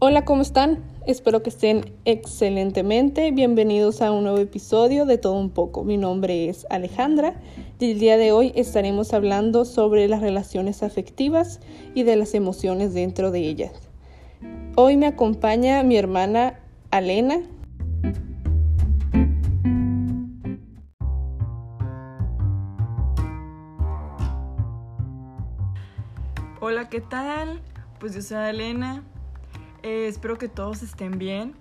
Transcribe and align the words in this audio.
Hola, 0.00 0.24
¿cómo 0.24 0.42
están? 0.42 0.84
Espero 1.06 1.42
que 1.42 1.50
estén 1.50 1.92
excelentemente. 2.04 3.32
Bienvenidos 3.32 4.00
a 4.00 4.12
un 4.12 4.22
nuevo 4.22 4.38
episodio 4.38 5.06
de 5.06 5.18
Todo 5.18 5.32
un 5.32 5.50
poco. 5.50 5.82
Mi 5.82 5.96
nombre 5.96 6.48
es 6.48 6.68
Alejandra 6.70 7.34
y 7.80 7.90
el 7.90 7.98
día 7.98 8.16
de 8.16 8.30
hoy 8.30 8.52
estaremos 8.54 9.12
hablando 9.12 9.64
sobre 9.64 10.06
las 10.06 10.20
relaciones 10.20 10.84
afectivas 10.84 11.58
y 11.96 12.04
de 12.04 12.14
las 12.14 12.34
emociones 12.34 12.94
dentro 12.94 13.32
de 13.32 13.40
ellas. 13.40 13.72
Hoy 14.76 14.96
me 14.96 15.08
acompaña 15.08 15.82
mi 15.82 15.96
hermana 15.96 16.60
Alena. 16.92 17.40
Hola, 26.60 26.88
¿qué 26.88 27.00
tal? 27.00 27.60
Pues 27.98 28.14
yo 28.14 28.22
soy 28.22 28.50
Elena. 28.50 29.02
Eh, 29.88 30.06
espero 30.06 30.36
que 30.36 30.48
todos 30.48 30.82
estén 30.82 31.18
bien. 31.18 31.54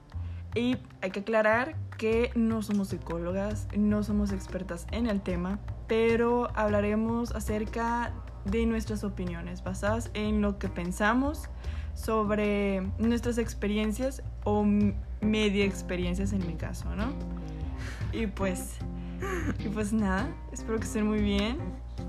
Y 0.53 0.75
hay 1.01 1.11
que 1.11 1.21
aclarar 1.21 1.77
que 1.97 2.31
no 2.35 2.61
somos 2.61 2.89
psicólogas, 2.89 3.69
no 3.77 4.03
somos 4.03 4.33
expertas 4.33 4.85
en 4.91 5.07
el 5.07 5.21
tema, 5.21 5.59
pero 5.87 6.49
hablaremos 6.53 7.31
acerca 7.31 8.11
de 8.43 8.65
nuestras 8.65 9.05
opiniones 9.05 9.63
basadas 9.63 10.11
en 10.13 10.41
lo 10.41 10.59
que 10.59 10.67
pensamos 10.67 11.43
sobre 11.93 12.81
nuestras 12.99 13.37
experiencias 13.37 14.21
o 14.43 14.65
media 15.21 15.63
experiencias 15.63 16.33
en 16.33 16.45
mi 16.45 16.55
caso, 16.55 16.93
¿no? 16.97 17.13
Y 18.11 18.27
pues, 18.27 18.75
y 19.63 19.69
pues 19.69 19.93
nada, 19.93 20.27
espero 20.51 20.77
que 20.79 20.83
estén 20.83 21.07
muy 21.07 21.21
bien. 21.21 21.59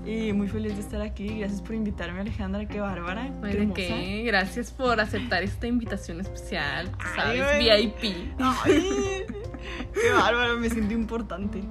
Y 0.05 0.33
muy 0.33 0.47
feliz 0.47 0.75
de 0.75 0.81
estar 0.81 1.01
aquí. 1.01 1.39
Gracias 1.39 1.61
por 1.61 1.75
invitarme, 1.75 2.21
Alejandra. 2.21 2.65
Qué 2.67 2.79
bárbara. 2.79 3.31
Qué? 3.75 4.23
Gracias 4.25 4.71
por 4.71 4.99
aceptar 4.99 5.43
esta 5.43 5.67
invitación 5.67 6.21
especial. 6.21 6.89
¿Sabes? 7.15 7.59
VIP. 7.59 8.33
Ay, 8.39 9.25
qué 9.93 10.11
bárbara. 10.13 10.55
Me 10.55 10.69
siento 10.69 10.93
importante. 10.93 11.61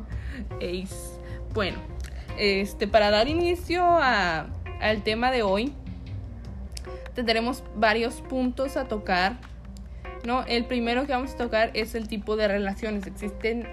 Ace. 0.56 1.19
Bueno, 1.53 1.78
este, 2.39 2.87
para 2.87 3.11
dar 3.11 3.28
inicio 3.28 3.83
a, 3.84 4.47
al 4.81 5.03
tema 5.03 5.31
de 5.31 5.43
hoy, 5.43 5.73
tendremos 7.15 7.65
varios 7.75 8.21
puntos 8.21 8.77
a 8.77 8.87
tocar. 8.87 9.37
¿no? 10.25 10.45
El 10.45 10.65
primero 10.67 11.06
que 11.06 11.12
vamos 11.12 11.33
a 11.34 11.37
tocar 11.37 11.71
es 11.75 11.95
el 11.95 12.09
tipo 12.09 12.37
de 12.37 12.48
relaciones. 12.48 13.06
Existen 13.06 13.67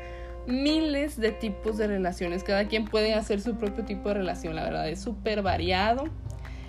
miles 0.48 1.18
de 1.20 1.32
tipos 1.32 1.78
de 1.78 1.88
relaciones. 1.88 2.44
Cada 2.44 2.68
quien 2.68 2.86
puede 2.86 3.14
hacer 3.14 3.42
su 3.42 3.56
propio 3.56 3.86
tipo 3.86 4.10
de 4.10 4.16
relación, 4.16 4.56
la 4.56 4.64
verdad 4.64 4.90
es 4.90 5.02
súper 5.02 5.42
variado. 5.42 6.06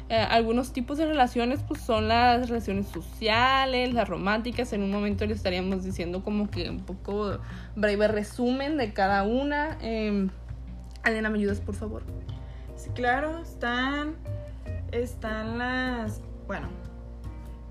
Eh, 0.08 0.14
algunos 0.14 0.72
tipos 0.72 0.98
de 0.98 1.06
relaciones 1.06 1.60
pues 1.66 1.80
son 1.80 2.06
las 2.06 2.48
relaciones 2.48 2.86
sociales, 2.86 3.92
las 3.92 4.08
románticas. 4.08 4.72
En 4.72 4.82
un 4.82 4.90
momento 4.90 5.26
le 5.26 5.34
estaríamos 5.34 5.84
diciendo 5.84 6.22
como 6.22 6.48
que 6.48 6.70
un 6.70 6.80
poco 6.80 7.38
breve 7.74 8.06
resumen 8.08 8.76
de 8.76 8.92
cada 8.92 9.24
una. 9.24 9.78
Eh, 9.80 10.28
Elena, 11.04 11.28
¿me 11.28 11.38
ayudas 11.38 11.60
por 11.60 11.74
favor? 11.74 12.04
Sí, 12.76 12.90
claro, 12.90 13.38
están, 13.40 14.14
están 14.92 15.58
las, 15.58 16.20
bueno, 16.46 16.68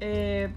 eh, 0.02 0.50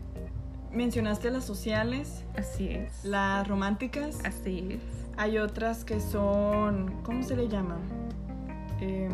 mencionaste 0.73 1.31
las 1.31 1.45
sociales. 1.45 2.25
Así 2.37 2.71
es. 2.71 3.05
Las 3.05 3.47
románticas. 3.47 4.19
Así 4.25 4.67
es 4.71 4.98
hay 5.19 5.39
otras 5.39 5.85
que 5.85 6.01
son, 6.01 7.03
¿cómo 7.03 7.25
se 7.25 7.37
le 7.37 7.49
llama? 7.49 7.77
Em, 8.81 9.11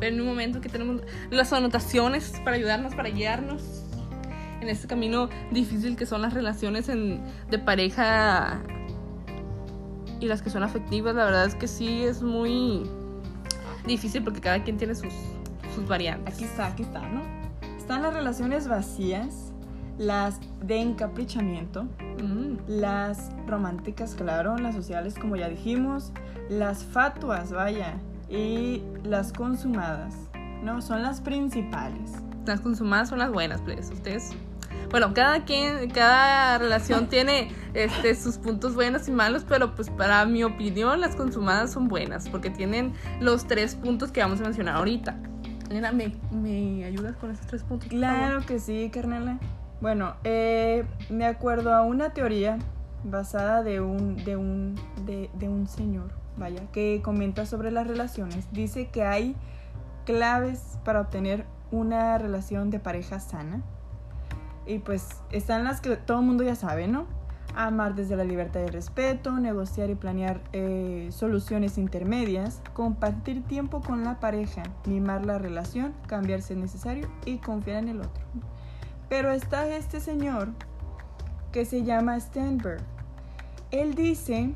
en 0.00 0.20
un 0.20 0.26
momento 0.26 0.62
que 0.62 0.70
tenemos 0.70 1.02
las 1.30 1.52
anotaciones 1.52 2.40
para 2.42 2.56
ayudarnos, 2.56 2.94
para 2.94 3.10
guiarnos 3.10 3.84
en 4.62 4.68
este 4.70 4.88
camino 4.88 5.28
difícil 5.50 5.96
que 5.96 6.06
son 6.06 6.22
las 6.22 6.32
relaciones 6.32 6.86
de 6.86 7.58
pareja 7.58 8.62
y 10.18 10.26
las 10.26 10.40
que 10.40 10.48
son 10.48 10.62
afectivas. 10.62 11.14
La 11.14 11.26
verdad 11.26 11.44
es 11.44 11.54
que 11.54 11.68
sí 11.68 12.02
es 12.02 12.22
muy 12.22 12.88
difícil 13.86 14.24
porque 14.24 14.40
cada 14.40 14.64
quien 14.64 14.78
tiene 14.78 14.94
sus, 14.94 15.12
sus 15.74 15.86
variantes. 15.86 16.34
Aquí 16.34 16.44
está, 16.44 16.68
aquí 16.68 16.82
está, 16.84 17.06
¿no? 17.06 17.22
Están 17.76 18.00
las 18.00 18.14
relaciones 18.14 18.66
vacías, 18.66 19.52
las 19.98 20.40
de 20.62 20.80
encaprichamiento, 20.80 21.84
mm. 22.22 22.43
Las 22.66 23.30
románticas, 23.46 24.14
claro, 24.14 24.56
las 24.58 24.74
sociales, 24.74 25.14
como 25.18 25.36
ya 25.36 25.48
dijimos, 25.48 26.12
las 26.48 26.84
fatuas, 26.84 27.52
vaya, 27.52 27.94
y 28.28 28.82
las 29.04 29.32
consumadas, 29.32 30.14
¿no? 30.62 30.80
Son 30.80 31.02
las 31.02 31.20
principales. 31.20 32.12
Las 32.46 32.60
consumadas 32.60 33.08
son 33.08 33.18
las 33.18 33.30
buenas, 33.30 33.60
pues, 33.62 33.90
ustedes. 33.90 34.30
Bueno, 34.90 35.12
cada 35.14 35.44
quien, 35.44 35.90
cada 35.90 36.58
relación 36.58 37.06
tiene 37.08 37.50
este, 37.74 38.14
sus 38.14 38.38
puntos 38.38 38.74
buenos 38.74 39.08
y 39.08 39.10
malos, 39.10 39.44
pero 39.48 39.74
pues 39.74 39.90
para 39.90 40.24
mi 40.24 40.44
opinión 40.44 41.00
las 41.00 41.16
consumadas 41.16 41.72
son 41.72 41.88
buenas 41.88 42.28
porque 42.28 42.50
tienen 42.50 42.92
los 43.20 43.46
tres 43.46 43.74
puntos 43.74 44.12
que 44.12 44.20
vamos 44.20 44.40
a 44.40 44.44
mencionar 44.44 44.76
ahorita. 44.76 45.16
Elena, 45.70 45.92
¿me, 45.92 46.14
¿me 46.30 46.84
ayudas 46.84 47.16
con 47.16 47.30
esos 47.30 47.46
tres 47.46 47.62
puntos? 47.62 47.88
Claro 47.88 48.44
que 48.46 48.58
sí, 48.58 48.90
Carnela. 48.92 49.38
Bueno, 49.80 50.14
eh, 50.24 50.84
me 51.10 51.26
acuerdo 51.26 51.74
a 51.74 51.82
una 51.82 52.12
teoría 52.12 52.58
basada 53.04 53.62
de 53.62 53.80
un, 53.80 54.16
de, 54.24 54.36
un, 54.36 54.76
de, 55.04 55.30
de 55.34 55.48
un 55.48 55.66
señor, 55.66 56.10
vaya, 56.36 56.62
que 56.72 57.00
comenta 57.02 57.44
sobre 57.44 57.70
las 57.70 57.86
relaciones. 57.86 58.50
Dice 58.52 58.88
que 58.88 59.02
hay 59.02 59.36
claves 60.06 60.78
para 60.84 61.02
obtener 61.02 61.44
una 61.70 62.16
relación 62.18 62.70
de 62.70 62.78
pareja 62.78 63.20
sana. 63.20 63.62
Y 64.66 64.78
pues 64.78 65.06
están 65.30 65.64
las 65.64 65.80
que 65.80 65.96
todo 65.96 66.20
el 66.20 66.26
mundo 66.26 66.44
ya 66.44 66.54
sabe, 66.54 66.88
¿no? 66.88 67.06
Amar 67.54 67.94
desde 67.94 68.16
la 68.16 68.24
libertad 68.24 68.62
y 68.62 68.68
respeto, 68.68 69.32
negociar 69.32 69.90
y 69.90 69.94
planear 69.94 70.40
eh, 70.52 71.08
soluciones 71.12 71.78
intermedias, 71.78 72.62
compartir 72.72 73.44
tiempo 73.44 73.80
con 73.80 74.02
la 74.02 74.18
pareja, 74.18 74.62
mimar 74.86 75.26
la 75.26 75.38
relación, 75.38 75.94
cambiar 76.06 76.40
si 76.42 76.54
es 76.54 76.58
necesario 76.58 77.08
y 77.26 77.38
confiar 77.38 77.82
en 77.82 77.88
el 77.90 78.00
otro. 78.00 78.24
Pero 79.16 79.30
está 79.30 79.68
este 79.68 80.00
señor 80.00 80.48
que 81.52 81.64
se 81.64 81.84
llama 81.84 82.18
Stenberg. 82.18 82.82
Él 83.70 83.94
dice 83.94 84.50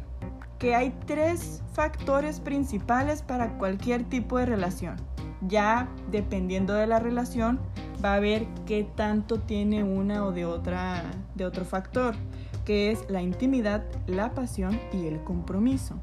que 0.58 0.74
hay 0.74 0.92
tres 1.06 1.62
factores 1.74 2.40
principales 2.40 3.22
para 3.22 3.56
cualquier 3.56 4.02
tipo 4.02 4.36
de 4.36 4.46
relación. 4.46 4.96
Ya 5.42 5.88
dependiendo 6.10 6.74
de 6.74 6.88
la 6.88 6.98
relación, 6.98 7.60
va 8.04 8.14
a 8.14 8.18
ver 8.18 8.48
qué 8.66 8.82
tanto 8.96 9.38
tiene 9.38 9.84
una 9.84 10.24
o 10.24 10.32
de 10.32 10.44
otra 10.44 11.04
de 11.36 11.46
otro 11.46 11.64
factor, 11.64 12.16
que 12.64 12.90
es 12.90 13.08
la 13.08 13.22
intimidad, 13.22 13.84
la 14.08 14.32
pasión 14.32 14.76
y 14.92 15.06
el 15.06 15.22
compromiso. 15.22 16.00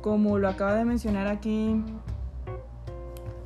Como 0.00 0.38
lo 0.38 0.48
acaba 0.48 0.72
de 0.76 0.86
mencionar 0.86 1.26
aquí 1.26 1.84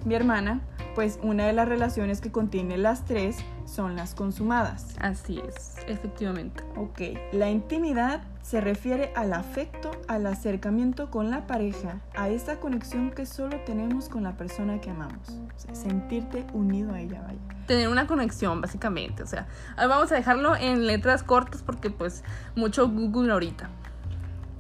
mi 0.05 0.15
hermana, 0.15 0.61
pues 0.95 1.19
una 1.21 1.47
de 1.47 1.53
las 1.53 1.69
relaciones 1.69 2.21
que 2.21 2.31
contiene 2.31 2.79
las 2.79 3.05
tres 3.05 3.39
son 3.71 3.97
las 3.97 4.15
consumadas. 4.15 4.97
Así 5.01 5.41
es, 5.47 5.77
efectivamente. 5.87 6.63
Ok, 6.77 7.01
la 7.33 7.51
intimidad 7.51 8.23
se 8.43 8.61
refiere 8.61 9.13
al 9.15 9.33
afecto, 9.33 9.91
al 10.09 10.27
acercamiento 10.27 11.11
con 11.11 11.31
la 11.31 11.47
pareja, 11.47 12.01
a 12.17 12.29
esa 12.29 12.59
conexión 12.59 13.11
que 13.11 13.27
solo 13.27 13.61
tenemos 13.65 14.09
con 14.09 14.25
la 14.25 14.37
persona 14.37 14.81
que 14.81 14.91
amamos. 14.91 15.39
sentirte 15.73 16.47
unido 16.53 16.95
a 16.95 17.01
ella, 17.01 17.23
vaya. 17.23 17.39
Tener 17.67 17.89
una 17.89 18.07
conexión, 18.07 18.61
básicamente. 18.61 19.23
O 19.23 19.27
sea, 19.27 19.47
vamos 19.77 20.11
a 20.11 20.17
dejarlo 20.17 20.57
en 20.57 20.87
letras 20.87 21.23
cortas 21.23 21.63
porque 21.63 21.91
pues 21.91 22.25
mucho 22.57 22.89
Google 22.89 23.33
ahorita. 23.33 23.71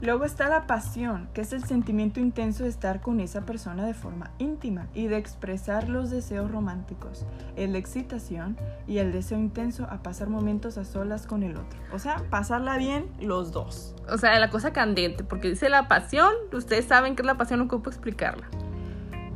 Luego 0.02 0.24
está 0.24 0.48
la 0.48 0.66
pasión, 0.66 1.28
que 1.34 1.42
es 1.42 1.52
el 1.52 1.62
sentimiento 1.64 2.20
intenso 2.20 2.62
de 2.62 2.70
estar 2.70 3.02
con 3.02 3.20
esa 3.20 3.42
persona 3.42 3.84
de 3.84 3.92
forma 3.92 4.30
íntima 4.38 4.88
y 4.94 5.08
de 5.08 5.18
expresar 5.18 5.90
los 5.90 6.08
deseos 6.08 6.50
románticos. 6.50 7.26
Es 7.54 7.68
la 7.68 7.76
excitación 7.76 8.56
y 8.86 8.96
el 8.96 9.12
deseo 9.12 9.38
intenso 9.38 9.86
a 9.90 10.02
pasar 10.02 10.30
momentos 10.30 10.78
a 10.78 10.86
solas 10.86 11.26
con 11.26 11.42
el 11.42 11.58
otro. 11.58 11.78
O 11.92 11.98
sea, 11.98 12.24
pasarla 12.30 12.78
bien 12.78 13.10
los 13.20 13.52
dos. 13.52 13.94
O 14.10 14.16
sea, 14.16 14.38
la 14.38 14.48
cosa 14.48 14.72
candente, 14.72 15.22
porque 15.22 15.50
dice 15.50 15.68
la 15.68 15.86
pasión, 15.86 16.32
ustedes 16.50 16.86
saben 16.86 17.14
que 17.14 17.20
es 17.20 17.26
la 17.26 17.36
pasión, 17.36 17.58
no 17.58 17.68
puedo 17.68 17.90
explicarla. 17.90 18.48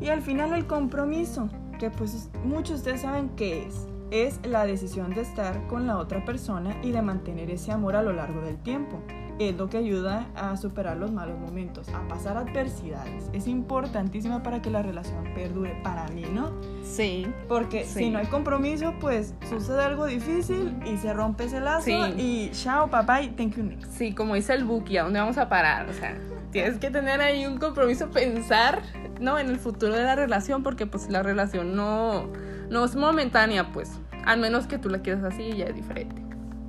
Y 0.00 0.08
al 0.08 0.22
final 0.22 0.54
el 0.54 0.66
compromiso, 0.66 1.50
que 1.78 1.90
pues 1.90 2.30
muchos 2.42 2.68
de 2.68 2.76
ustedes 2.76 3.02
saben 3.02 3.28
qué 3.36 3.66
es. 3.66 3.86
Es 4.10 4.40
la 4.46 4.64
decisión 4.64 5.12
de 5.12 5.20
estar 5.20 5.66
con 5.66 5.86
la 5.86 5.98
otra 5.98 6.24
persona 6.24 6.74
y 6.82 6.90
de 6.90 7.02
mantener 7.02 7.50
ese 7.50 7.70
amor 7.70 7.96
a 7.96 8.02
lo 8.02 8.14
largo 8.14 8.40
del 8.40 8.56
tiempo 8.56 9.02
es 9.38 9.56
lo 9.56 9.68
que 9.68 9.78
ayuda 9.78 10.26
a 10.34 10.56
superar 10.56 10.96
los 10.96 11.12
malos 11.12 11.38
momentos, 11.38 11.88
a 11.88 12.06
pasar 12.08 12.36
adversidades. 12.36 13.30
Es 13.32 13.46
importantísima 13.46 14.42
para 14.42 14.62
que 14.62 14.70
la 14.70 14.82
relación 14.82 15.24
perdure 15.34 15.80
para 15.82 16.06
mí, 16.08 16.24
¿no? 16.32 16.52
Sí. 16.82 17.26
Porque 17.48 17.84
si 17.84 18.10
no 18.10 18.18
hay 18.18 18.26
compromiso, 18.26 18.94
pues 19.00 19.34
sucede 19.48 19.82
algo 19.82 20.06
difícil 20.06 20.76
y 20.86 20.96
se 20.98 21.12
rompe 21.12 21.44
ese 21.44 21.60
lazo 21.60 21.90
y 22.16 22.50
chao, 22.52 22.88
papá 22.88 23.22
y 23.22 23.30
thank 23.30 23.56
you 23.56 23.64
next. 23.64 23.92
Sí, 23.92 24.12
como 24.12 24.34
dice 24.34 24.54
el 24.54 24.64
Buki, 24.64 24.96
¿a 24.98 25.04
dónde 25.04 25.20
vamos 25.20 25.38
a 25.38 25.48
parar? 25.48 25.88
O 25.88 25.92
sea, 25.92 26.16
tienes 26.50 26.78
que 26.78 26.90
tener 26.90 27.20
ahí 27.20 27.46
un 27.46 27.58
compromiso, 27.58 28.10
pensar, 28.10 28.82
¿no? 29.20 29.38
En 29.38 29.48
el 29.48 29.58
futuro 29.58 29.92
de 29.94 30.04
la 30.04 30.14
relación, 30.14 30.62
porque 30.62 30.86
pues 30.86 31.10
la 31.10 31.22
relación 31.22 31.74
no, 31.74 32.28
no 32.70 32.84
es 32.84 32.94
momentánea, 32.94 33.72
pues. 33.72 33.90
Al 34.24 34.40
menos 34.40 34.66
que 34.66 34.78
tú 34.78 34.88
la 34.88 35.00
quieras 35.00 35.24
así, 35.24 35.52
ya 35.52 35.66
es 35.66 35.74
diferente. 35.74 36.22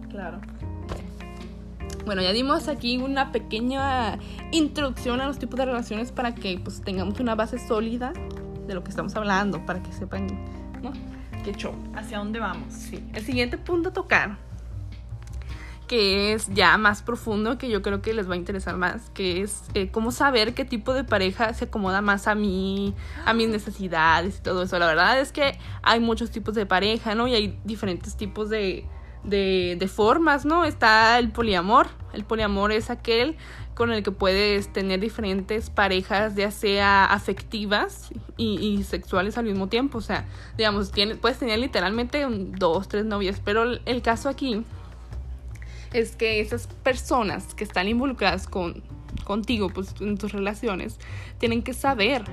Claro. 0.10 0.40
Bueno, 2.06 2.22
ya 2.22 2.34
dimos 2.34 2.68
aquí 2.68 2.98
una 2.98 3.32
pequeña 3.32 4.20
introducción 4.52 5.22
a 5.22 5.28
los 5.28 5.40
tipos 5.40 5.58
de 5.58 5.66
relaciones 5.66 6.12
para 6.12 6.36
que 6.36 6.60
pues 6.64 6.82
tengamos 6.82 7.20
una 7.20 7.34
base 7.34 7.58
sólida 7.58 8.14
de 8.68 8.74
lo 8.76 8.84
que 8.84 8.90
estamos 8.90 9.16
hablando, 9.16 9.66
para 9.66 9.82
que 9.82 9.92
sepan, 9.92 10.28
¿no? 10.84 10.94
Qué 11.44 11.54
show. 11.54 11.74
¿Hacia 11.96 12.20
dónde 12.20 12.40
vamos? 12.40 12.74
Sí. 12.74 13.04
El 13.14 13.24
siguiente 13.24 13.58
punto 13.58 13.90
a 13.90 13.94
tocar, 13.94 14.38
que 15.88 16.34
es 16.34 16.48
ya 16.54 16.78
más 16.78 17.02
profundo, 17.02 17.58
que 17.58 17.70
yo 17.70 17.82
creo 17.82 18.02
que 18.02 18.14
les 18.14 18.30
va 18.30 18.34
a 18.34 18.38
interesar 18.38 18.78
más, 18.78 19.10
que 19.12 19.42
es 19.42 19.64
eh, 19.74 19.90
cómo 19.92 20.12
saber 20.12 20.54
qué 20.54 20.66
tipo 20.66 20.94
de 20.94 21.04
pareja 21.04 21.54
se 21.54 21.66
acomoda 21.66 22.02
más 22.02 22.28
a 22.28 22.36
mí, 22.36 22.94
a 23.26 23.34
mis 23.34 23.50
necesidades 23.50 24.40
y 24.40 24.42
todo 24.42 24.64
eso. 24.64 24.78
La 24.80 24.88
verdad 24.88 25.20
es 25.20 25.32
que 25.32 25.58
hay 25.82 26.00
muchos 26.00 26.32
tipos 26.32 26.56
de 26.56 26.66
pareja, 26.66 27.16
¿no? 27.16 27.28
Y 27.28 27.36
hay 27.36 27.60
diferentes 27.64 28.16
tipos 28.16 28.50
de, 28.50 28.86
de, 29.26 29.76
de 29.80 29.88
formas, 29.88 30.46
¿no? 30.46 30.66
Está 30.66 31.20
el 31.20 31.32
poliamor. 31.32 31.88
El 32.14 32.24
poliamor 32.24 32.72
es 32.72 32.90
aquel 32.90 33.38
con 33.76 33.92
el 33.92 34.04
que 34.04 34.12
puedes 34.12 34.72
tener 34.72 35.02
diferentes 35.02 35.70
parejas, 35.70 36.36
ya 36.36 36.50
sea 36.50 37.06
afectivas 37.06 38.10
y, 38.38 38.84
sexuales 38.84 39.38
al 39.38 39.46
mismo 39.46 39.68
tiempo. 39.68 39.98
O 39.98 40.02
sea, 40.02 40.26
digamos, 40.58 40.92
puedes 41.22 41.38
tener 41.38 41.60
literalmente 41.60 42.26
dos, 42.30 42.88
tres 42.88 43.06
novias. 43.06 43.42
Pero 43.44 43.64
el, 43.64 43.82
el 43.86 44.02
caso 44.02 44.30
aquí 44.30 44.64
es 45.92 46.16
que 46.16 46.40
esas 46.40 46.68
personas 46.68 47.54
que 47.54 47.66
están 47.66 47.88
involucradas 47.88 48.48
con, 48.48 48.82
contigo, 49.26 49.70
pues 49.70 49.94
en 50.00 50.18
tus 50.18 50.32
relaciones, 50.32 50.98
tienen 51.38 51.62
que 51.62 51.74
saber 51.74 52.24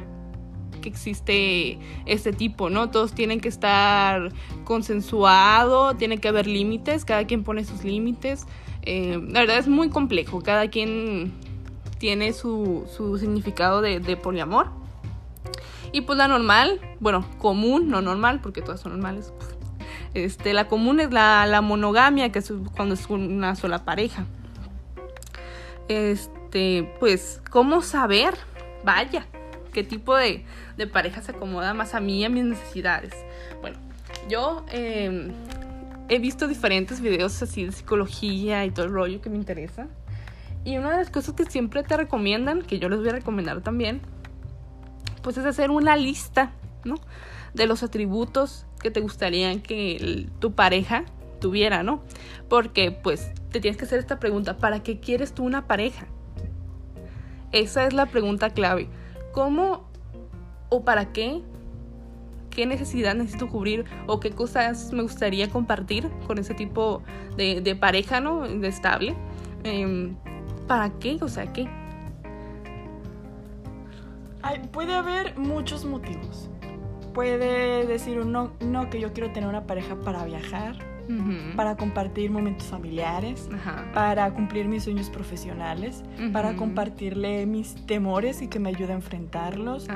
que 0.82 0.90
existe 0.90 1.79
este 2.05 2.34
tipo, 2.34 2.69
¿no? 2.69 2.90
Todos 2.90 3.14
tienen 3.14 3.40
que 3.40 3.49
estar 3.49 4.31
consensuado, 4.64 5.96
tiene 5.96 6.19
que 6.19 6.29
haber 6.29 6.46
límites, 6.46 7.06
cada 7.06 7.26
quien 7.26 7.43
pone 7.43 7.64
sus 7.64 7.84
límites. 7.84 8.46
Eh, 8.82 9.19
la 9.31 9.40
verdad 9.40 9.56
es 9.56 9.69
muy 9.69 9.88
complejo, 9.88 10.43
cada 10.43 10.69
quien 10.69 11.32
tiene 11.99 12.34
su, 12.34 12.87
su 12.94 13.17
significado 13.17 13.81
de, 13.81 14.00
de 14.00 14.19
poliamor. 14.19 14.69
Y 15.93 16.02
pues 16.02 16.19
la 16.19 16.29
normal, 16.29 16.81
bueno, 17.00 17.25
común, 17.38 17.88
no 17.88 18.02
normal, 18.02 18.40
porque 18.43 18.61
todas 18.61 18.81
son 18.81 18.93
normales. 18.93 19.32
Este, 20.14 20.52
la 20.52 20.69
común 20.69 21.00
es 21.00 21.11
la, 21.11 21.46
la 21.46 21.62
monogamia, 21.62 22.31
que 22.31 22.40
es 22.40 22.52
cuando 22.76 22.93
es 22.94 23.08
una 23.08 23.56
sola 23.56 23.87
pareja. 23.87 24.26
Este, 25.88 26.93
pues, 27.00 27.40
¿cómo 27.50 27.81
saber? 27.81 28.34
Vaya, 28.84 29.26
qué 29.72 29.82
tipo 29.84 30.14
de, 30.16 30.44
de 30.76 30.86
pareja 30.86 31.22
se 31.22 31.32
acomoda 31.32 31.74
más 31.74 31.94
a 31.94 32.00
mí 32.00 32.24
a 32.24 32.28
mis 32.28 32.44
necesidades. 32.44 33.12
Bueno, 33.60 33.78
yo 34.28 34.64
eh, 34.70 35.32
he 36.08 36.19
visto 36.19 36.46
diferentes 36.46 37.00
videos 37.00 37.42
así 37.42 37.64
de 37.64 37.72
psicología 37.72 38.64
y 38.64 38.70
todo 38.70 38.86
el 38.86 38.92
rollo 38.92 39.20
que 39.20 39.30
me 39.30 39.36
interesa. 39.36 39.88
Y 40.64 40.76
una 40.78 40.90
de 40.92 40.98
las 40.98 41.10
cosas 41.10 41.34
que 41.34 41.44
siempre 41.44 41.82
te 41.82 41.96
recomiendan, 41.96 42.62
que 42.62 42.78
yo 42.78 42.88
les 42.88 43.00
voy 43.00 43.08
a 43.08 43.12
recomendar 43.12 43.62
también, 43.62 44.00
pues 45.22 45.36
es 45.38 45.44
hacer 45.44 45.70
una 45.70 45.96
lista, 45.96 46.52
¿no? 46.84 46.94
De 47.54 47.66
los 47.66 47.82
atributos 47.82 48.66
que 48.80 48.90
te 48.90 49.00
gustaría 49.00 49.60
que 49.62 49.96
el- 49.96 50.30
tu 50.38 50.52
pareja 50.52 51.04
tuviera, 51.40 51.82
¿no? 51.82 52.02
Porque 52.48 52.92
pues 52.92 53.30
te 53.50 53.60
tienes 53.60 53.76
que 53.76 53.84
hacer 53.84 53.98
esta 53.98 54.20
pregunta, 54.20 54.58
¿para 54.58 54.82
qué 54.82 55.00
quieres 55.00 55.32
tú 55.32 55.44
una 55.44 55.66
pareja? 55.66 56.06
Esa 57.50 57.84
es 57.84 57.92
la 57.92 58.06
pregunta 58.06 58.50
clave. 58.50 58.88
¿Cómo 59.32 59.84
o 60.69 60.84
para 60.84 61.12
qué? 61.12 61.43
¿Qué 62.50 62.67
necesidad 62.67 63.14
necesito 63.14 63.49
cubrir? 63.49 63.84
¿O 64.06 64.20
qué 64.20 64.31
cosas 64.31 64.93
me 64.93 65.02
gustaría 65.02 65.49
compartir 65.49 66.08
con 66.26 66.38
ese 66.38 66.55
tipo 66.55 67.02
de, 67.37 67.61
de 67.62 67.75
pareja, 67.75 68.20
¿no? 68.20 68.43
De 68.43 68.69
estable. 68.69 69.14
Em, 69.64 70.17
¿Para 70.67 70.90
qué? 70.99 71.19
O 71.23 71.29
sea, 71.29 71.52
¿qué? 71.52 71.69
Puede 74.73 74.94
haber 74.94 75.38
muchos 75.38 75.84
motivos. 75.84 76.49
Puede 77.14 77.87
decir 77.87 78.19
uno, 78.19 78.52
no, 78.61 78.88
que 78.88 79.00
yo 79.00 79.12
quiero 79.12 79.32
tener 79.32 79.49
una 79.49 79.67
pareja 79.67 79.96
para 80.00 80.25
viajar, 80.25 80.76
Para 81.56 81.76
compartir 81.76 82.31
momentos 82.31 82.66
familiares, 82.66 83.49
para 83.93 84.32
cumplir 84.32 84.66
mis 84.66 84.84
sueños 84.84 85.10
profesionales, 85.10 86.02
para 86.32 86.54
compartirle 86.56 87.44
mis 87.46 87.75
temores 87.87 88.40
y 88.43 88.49
que 88.49 88.58
me 88.58 88.70
ayude 88.70 88.93
a 88.93 88.96
enfrentarlos, 88.96 89.87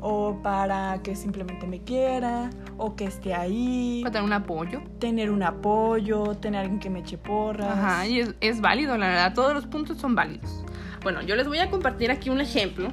o 0.00 0.40
para 0.42 1.00
que 1.02 1.16
simplemente 1.16 1.66
me 1.66 1.80
quiera, 1.80 2.50
o 2.76 2.94
que 2.96 3.04
esté 3.04 3.34
ahí, 3.34 4.00
Para 4.02 4.12
tener 4.12 4.26
un 4.26 4.32
apoyo. 4.32 4.82
tener 4.98 5.30
un 5.30 5.42
apoyo, 5.42 6.34
tener 6.36 6.60
alguien 6.60 6.80
que 6.80 6.90
me 6.90 7.00
eche 7.00 7.18
porras. 7.18 7.78
Ajá, 7.78 8.06
y 8.06 8.20
es, 8.20 8.34
es 8.40 8.60
válido, 8.60 8.96
la 8.98 9.08
verdad, 9.08 9.34
todos 9.34 9.54
los 9.54 9.66
puntos 9.66 9.98
son 9.98 10.14
válidos. 10.14 10.64
Bueno, 11.02 11.22
yo 11.22 11.36
les 11.36 11.46
voy 11.46 11.58
a 11.58 11.70
compartir 11.70 12.10
aquí 12.10 12.28
un 12.30 12.40
ejemplo 12.40 12.88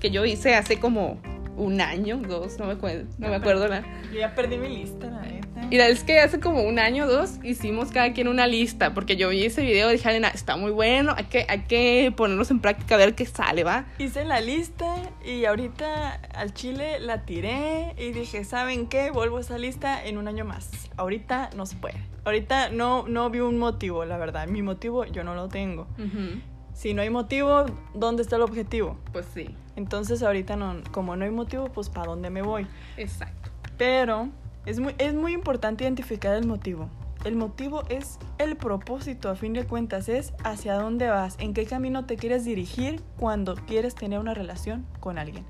que 0.00 0.10
yo 0.10 0.24
hice 0.24 0.54
hace 0.54 0.80
como 0.80 1.18
un 1.56 1.80
año, 1.80 2.18
dos, 2.18 2.58
no 2.58 2.66
me 2.66 2.72
acuerdo, 2.72 3.04
no 3.18 3.28
me 3.28 3.36
acuerdo. 3.36 3.68
La... 3.68 3.82
Yo 4.12 4.20
ya 4.20 4.34
perdí 4.34 4.56
mi 4.56 4.68
lista, 4.68 5.06
la 5.06 5.22
neta. 5.22 5.44
Y 5.70 5.78
la 5.78 5.84
verdad 5.84 5.98
es 5.98 6.04
que 6.04 6.20
hace 6.20 6.40
como 6.40 6.62
un 6.62 6.78
año 6.78 7.04
o 7.04 7.08
dos 7.08 7.38
hicimos 7.42 7.90
cada 7.90 8.12
quien 8.12 8.28
una 8.28 8.46
lista, 8.46 8.92
porque 8.92 9.16
yo 9.16 9.28
vi 9.30 9.44
ese 9.44 9.62
video 9.62 9.88
y 9.90 9.94
dije, 9.94 10.10
Elena, 10.10 10.28
está 10.28 10.56
muy 10.56 10.70
bueno, 10.70 11.14
hay 11.16 11.24
que, 11.24 11.46
hay 11.48 11.60
que 11.62 12.12
ponernos 12.16 12.50
en 12.50 12.60
práctica 12.60 12.96
a 12.96 12.98
ver 12.98 13.14
qué 13.14 13.24
sale, 13.24 13.64
¿va? 13.64 13.86
Hice 13.98 14.24
la 14.24 14.40
lista 14.40 14.94
y 15.24 15.44
ahorita 15.44 16.20
al 16.34 16.52
chile 16.52 17.00
la 17.00 17.24
tiré 17.24 17.94
y 17.98 18.12
dije, 18.12 18.44
¿saben 18.44 18.88
qué? 18.88 19.10
Vuelvo 19.10 19.38
a 19.38 19.40
esa 19.40 19.58
lista 19.58 20.04
en 20.04 20.18
un 20.18 20.28
año 20.28 20.44
más. 20.44 20.70
Ahorita 20.96 21.50
no 21.56 21.66
se 21.66 21.76
puede. 21.76 22.00
Ahorita 22.24 22.70
no, 22.70 23.06
no 23.06 23.30
vi 23.30 23.40
un 23.40 23.58
motivo, 23.58 24.04
la 24.04 24.16
verdad. 24.16 24.46
Mi 24.48 24.62
motivo 24.62 25.04
yo 25.04 25.24
no 25.24 25.34
lo 25.34 25.48
tengo. 25.48 25.86
Ujú, 25.98 26.40
Si 26.74 26.92
no 26.92 27.02
hay 27.02 27.10
motivo, 27.10 27.66
¿dónde 27.94 28.22
está 28.22 28.36
el 28.36 28.42
objetivo? 28.42 28.98
Pues 29.12 29.26
sí, 29.32 29.56
Entonces 29.76 30.22
ahorita 30.22 30.56
no, 30.56 30.74
como 30.90 31.16
no 31.16 31.24
hay 31.24 31.30
motivo, 31.30 31.66
pues 31.66 31.88
¿para 31.88 32.08
dónde 32.08 32.30
me 32.30 32.42
voy? 32.42 32.66
exacto. 32.96 33.50
Pero 33.78 34.28
es 34.66 34.78
muy, 34.80 34.94
es 34.98 35.14
muy 35.14 35.32
importante 35.32 35.84
identificar 35.84 36.34
el 36.34 36.46
motivo. 36.46 36.88
El 37.24 37.36
motivo 37.36 37.84
es 37.88 38.18
el 38.38 38.56
propósito, 38.56 39.30
a 39.30 39.34
fin 39.34 39.54
de 39.54 39.64
cuentas, 39.64 40.08
es 40.08 40.34
hacia 40.44 40.74
dónde 40.74 41.08
vas, 41.08 41.36
en 41.38 41.54
qué 41.54 41.64
camino 41.64 42.04
te 42.04 42.16
quieres 42.16 42.44
dirigir 42.44 43.00
cuando 43.16 43.54
quieres 43.54 43.94
tener 43.94 44.18
una 44.18 44.34
relación 44.34 44.84
con 45.00 45.16
alguien. 45.16 45.44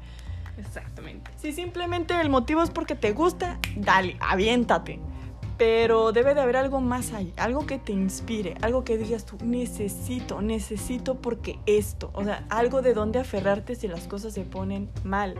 Exactamente. 0.56 1.31
Si 1.37 1.53
simplemente 1.53 2.19
el 2.21 2.31
motivo 2.31 2.62
es 2.62 2.71
porque 2.71 2.94
te 2.94 3.12
gusta, 3.12 3.59
dale, 3.76 4.17
aviéntate. 4.21 5.00
Pero 5.66 6.12
debe 6.12 6.34
de 6.34 6.43
haber 6.43 6.58
algo 6.58 6.83
más 6.83 7.14
ahí, 7.14 7.33
algo 7.38 7.64
que 7.64 7.78
te 7.78 7.92
inspire, 7.92 8.54
algo 8.61 8.85
que 8.85 8.99
digas 8.99 9.25
tú, 9.25 9.38
necesito, 9.42 10.42
necesito 10.42 11.14
porque 11.14 11.59
esto. 11.64 12.11
O 12.12 12.23
sea, 12.23 12.44
algo 12.50 12.83
de 12.83 12.92
donde 12.92 13.18
aferrarte 13.18 13.75
si 13.75 13.88
las 13.88 14.06
cosas 14.06 14.35
se 14.35 14.42
ponen 14.42 14.90
mal. 15.04 15.37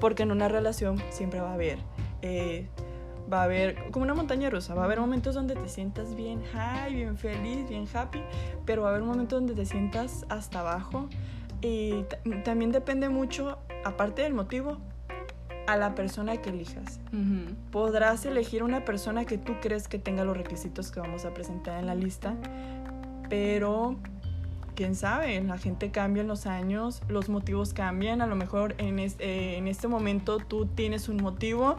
Porque 0.00 0.24
en 0.24 0.32
una 0.32 0.48
relación 0.48 1.02
siempre 1.08 1.40
va 1.40 1.52
a 1.52 1.54
haber, 1.54 1.78
eh, 2.20 2.66
va 3.32 3.40
a 3.40 3.44
haber, 3.44 3.90
como 3.90 4.04
una 4.04 4.12
montaña 4.12 4.50
rusa, 4.50 4.74
va 4.74 4.82
a 4.82 4.84
haber 4.84 5.00
momentos 5.00 5.34
donde 5.34 5.54
te 5.54 5.68
sientas 5.70 6.14
bien 6.14 6.42
high, 6.52 6.94
bien 6.94 7.16
feliz, 7.16 7.66
bien 7.70 7.86
happy, 7.90 8.20
pero 8.66 8.82
va 8.82 8.88
a 8.88 8.90
haber 8.90 9.02
momentos 9.02 9.38
donde 9.40 9.54
te 9.54 9.64
sientas 9.64 10.26
hasta 10.28 10.60
abajo. 10.60 11.08
Y 11.62 12.02
ta- 12.02 12.18
también 12.44 12.70
depende 12.70 13.08
mucho, 13.08 13.56
aparte 13.82 14.20
del 14.20 14.34
motivo, 14.34 14.76
a 15.68 15.76
la 15.76 15.94
persona 15.94 16.36
que 16.38 16.50
elijas. 16.50 16.98
Podrás 17.70 18.24
elegir 18.26 18.62
una 18.62 18.84
persona 18.84 19.24
que 19.24 19.38
tú 19.38 19.54
crees 19.60 19.86
que 19.86 19.98
tenga 19.98 20.24
los 20.24 20.36
requisitos 20.36 20.90
que 20.90 20.98
vamos 21.00 21.24
a 21.24 21.34
presentar 21.34 21.78
en 21.78 21.86
la 21.86 21.94
lista, 21.94 22.34
pero 23.28 23.96
quién 24.74 24.94
sabe, 24.94 25.40
la 25.42 25.58
gente 25.58 25.90
cambia 25.90 26.20
en 26.22 26.28
los 26.28 26.46
años, 26.46 27.02
los 27.08 27.28
motivos 27.28 27.72
cambian, 27.74 28.22
a 28.22 28.26
lo 28.28 28.36
mejor 28.36 28.76
en, 28.78 29.00
es- 29.00 29.16
eh, 29.18 29.56
en 29.56 29.66
este 29.66 29.88
momento 29.88 30.38
tú 30.38 30.66
tienes 30.66 31.08
un 31.08 31.16
motivo 31.16 31.78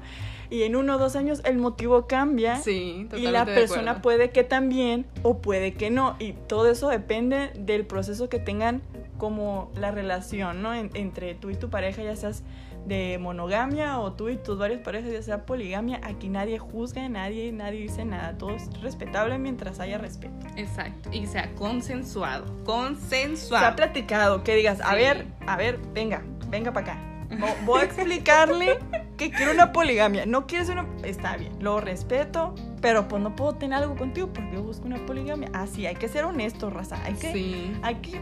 y 0.49 0.63
en 0.63 0.75
uno 0.75 0.95
o 0.95 0.97
dos 0.97 1.15
años 1.15 1.41
el 1.45 1.57
motivo 1.57 2.07
cambia 2.07 2.57
Sí, 2.57 3.07
y 3.17 3.21
la 3.31 3.45
persona 3.55 4.01
puede 4.01 4.31
que 4.31 4.43
también 4.43 5.05
o 5.23 5.37
puede 5.37 5.73
que 5.73 5.89
no 5.89 6.17
y 6.19 6.33
todo 6.33 6.69
eso 6.69 6.89
depende 6.89 7.51
del 7.57 7.85
proceso 7.85 8.27
que 8.27 8.37
tengan 8.39 8.81
como 9.17 9.71
la 9.79 9.91
relación, 9.91 10.61
¿no? 10.61 10.73
En- 10.73 10.89
entre 10.93 11.35
tú 11.35 11.49
y 11.51 11.55
tu 11.55 11.69
pareja, 11.69 12.03
ya 12.03 12.15
seas 12.17 12.43
de 12.85 13.17
monogamia 13.19 13.99
o 13.99 14.13
tú 14.13 14.29
y 14.29 14.37
tus 14.37 14.57
varias 14.57 14.81
parejas, 14.81 15.11
ya 15.11 15.21
sea 15.21 15.45
poligamia, 15.45 15.99
aquí 16.03 16.27
nadie 16.29 16.57
juzga, 16.57 17.07
nadie, 17.09 17.51
nadie 17.51 17.81
dice 17.81 18.03
nada, 18.05 18.37
todo 18.37 18.55
es 18.55 18.69
respetable 18.81 19.37
mientras 19.37 19.79
haya 19.79 19.97
respeto. 19.97 20.47
Exacto. 20.55 21.09
Y 21.11 21.27
sea 21.27 21.53
consensuado. 21.55 22.45
Se 22.47 22.51
ha 22.61 22.63
Consensuado. 22.65 23.75
platicado, 23.75 24.43
que 24.43 24.55
digas, 24.55 24.81
a 24.81 24.95
ver, 24.95 25.27
a 25.45 25.55
ver, 25.57 25.77
venga, 25.93 26.23
venga 26.49 26.71
para 26.73 26.93
acá. 26.93 27.05
Vo- 27.37 27.55
Voy 27.65 27.81
a 27.81 27.83
explicarle 27.83 28.79
que 29.17 29.29
quiero 29.29 29.51
una 29.51 29.71
poligamia. 29.71 30.25
No 30.25 30.47
quieres 30.47 30.69
una. 30.69 30.87
Está 31.03 31.37
bien, 31.37 31.51
lo 31.59 31.79
respeto, 31.79 32.55
pero 32.81 33.07
pues 33.07 33.21
no 33.21 33.35
puedo 33.35 33.53
tener 33.55 33.77
algo 33.83 33.95
contigo 33.95 34.29
porque 34.33 34.53
yo 34.55 34.63
busco 34.63 34.87
una 34.87 35.05
poligamia. 35.05 35.49
Ah, 35.53 35.67
sí, 35.67 35.85
hay 35.85 35.95
que 35.95 36.07
ser 36.07 36.23
honesto, 36.25 36.71
raza. 36.71 36.97
Hay 37.03 37.13
que, 37.13 37.31
Sí. 37.31 37.71
hay 37.83 37.95
que. 37.95 38.19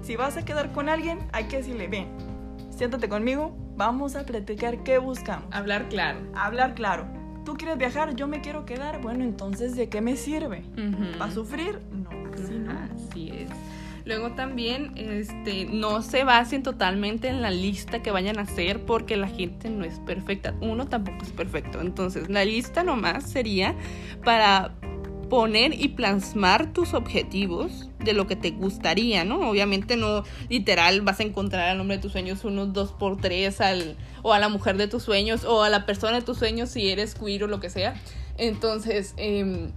Si 0.00 0.16
vas 0.16 0.38
a 0.38 0.44
quedar 0.46 0.72
con 0.72 0.88
alguien, 0.88 1.18
hay 1.32 1.44
que 1.48 1.58
decirle, 1.58 1.86
ven, 1.88 2.08
siéntate 2.70 3.08
conmigo, 3.10 3.54
vamos 3.76 4.16
a 4.16 4.24
platicar 4.24 4.82
qué 4.82 4.98
buscamos. 4.98 5.54
Hablar 5.54 5.88
claro. 5.88 6.20
Hablar 6.34 6.74
claro. 6.74 7.06
tú 7.44 7.54
quieres 7.54 7.78
viajar, 7.78 8.16
yo 8.16 8.26
me 8.26 8.40
quiero 8.40 8.66
quedar. 8.66 9.00
Bueno, 9.00 9.22
entonces, 9.22 9.76
¿de 9.76 9.88
qué 9.88 10.00
me 10.00 10.16
sirve? 10.16 10.64
Ujú. 10.72 11.18
¿Para 11.18 11.30
sufrir? 11.30 11.80
No, 11.92 12.10
así 12.34 12.58
no. 12.58 12.72
Así 12.72 13.30
es. 13.30 13.50
Luego 14.04 14.32
también, 14.32 14.92
este, 14.96 15.64
no 15.64 16.00
se 16.02 16.24
basen 16.24 16.62
totalmente 16.62 17.28
en 17.28 17.42
la 17.42 17.50
lista 17.50 18.02
que 18.02 18.10
vayan 18.10 18.38
a 18.38 18.42
hacer 18.42 18.84
porque 18.84 19.16
la 19.16 19.28
gente 19.28 19.68
no 19.68 19.84
es 19.84 19.98
perfecta. 20.00 20.54
Uno 20.60 20.86
tampoco 20.86 21.24
es 21.24 21.32
perfecto. 21.32 21.80
Entonces, 21.80 22.28
la 22.28 22.44
lista 22.44 22.84
nomás 22.84 23.30
sería 23.30 23.74
para 24.24 24.74
poner 25.28 25.72
y 25.74 25.88
plasmar 25.88 26.72
tus 26.72 26.94
objetivos 26.94 27.90
de 28.06 28.14
lo 28.14 28.26
que 28.26 28.36
te 28.36 28.52
gustaría, 28.52 29.24
¿no? 29.24 29.50
Obviamente 29.50 29.96
no 29.96 30.24
literal 30.48 31.02
vas 31.02 31.20
a 31.20 31.24
encontrar 31.24 31.68
al 31.68 31.80
hombre 31.80 31.96
de 31.96 32.02
tus 32.02 32.12
sueños 32.12 32.44
unos 32.44 32.72
dos 32.72 32.92
por 32.92 33.20
tres 33.20 33.60
al, 33.60 33.96
o 34.22 34.32
a 34.32 34.38
la 34.38 34.48
mujer 34.48 34.78
de 34.78 34.88
tus 34.88 35.02
sueños 35.02 35.44
o 35.44 35.62
a 35.62 35.68
la 35.68 35.84
persona 35.84 36.16
de 36.16 36.22
tus 36.22 36.38
sueños 36.38 36.70
si 36.70 36.88
eres 36.88 37.14
queer 37.14 37.44
o 37.44 37.46
lo 37.46 37.60
que 37.60 37.68
sea. 37.68 37.94
Entonces, 38.38 39.14
em, 39.16 39.72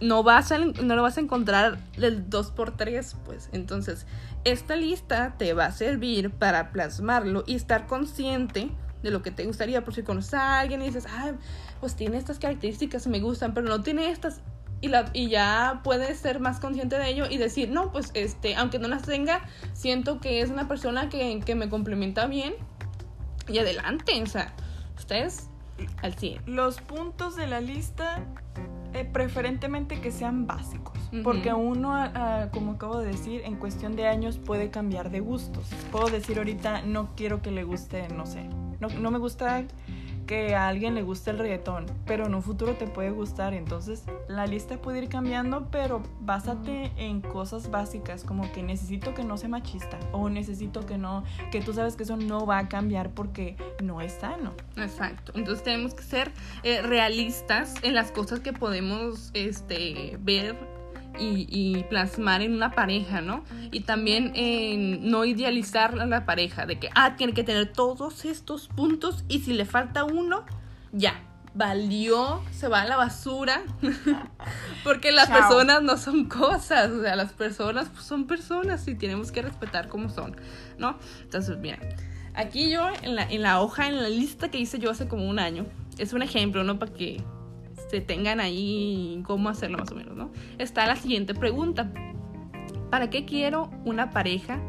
no 0.00 0.22
vas 0.22 0.52
a, 0.52 0.58
no 0.58 0.96
lo 0.96 1.02
vas 1.02 1.18
a 1.18 1.20
encontrar 1.20 1.78
del 1.96 2.28
2x3, 2.28 3.14
pues. 3.24 3.48
Entonces, 3.52 4.06
esta 4.44 4.76
lista 4.76 5.34
te 5.38 5.52
va 5.52 5.66
a 5.66 5.72
servir 5.72 6.30
para 6.30 6.70
plasmarlo 6.72 7.44
y 7.46 7.54
estar 7.54 7.86
consciente 7.86 8.70
de 9.02 9.10
lo 9.10 9.22
que 9.22 9.30
te 9.30 9.44
gustaría. 9.44 9.84
Por 9.84 9.94
si 9.94 10.02
conoces 10.02 10.34
a 10.34 10.60
alguien 10.60 10.82
y 10.82 10.86
dices, 10.86 11.06
ah, 11.08 11.32
pues 11.80 11.94
tiene 11.94 12.18
estas 12.18 12.38
características, 12.38 13.06
me 13.06 13.20
gustan, 13.20 13.54
pero 13.54 13.68
no 13.68 13.82
tiene 13.82 14.10
estas. 14.10 14.40
Y, 14.80 14.88
la, 14.88 15.10
y 15.12 15.28
ya 15.28 15.80
puedes 15.82 16.18
ser 16.18 16.38
más 16.38 16.60
consciente 16.60 16.98
de 16.98 17.08
ello 17.08 17.26
y 17.28 17.36
decir, 17.36 17.70
no, 17.70 17.90
pues 17.90 18.10
este, 18.14 18.54
aunque 18.54 18.78
no 18.78 18.86
las 18.86 19.02
tenga, 19.02 19.40
siento 19.72 20.20
que 20.20 20.40
es 20.40 20.50
una 20.50 20.68
persona 20.68 21.08
que, 21.08 21.40
que 21.44 21.54
me 21.54 21.68
complementa 21.68 22.26
bien. 22.26 22.54
Y 23.48 23.58
adelante, 23.58 24.22
o 24.22 24.26
sea, 24.26 24.54
ustedes 24.96 25.48
al 26.02 26.14
100. 26.14 26.42
Los 26.46 26.80
puntos 26.80 27.36
de 27.36 27.46
la 27.46 27.60
lista, 27.60 28.24
eh, 28.94 29.04
preferentemente 29.04 30.00
que 30.00 30.10
sean 30.10 30.46
básicos. 30.46 30.98
Porque 31.24 31.54
uno, 31.54 31.96
como 32.52 32.72
acabo 32.72 32.98
de 32.98 33.08
decir, 33.08 33.40
en 33.44 33.56
cuestión 33.56 33.96
de 33.96 34.06
años 34.06 34.38
puede 34.38 34.70
cambiar 34.70 35.10
de 35.10 35.20
gustos. 35.20 35.66
Puedo 35.90 36.08
decir 36.08 36.36
ahorita, 36.36 36.82
no 36.82 37.14
quiero 37.16 37.40
que 37.40 37.50
le 37.50 37.64
guste, 37.64 38.08
no 38.08 38.26
sé. 38.26 38.46
No, 38.80 38.88
no 38.88 39.10
me 39.10 39.18
gusta 39.18 39.64
que 40.28 40.54
a 40.54 40.68
alguien 40.68 40.94
le 40.94 41.02
guste 41.02 41.30
el 41.30 41.38
reggaetón, 41.38 41.86
pero 42.06 42.26
en 42.26 42.34
un 42.34 42.42
futuro 42.42 42.74
te 42.74 42.86
puede 42.86 43.10
gustar. 43.10 43.54
Entonces, 43.54 44.04
la 44.28 44.46
lista 44.46 44.80
puede 44.80 44.98
ir 45.02 45.08
cambiando, 45.08 45.68
pero 45.72 46.02
básate 46.20 46.92
en 46.96 47.22
cosas 47.22 47.70
básicas, 47.70 48.22
como 48.22 48.52
que 48.52 48.62
necesito 48.62 49.14
que 49.14 49.24
no 49.24 49.38
sea 49.38 49.48
machista 49.48 49.98
o 50.12 50.28
necesito 50.28 50.84
que 50.84 50.98
no, 50.98 51.24
que 51.50 51.62
tú 51.62 51.72
sabes 51.72 51.96
que 51.96 52.02
eso 52.02 52.16
no 52.16 52.44
va 52.44 52.58
a 52.58 52.68
cambiar 52.68 53.10
porque 53.10 53.56
no 53.82 54.02
es 54.02 54.12
sano. 54.12 54.52
Exacto. 54.76 55.32
Entonces 55.34 55.64
tenemos 55.64 55.94
que 55.94 56.02
ser 56.02 56.30
eh, 56.62 56.82
realistas 56.82 57.74
en 57.82 57.94
las 57.94 58.12
cosas 58.12 58.40
que 58.40 58.52
podemos 58.52 59.30
este, 59.32 60.18
ver 60.20 60.77
y, 61.18 61.46
y 61.48 61.84
plasmar 61.84 62.42
en 62.42 62.54
una 62.54 62.70
pareja, 62.72 63.20
¿no? 63.20 63.44
Y 63.70 63.80
también 63.80 64.32
en 64.34 65.10
no 65.10 65.24
idealizar 65.24 65.98
a 65.98 66.06
la 66.06 66.24
pareja, 66.24 66.66
de 66.66 66.78
que, 66.78 66.90
ah, 66.94 67.16
tiene 67.16 67.32
que 67.32 67.44
tener 67.44 67.72
todos 67.72 68.24
estos 68.24 68.68
puntos 68.68 69.24
y 69.28 69.40
si 69.40 69.52
le 69.52 69.64
falta 69.64 70.04
uno, 70.04 70.44
ya, 70.92 71.14
valió, 71.54 72.42
se 72.52 72.68
va 72.68 72.82
a 72.82 72.86
la 72.86 72.96
basura, 72.96 73.62
porque 74.84 75.12
las 75.12 75.28
Chao. 75.28 75.38
personas 75.38 75.82
no 75.82 75.96
son 75.96 76.26
cosas, 76.26 76.90
o 76.90 77.02
sea, 77.02 77.16
las 77.16 77.32
personas 77.32 77.88
pues, 77.88 78.04
son 78.04 78.26
personas 78.26 78.86
y 78.86 78.94
tenemos 78.94 79.32
que 79.32 79.42
respetar 79.42 79.88
como 79.88 80.08
son, 80.08 80.36
¿no? 80.78 80.98
Entonces, 81.22 81.58
mira, 81.58 81.78
aquí 82.34 82.70
yo 82.70 82.88
en 83.02 83.16
la, 83.16 83.24
en 83.24 83.42
la 83.42 83.60
hoja, 83.60 83.88
en 83.88 84.00
la 84.02 84.08
lista 84.08 84.50
que 84.50 84.58
hice 84.58 84.78
yo 84.78 84.90
hace 84.90 85.08
como 85.08 85.28
un 85.28 85.38
año, 85.38 85.66
es 85.98 86.12
un 86.12 86.22
ejemplo, 86.22 86.62
¿no? 86.62 86.78
Para 86.78 86.92
que 86.92 87.22
se 87.88 88.00
tengan 88.00 88.40
ahí 88.40 89.20
cómo 89.24 89.48
hacerlo 89.48 89.78
más 89.78 89.90
o 89.90 89.94
menos, 89.94 90.16
¿no? 90.16 90.30
Está 90.58 90.86
la 90.86 90.96
siguiente 90.96 91.34
pregunta. 91.34 91.90
¿Para 92.90 93.10
qué 93.10 93.24
quiero 93.24 93.70
una 93.84 94.10
pareja 94.10 94.60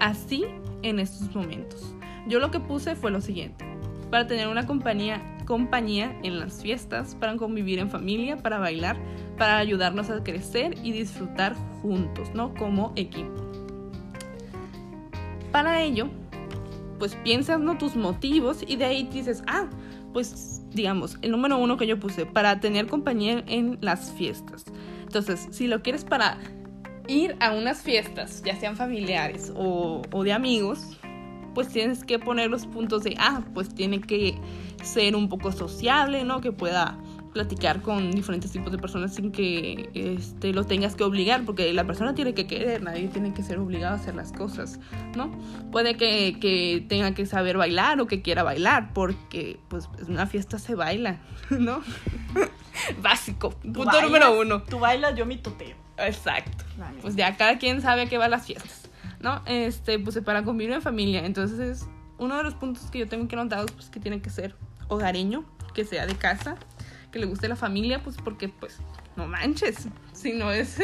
así 0.00 0.44
en 0.82 0.98
estos 0.98 1.34
momentos? 1.34 1.94
Yo 2.26 2.38
lo 2.38 2.50
que 2.50 2.60
puse 2.60 2.96
fue 2.96 3.10
lo 3.10 3.20
siguiente. 3.20 3.64
Para 4.10 4.26
tener 4.26 4.48
una 4.48 4.66
compañía, 4.66 5.38
compañía 5.46 6.18
en 6.22 6.38
las 6.38 6.62
fiestas, 6.62 7.14
para 7.14 7.36
convivir 7.36 7.78
en 7.78 7.90
familia, 7.90 8.36
para 8.36 8.58
bailar, 8.58 8.96
para 9.38 9.58
ayudarnos 9.58 10.10
a 10.10 10.22
crecer 10.22 10.74
y 10.82 10.92
disfrutar 10.92 11.54
juntos, 11.82 12.30
¿no? 12.34 12.54
Como 12.54 12.92
equipo. 12.96 13.34
Para 15.52 15.82
ello, 15.82 16.08
pues 16.98 17.16
piensas, 17.16 17.58
¿no? 17.60 17.78
Tus 17.78 17.96
motivos 17.96 18.62
y 18.66 18.76
de 18.76 18.84
ahí 18.84 19.08
dices, 19.10 19.42
ah, 19.46 19.68
pues 20.12 20.60
digamos, 20.72 21.18
el 21.22 21.30
número 21.32 21.58
uno 21.58 21.76
que 21.76 21.86
yo 21.86 21.98
puse, 21.98 22.26
para 22.26 22.60
tener 22.60 22.86
compañía 22.86 23.42
en 23.46 23.78
las 23.80 24.12
fiestas. 24.12 24.64
Entonces, 25.02 25.48
si 25.50 25.66
lo 25.66 25.82
quieres 25.82 26.04
para 26.04 26.38
ir 27.08 27.36
a 27.40 27.52
unas 27.52 27.82
fiestas, 27.82 28.42
ya 28.44 28.56
sean 28.56 28.76
familiares 28.76 29.52
o, 29.56 30.02
o 30.12 30.24
de 30.24 30.32
amigos, 30.32 30.98
pues 31.54 31.68
tienes 31.68 32.04
que 32.04 32.18
poner 32.18 32.50
los 32.50 32.66
puntos 32.66 33.02
de, 33.02 33.16
ah, 33.18 33.42
pues 33.54 33.74
tiene 33.74 34.00
que 34.00 34.38
ser 34.82 35.16
un 35.16 35.28
poco 35.28 35.50
sociable, 35.50 36.24
¿no? 36.24 36.40
Que 36.40 36.52
pueda 36.52 36.96
platicar 37.32 37.80
con 37.82 38.10
diferentes 38.10 38.50
tipos 38.50 38.72
de 38.72 38.78
personas 38.78 39.14
sin 39.14 39.30
que 39.30 39.90
este, 39.94 40.52
lo 40.52 40.64
tengas 40.64 40.94
que 40.94 41.04
obligar, 41.04 41.44
porque 41.44 41.72
la 41.72 41.84
persona 41.84 42.14
tiene 42.14 42.34
que 42.34 42.46
querer, 42.46 42.82
nadie 42.82 43.08
tiene 43.08 43.32
que 43.32 43.42
ser 43.42 43.58
obligado 43.58 43.94
a 43.94 43.96
hacer 43.96 44.14
las 44.14 44.32
cosas, 44.32 44.80
¿no? 45.16 45.30
Puede 45.70 45.96
que, 45.96 46.38
que 46.40 46.84
tenga 46.88 47.14
que 47.14 47.26
saber 47.26 47.56
bailar 47.56 48.00
o 48.00 48.06
que 48.06 48.22
quiera 48.22 48.42
bailar, 48.42 48.92
porque 48.92 49.60
pues 49.68 49.88
en 50.00 50.12
una 50.12 50.26
fiesta 50.26 50.58
se 50.58 50.74
baila, 50.74 51.20
¿no? 51.50 51.82
Básico, 53.02 53.50
punto 53.50 53.84
bailas, 53.84 54.02
número 54.04 54.40
uno. 54.40 54.62
Tú 54.62 54.78
bailas, 54.78 55.14
yo 55.14 55.26
mi 55.26 55.36
toteo. 55.36 55.76
Exacto. 55.98 56.64
Pues 57.02 57.14
ya 57.14 57.36
cada 57.36 57.58
quien 57.58 57.82
sabe 57.82 58.02
a 58.02 58.06
qué 58.06 58.18
va 58.18 58.24
a 58.24 58.28
las 58.28 58.46
fiestas, 58.46 58.88
¿no? 59.20 59.42
Este, 59.46 59.98
pues 59.98 60.18
para 60.20 60.42
convivir 60.44 60.72
en 60.74 60.82
familia. 60.82 61.24
Entonces, 61.26 61.86
uno 62.18 62.36
de 62.36 62.42
los 62.42 62.54
puntos 62.54 62.90
que 62.90 62.98
yo 62.98 63.08
tengo 63.08 63.28
que 63.28 63.36
anotar 63.36 63.66
pues 63.66 63.90
que 63.90 64.00
tiene 64.00 64.20
que 64.20 64.30
ser 64.30 64.54
hogareño, 64.88 65.44
que 65.74 65.84
sea 65.84 66.06
de 66.06 66.14
casa, 66.14 66.56
que 67.10 67.18
le 67.18 67.26
guste 67.26 67.48
la 67.48 67.56
familia, 67.56 68.02
pues 68.02 68.16
porque, 68.16 68.48
pues, 68.48 68.78
no 69.16 69.26
manches. 69.26 69.88
Si 70.12 70.32
no 70.32 70.52
es 70.52 70.76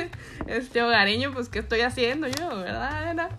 este 0.47 0.83
hogareño, 0.83 1.33
pues, 1.33 1.49
¿qué 1.49 1.59
estoy 1.59 1.81
haciendo 1.81 2.29
yo, 2.29 2.49
verdad? 2.57 3.31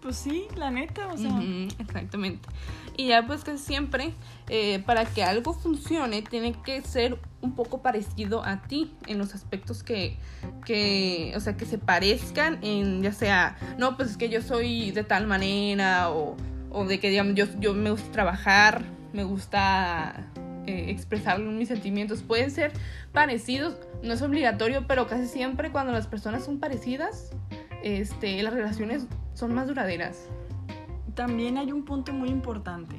Pues 0.00 0.16
sí, 0.16 0.46
la 0.56 0.70
neta, 0.70 1.08
o 1.08 1.16
sea. 1.16 1.40
Exactamente. 1.78 2.48
Y 2.96 3.08
ya 3.08 3.26
pues 3.26 3.44
que 3.44 3.58
siempre, 3.58 4.14
eh, 4.48 4.82
para 4.86 5.04
que 5.04 5.22
algo 5.22 5.52
funcione, 5.52 6.22
tiene 6.22 6.54
que 6.62 6.80
ser 6.80 7.18
un 7.42 7.54
poco 7.54 7.82
parecido 7.82 8.42
a 8.44 8.62
ti 8.62 8.92
en 9.06 9.18
los 9.18 9.34
aspectos 9.34 9.82
que, 9.82 10.16
que, 10.64 11.32
o 11.36 11.40
sea, 11.40 11.56
que 11.56 11.66
se 11.66 11.76
parezcan 11.76 12.58
en, 12.62 13.02
ya 13.02 13.12
sea, 13.12 13.58
no, 13.78 13.96
pues 13.96 14.12
es 14.12 14.16
que 14.16 14.30
yo 14.30 14.40
soy 14.40 14.92
de 14.92 15.04
tal 15.04 15.26
manera 15.26 16.10
o, 16.10 16.36
o 16.70 16.84
de 16.86 16.98
que, 16.98 17.10
digamos, 17.10 17.34
yo, 17.34 17.46
yo 17.60 17.74
me 17.74 17.90
gusta 17.90 18.10
trabajar, 18.12 18.82
me 19.12 19.24
gusta 19.24 20.30
eh, 20.66 20.90
expresar 20.90 21.38
mis 21.38 21.68
sentimientos. 21.68 22.22
Pueden 22.22 22.50
ser 22.50 22.72
parecidos, 23.12 23.76
no 24.02 24.12
es 24.12 24.22
obligatorio, 24.22 24.86
pero 24.86 25.06
casi 25.06 25.26
siempre 25.26 25.70
cuando 25.70 25.92
las 25.92 26.06
personas 26.06 26.44
son 26.44 26.58
parecidas, 26.58 27.30
este, 27.82 28.42
las 28.42 28.52
relaciones 28.52 29.06
son 29.34 29.54
más 29.54 29.68
duraderas. 29.68 30.28
También 31.14 31.56
hay 31.56 31.72
un 31.72 31.84
punto 31.84 32.12
muy 32.12 32.28
importante. 32.28 32.96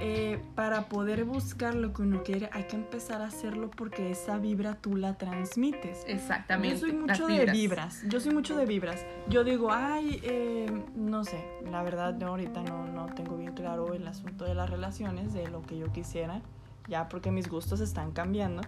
Eh, 0.00 0.40
para 0.54 0.88
poder 0.88 1.24
buscar 1.24 1.74
lo 1.74 1.92
que 1.92 2.02
uno 2.02 2.22
quiere, 2.24 2.50
hay 2.52 2.64
que 2.64 2.76
empezar 2.76 3.22
a 3.22 3.26
hacerlo 3.26 3.70
porque 3.70 4.10
esa 4.10 4.38
vibra 4.38 4.74
tú 4.74 4.96
la 4.96 5.16
transmites. 5.16 6.04
Exactamente. 6.06 6.74
Yo 6.74 6.80
soy 6.80 6.92
mucho 6.92 7.26
de 7.26 7.46
vibras. 7.46 8.02
Yo 8.08 8.20
soy 8.20 8.34
mucho 8.34 8.56
de 8.56 8.66
vibras. 8.66 9.06
Yo 9.28 9.44
digo, 9.44 9.72
ay, 9.72 10.20
eh, 10.24 10.70
no 10.96 11.24
sé, 11.24 11.44
la 11.70 11.82
verdad, 11.82 12.18
yo 12.18 12.28
ahorita 12.28 12.62
no, 12.62 12.86
no 12.86 13.06
tengo 13.14 13.36
bien 13.36 13.52
claro 13.52 13.94
el 13.94 14.06
asunto 14.06 14.44
de 14.44 14.54
las 14.54 14.68
relaciones, 14.68 15.32
de 15.32 15.48
lo 15.48 15.62
que 15.62 15.78
yo 15.78 15.92
quisiera, 15.92 16.42
ya 16.88 17.08
porque 17.08 17.30
mis 17.30 17.48
gustos 17.48 17.80
están 17.80 18.12
cambiando. 18.12 18.62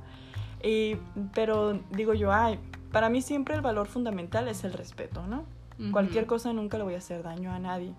Y, 0.63 0.97
pero 1.35 1.81
digo 1.91 2.15
yo, 2.15 2.33
ay, 2.33 2.59
para 2.93 3.09
mí 3.09 3.23
siempre 3.23 3.55
el 3.55 3.61
valor 3.61 3.87
fundamental 3.87 4.49
es 4.49 4.65
el 4.65 4.73
respeto, 4.73 5.27
¿no? 5.27 5.45
Cualquier 5.93 6.27
cosa 6.27 6.55
nunca 6.55 6.79
le 6.79 6.85
voy 6.85 6.95
a 6.95 6.99
hacer 6.99 7.23
daño 7.23 7.53
a 7.53 7.59
nadie. 7.59 7.93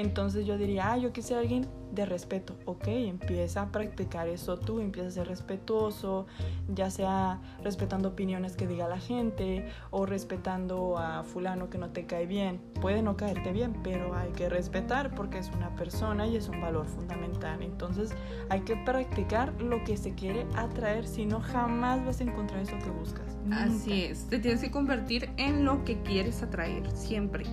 Entonces 0.00 0.46
yo 0.46 0.56
diría, 0.56 0.92
ah, 0.92 0.96
yo 0.96 1.12
quisiera 1.12 1.42
alguien 1.42 1.68
de 1.92 2.06
respeto. 2.06 2.56
Ok, 2.64 2.86
empieza 2.86 3.62
a 3.62 3.72
practicar 3.72 4.28
eso 4.28 4.56
tú, 4.56 4.80
empieza 4.80 5.08
a 5.08 5.10
ser 5.10 5.28
respetuoso, 5.28 6.26
ya 6.68 6.90
sea 6.90 7.40
respetando 7.62 8.10
opiniones 8.10 8.56
que 8.56 8.66
diga 8.66 8.88
la 8.88 8.98
gente 8.98 9.66
o 9.90 10.06
respetando 10.06 10.98
a 10.98 11.24
fulano 11.24 11.68
que 11.68 11.78
no 11.78 11.90
te 11.90 12.06
cae 12.06 12.26
bien. 12.26 12.60
Puede 12.80 13.02
no 13.02 13.16
caerte 13.16 13.52
bien, 13.52 13.74
pero 13.82 14.14
hay 14.14 14.30
que 14.32 14.48
respetar 14.48 15.14
porque 15.14 15.38
es 15.38 15.50
una 15.50 15.74
persona 15.74 16.26
y 16.26 16.36
es 16.36 16.48
un 16.48 16.60
valor 16.60 16.86
fundamental. 16.86 17.62
Entonces 17.62 18.10
hay 18.48 18.60
que 18.60 18.76
practicar 18.76 19.60
lo 19.60 19.82
que 19.84 19.96
se 19.96 20.14
quiere 20.14 20.46
atraer, 20.54 21.06
si 21.06 21.26
no 21.26 21.40
jamás 21.40 22.04
vas 22.04 22.20
a 22.20 22.24
encontrar 22.24 22.60
eso 22.60 22.78
que 22.78 22.90
buscas. 22.90 23.36
Así 23.52 24.04
es, 24.04 24.28
te 24.28 24.38
tienes 24.38 24.60
que 24.60 24.70
convertir 24.70 25.30
en 25.36 25.64
lo 25.64 25.84
que 25.84 26.00
quieres 26.02 26.42
atraer, 26.42 26.88
siempre. 26.92 27.44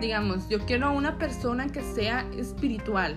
Digamos, 0.00 0.48
yo 0.48 0.58
quiero 0.66 0.86
a 0.86 0.90
una 0.90 1.18
persona 1.18 1.68
que 1.68 1.82
sea 1.82 2.26
espiritual. 2.36 3.16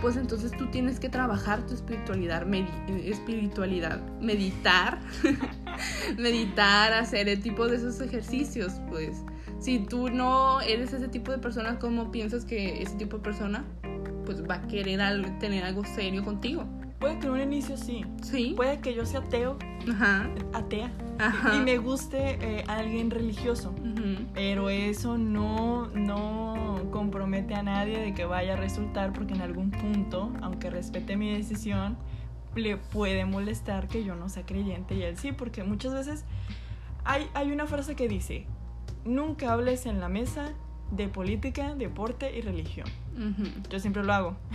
pues 0.00 0.16
entonces 0.16 0.50
tú 0.50 0.66
tienes 0.66 0.98
que 0.98 1.08
trabajar 1.08 1.64
tu 1.64 1.74
espiritualidad, 1.74 2.44
espiritualidad, 3.04 4.00
meditar, 4.20 4.98
meditar, 6.18 6.92
hacer 6.92 7.28
el 7.28 7.40
tipo 7.40 7.68
de 7.68 7.76
esos 7.76 8.00
ejercicios, 8.00 8.72
pues 8.88 9.22
si 9.60 9.78
tú 9.78 10.10
no 10.10 10.60
eres 10.60 10.92
ese 10.92 11.06
tipo 11.06 11.30
de 11.30 11.38
persona, 11.38 11.78
¿cómo 11.78 12.10
piensas 12.10 12.44
que 12.44 12.82
ese 12.82 12.96
tipo 12.96 13.18
de 13.18 13.22
persona 13.22 13.64
pues 14.24 14.42
va 14.42 14.56
a 14.56 14.66
querer 14.66 14.98
tener 15.38 15.62
algo 15.62 15.84
serio 15.84 16.24
contigo? 16.24 16.64
Puede 17.02 17.18
que 17.18 17.26
en 17.26 17.32
un 17.32 17.40
inicio 17.40 17.76
sí. 17.76 18.04
Sí. 18.22 18.52
Puede 18.54 18.78
que 18.78 18.94
yo 18.94 19.04
sea 19.04 19.18
ateo. 19.18 19.58
Ajá. 19.90 20.30
Atea. 20.52 20.92
Ajá. 21.18 21.56
Y 21.56 21.58
me 21.58 21.76
guste 21.78 22.38
eh, 22.40 22.64
alguien 22.68 23.10
religioso. 23.10 23.74
Pero 24.34 24.70
eso 24.70 25.18
no, 25.18 25.88
no 25.88 26.86
compromete 26.92 27.56
a 27.56 27.64
nadie 27.64 27.98
de 27.98 28.14
que 28.14 28.24
vaya 28.24 28.52
a 28.52 28.56
resultar 28.56 29.12
porque 29.12 29.34
en 29.34 29.40
algún 29.40 29.72
punto, 29.72 30.32
aunque 30.42 30.70
respete 30.70 31.16
mi 31.16 31.34
decisión, 31.34 31.98
le 32.54 32.76
puede 32.76 33.24
molestar 33.24 33.88
que 33.88 34.04
yo 34.04 34.14
no 34.14 34.28
sea 34.28 34.46
creyente 34.46 34.94
y 34.94 35.02
él 35.02 35.16
sí, 35.18 35.32
porque 35.32 35.64
muchas 35.64 35.94
veces 35.94 36.24
hay, 37.02 37.26
hay 37.34 37.50
una 37.50 37.66
frase 37.66 37.96
que 37.96 38.06
dice, 38.06 38.46
nunca 39.04 39.52
hables 39.52 39.86
en 39.86 39.98
la 39.98 40.08
mesa 40.08 40.52
de 40.92 41.08
política, 41.08 41.74
deporte 41.74 42.36
y 42.36 42.42
religión. 42.42 42.86
Yo 43.70 43.80
siempre 43.80 44.04
lo 44.04 44.12
hago. 44.12 44.36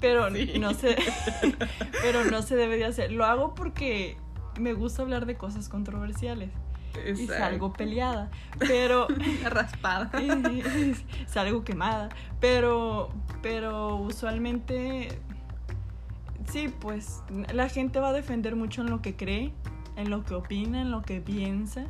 pero 0.00 0.30
no 0.30 0.74
sé 0.74 0.96
pero 2.02 2.24
no 2.24 2.42
se 2.42 2.56
debe 2.56 2.76
de 2.76 2.84
hacer. 2.84 3.12
Lo 3.12 3.24
hago 3.24 3.54
porque 3.54 4.16
me 4.58 4.72
gusta 4.72 5.02
hablar 5.02 5.26
de 5.26 5.36
cosas 5.36 5.68
controversiales. 5.68 6.50
Y 7.16 7.26
salgo 7.28 7.72
peleada, 7.72 8.30
pero 8.58 9.06
raspada. 9.44 10.10
salgo 11.26 11.62
quemada, 11.62 12.08
pero 12.40 13.10
pero 13.40 13.96
usualmente 13.96 15.08
sí, 16.50 16.68
pues 16.80 17.22
la 17.52 17.68
gente 17.68 18.00
va 18.00 18.08
a 18.08 18.12
defender 18.12 18.56
mucho 18.56 18.80
en 18.80 18.90
lo 18.90 19.00
que 19.00 19.14
cree, 19.14 19.52
en 19.96 20.10
lo 20.10 20.24
que 20.24 20.34
opina, 20.34 20.80
en 20.80 20.90
lo 20.90 21.02
que 21.02 21.20
piensa 21.20 21.84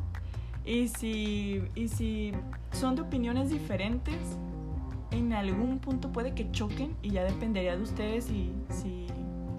y 0.68 0.88
si, 0.88 1.62
y 1.74 1.88
si 1.88 2.32
son 2.72 2.94
de 2.94 3.00
opiniones 3.00 3.48
diferentes, 3.48 4.18
en 5.10 5.32
algún 5.32 5.78
punto 5.78 6.10
puede 6.10 6.34
que 6.34 6.50
choquen 6.50 6.96
y 7.02 7.10
ya 7.10 7.24
dependería 7.24 7.76
de 7.76 7.82
ustedes 7.82 8.24
si, 8.24 8.52
si, 8.70 9.06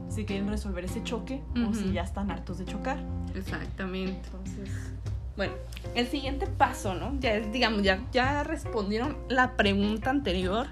si 0.09 0.25
quieren 0.25 0.47
resolver 0.47 0.85
ese 0.85 1.03
choque 1.03 1.41
o 1.67 1.73
si 1.73 1.91
ya 1.91 2.03
están 2.03 2.31
hartos 2.31 2.59
de 2.59 2.65
chocar. 2.65 2.99
Exactamente. 3.35 4.21
Entonces, 4.25 4.69
bueno, 5.35 5.53
el 5.95 6.07
siguiente 6.07 6.47
paso, 6.47 6.93
¿no? 6.93 7.17
Ya 7.19 7.35
es, 7.35 7.51
digamos, 7.51 7.83
ya, 7.83 8.03
ya 8.11 8.43
respondieron 8.43 9.17
la 9.29 9.55
pregunta 9.55 10.09
anterior, 10.09 10.67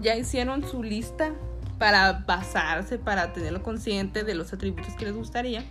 ya 0.00 0.16
hicieron 0.16 0.64
su 0.66 0.82
lista 0.82 1.32
para 1.78 2.24
basarse, 2.26 2.98
para 2.98 3.32
tenerlo 3.32 3.62
consciente 3.62 4.24
de 4.24 4.34
los 4.34 4.52
atributos 4.52 4.94
que 4.94 5.06
les 5.06 5.14
gustaría. 5.14 5.64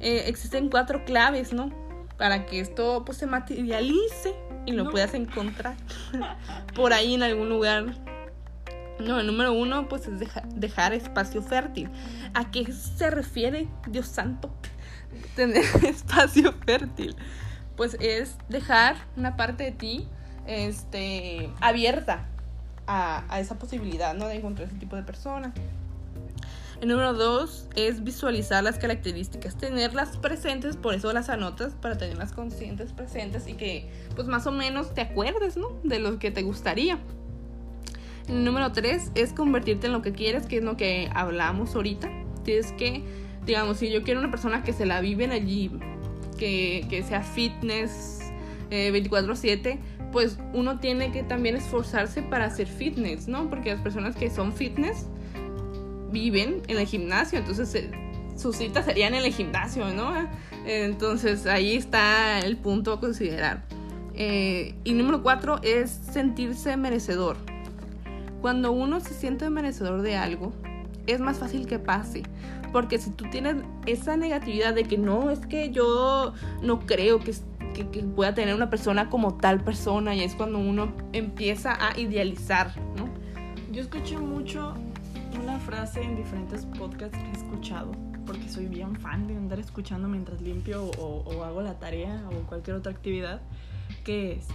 Eh, 0.00 0.24
existen 0.26 0.68
cuatro 0.68 1.04
claves, 1.04 1.52
¿no? 1.52 1.84
para 2.16 2.46
que 2.46 2.60
esto 2.60 3.02
pues 3.04 3.18
se 3.18 3.26
materialice 3.26 4.34
y 4.66 4.72
lo 4.72 4.90
puedas 4.90 5.14
encontrar 5.14 5.74
por 6.74 6.92
ahí 6.92 7.14
en 7.14 7.22
algún 7.22 7.48
lugar. 7.48 7.94
No, 8.98 9.18
el 9.18 9.26
número 9.26 9.52
uno 9.52 9.88
pues 9.88 10.06
es 10.06 10.20
dejar 10.54 10.94
espacio 10.94 11.42
fértil. 11.42 11.90
¿A 12.32 12.50
qué 12.50 12.72
se 12.72 13.10
refiere, 13.10 13.68
Dios 13.88 14.06
santo? 14.06 14.54
Tener 15.36 15.64
espacio 15.84 16.52
fértil. 16.64 17.16
Pues 17.76 17.96
es 18.00 18.36
dejar 18.48 18.96
una 19.16 19.36
parte 19.36 19.64
de 19.64 19.72
ti 19.72 20.08
este, 20.46 21.50
abierta 21.60 22.26
a, 22.86 23.24
a 23.28 23.40
esa 23.40 23.58
posibilidad, 23.58 24.14
¿no? 24.14 24.28
De 24.28 24.36
encontrar 24.36 24.68
ese 24.68 24.76
tipo 24.76 24.94
de 24.94 25.02
persona. 25.02 25.52
El 26.80 26.88
número 26.88 27.14
dos 27.14 27.68
es 27.76 28.02
visualizar 28.02 28.62
las 28.64 28.78
características, 28.78 29.56
tenerlas 29.56 30.16
presentes, 30.16 30.76
por 30.76 30.94
eso 30.94 31.12
las 31.12 31.28
anotas, 31.28 31.74
para 31.74 31.96
tenerlas 31.96 32.32
conscientes, 32.32 32.92
presentes 32.92 33.46
y 33.46 33.54
que 33.54 33.88
pues 34.14 34.26
más 34.26 34.46
o 34.46 34.52
menos 34.52 34.92
te 34.94 35.00
acuerdes, 35.00 35.56
¿no? 35.56 35.78
De 35.84 35.98
lo 35.98 36.18
que 36.18 36.30
te 36.30 36.42
gustaría. 36.42 36.98
El 38.28 38.44
número 38.44 38.72
tres 38.72 39.10
es 39.14 39.32
convertirte 39.32 39.86
en 39.86 39.92
lo 39.92 40.02
que 40.02 40.12
quieres, 40.12 40.46
que 40.46 40.58
es 40.58 40.64
lo 40.64 40.76
que 40.76 41.10
hablamos 41.14 41.74
ahorita. 41.74 42.10
Tienes 42.42 42.72
que, 42.72 43.04
digamos, 43.44 43.78
si 43.78 43.90
yo 43.90 44.02
quiero 44.02 44.20
una 44.20 44.30
persona 44.30 44.62
que 44.62 44.72
se 44.72 44.86
la 44.86 45.00
vive 45.00 45.24
en 45.24 45.32
el 45.32 45.70
que, 46.38 46.86
que 46.88 47.02
sea 47.02 47.22
fitness 47.22 48.20
24/7, 48.70 49.66
eh, 49.66 49.78
pues 50.10 50.38
uno 50.52 50.78
tiene 50.78 51.12
que 51.12 51.22
también 51.22 51.56
esforzarse 51.56 52.22
para 52.22 52.46
hacer 52.46 52.66
fitness, 52.66 53.28
¿no? 53.28 53.50
Porque 53.50 53.70
las 53.72 53.80
personas 53.80 54.16
que 54.16 54.30
son 54.30 54.52
fitness, 54.52 55.06
viven 56.14 56.62
en 56.68 56.78
el 56.78 56.86
gimnasio, 56.86 57.38
entonces 57.38 57.74
eh, 57.74 57.90
sus 58.36 58.56
citas 58.56 58.86
serían 58.86 59.14
en 59.14 59.24
el 59.24 59.32
gimnasio, 59.32 59.92
¿no? 59.92 60.12
Entonces 60.64 61.46
ahí 61.46 61.74
está 61.74 62.38
el 62.38 62.56
punto 62.56 62.92
a 62.94 63.00
considerar. 63.00 63.64
Eh, 64.14 64.76
y 64.84 64.92
número 64.92 65.22
cuatro 65.22 65.60
es 65.62 65.90
sentirse 65.90 66.76
merecedor. 66.76 67.36
Cuando 68.40 68.72
uno 68.72 69.00
se 69.00 69.12
siente 69.12 69.50
merecedor 69.50 70.02
de 70.02 70.16
algo, 70.16 70.52
es 71.06 71.20
más 71.20 71.38
fácil 71.38 71.66
que 71.66 71.78
pase. 71.78 72.22
Porque 72.72 72.98
si 72.98 73.10
tú 73.10 73.24
tienes 73.30 73.56
esa 73.86 74.16
negatividad 74.16 74.74
de 74.74 74.84
que 74.84 74.98
no, 74.98 75.30
es 75.30 75.40
que 75.40 75.70
yo 75.70 76.32
no 76.62 76.80
creo 76.86 77.20
que, 77.20 77.34
que, 77.74 77.84
pueda 77.84 78.34
tener 78.34 78.54
una 78.54 78.70
persona 78.70 79.10
como 79.10 79.34
tal 79.34 79.60
persona, 79.60 80.14
y 80.14 80.22
es 80.22 80.34
cuando 80.34 80.58
uno 80.58 80.92
empieza 81.12 81.72
a 81.72 81.98
idealizar, 81.98 82.72
¿no? 82.96 83.08
Yo 83.72 83.82
escuché 83.82 84.16
mucho 84.16 84.74
una 85.44 85.58
frase 85.58 86.02
en 86.02 86.16
diferentes 86.16 86.64
podcasts 86.64 87.18
que 87.18 87.28
he 87.28 87.32
escuchado, 87.32 87.92
porque 88.24 88.48
soy 88.48 88.66
bien 88.66 88.96
fan 88.96 89.26
de 89.26 89.36
andar 89.36 89.58
escuchando 89.58 90.08
mientras 90.08 90.40
limpio 90.40 90.90
o, 90.98 91.44
hago 91.44 91.60
la 91.60 91.78
tarea 91.78 92.18
o 92.30 92.46
cualquier 92.46 92.76
otra 92.76 92.92
actividad, 92.92 93.42
que 94.04 94.32
es, 94.32 94.46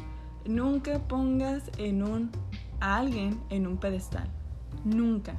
nunca 0.45 0.97
pongas 0.97 1.69
en 1.77 2.01
un, 2.01 2.31
a 2.79 2.97
alguien 2.97 3.39
en 3.51 3.67
un 3.67 3.77
pedestal. 3.77 4.27
Nunca. 4.83 5.35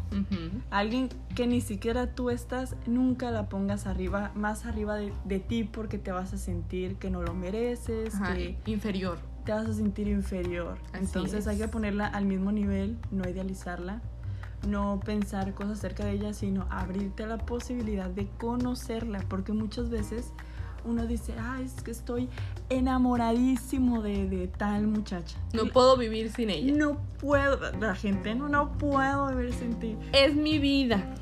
Alguien 0.71 1.09
que 1.35 1.49
ni 1.49 1.61
siquiera 1.61 2.15
tú 2.15 2.31
estás, 2.31 2.77
nunca 2.87 3.33
la 3.33 3.49
pongas 3.49 3.87
arriba, 3.87 4.31
más 4.37 4.67
arriba 4.67 4.99
de, 4.99 5.41
ti 5.41 5.65
porque 5.65 5.99
te 5.99 6.13
vas 6.13 6.33
a 6.33 6.39
sentir 6.39 6.95
que 6.97 7.11
no 7.11 7.23
lo 7.23 7.35
mereces, 7.35 8.15
que 8.35 8.57
inferior. 8.71 9.19
Te 9.45 9.53
vas 9.53 9.67
a 9.67 9.73
sentir 9.73 10.07
inferior. 10.07 10.79
Entonces 10.93 11.49
hay 11.49 11.59
que 11.59 11.67
ponerla 11.67 12.07
al 12.07 12.27
mismo 12.27 12.53
nivel, 12.53 12.99
no 13.11 13.29
idealizarla 13.29 14.01
no 14.67 15.01
pensar 15.05 15.55
cosas 15.55 15.79
acerca 15.79 16.05
de 16.05 16.13
ella, 16.13 16.33
sino 16.33 16.67
abrirte 16.71 17.25
a 17.25 17.27
la 17.27 17.39
posibilidad 17.39 18.11
de 18.11 18.29
conocerla, 18.39 19.21
porque 19.29 19.53
muchas 19.53 19.91
veces 19.91 20.33
uno 20.85 21.07
dice, 21.07 21.35
ah, 21.39 21.61
es 21.63 21.83
que 21.83 21.91
estoy 21.91 22.29
enamoradísimo 22.69 24.03
de, 24.03 24.51
tal 24.57 24.87
muchacha. 24.87 25.37
No 25.53 25.67
puedo 25.67 25.97
vivir 25.97 26.31
sin 26.33 26.51
ella. 26.51 26.75
No 26.75 26.99
puedo, 27.19 27.59
la 27.79 27.95
gente 27.95 28.35
no, 28.35 28.49
no 28.49 28.79
puedo 28.79 29.29
vivir 29.29 29.53
sin 29.53 29.75
ti. 29.79 29.97
Es 30.13 30.35
mi 30.35 30.59
vida. 30.59 31.15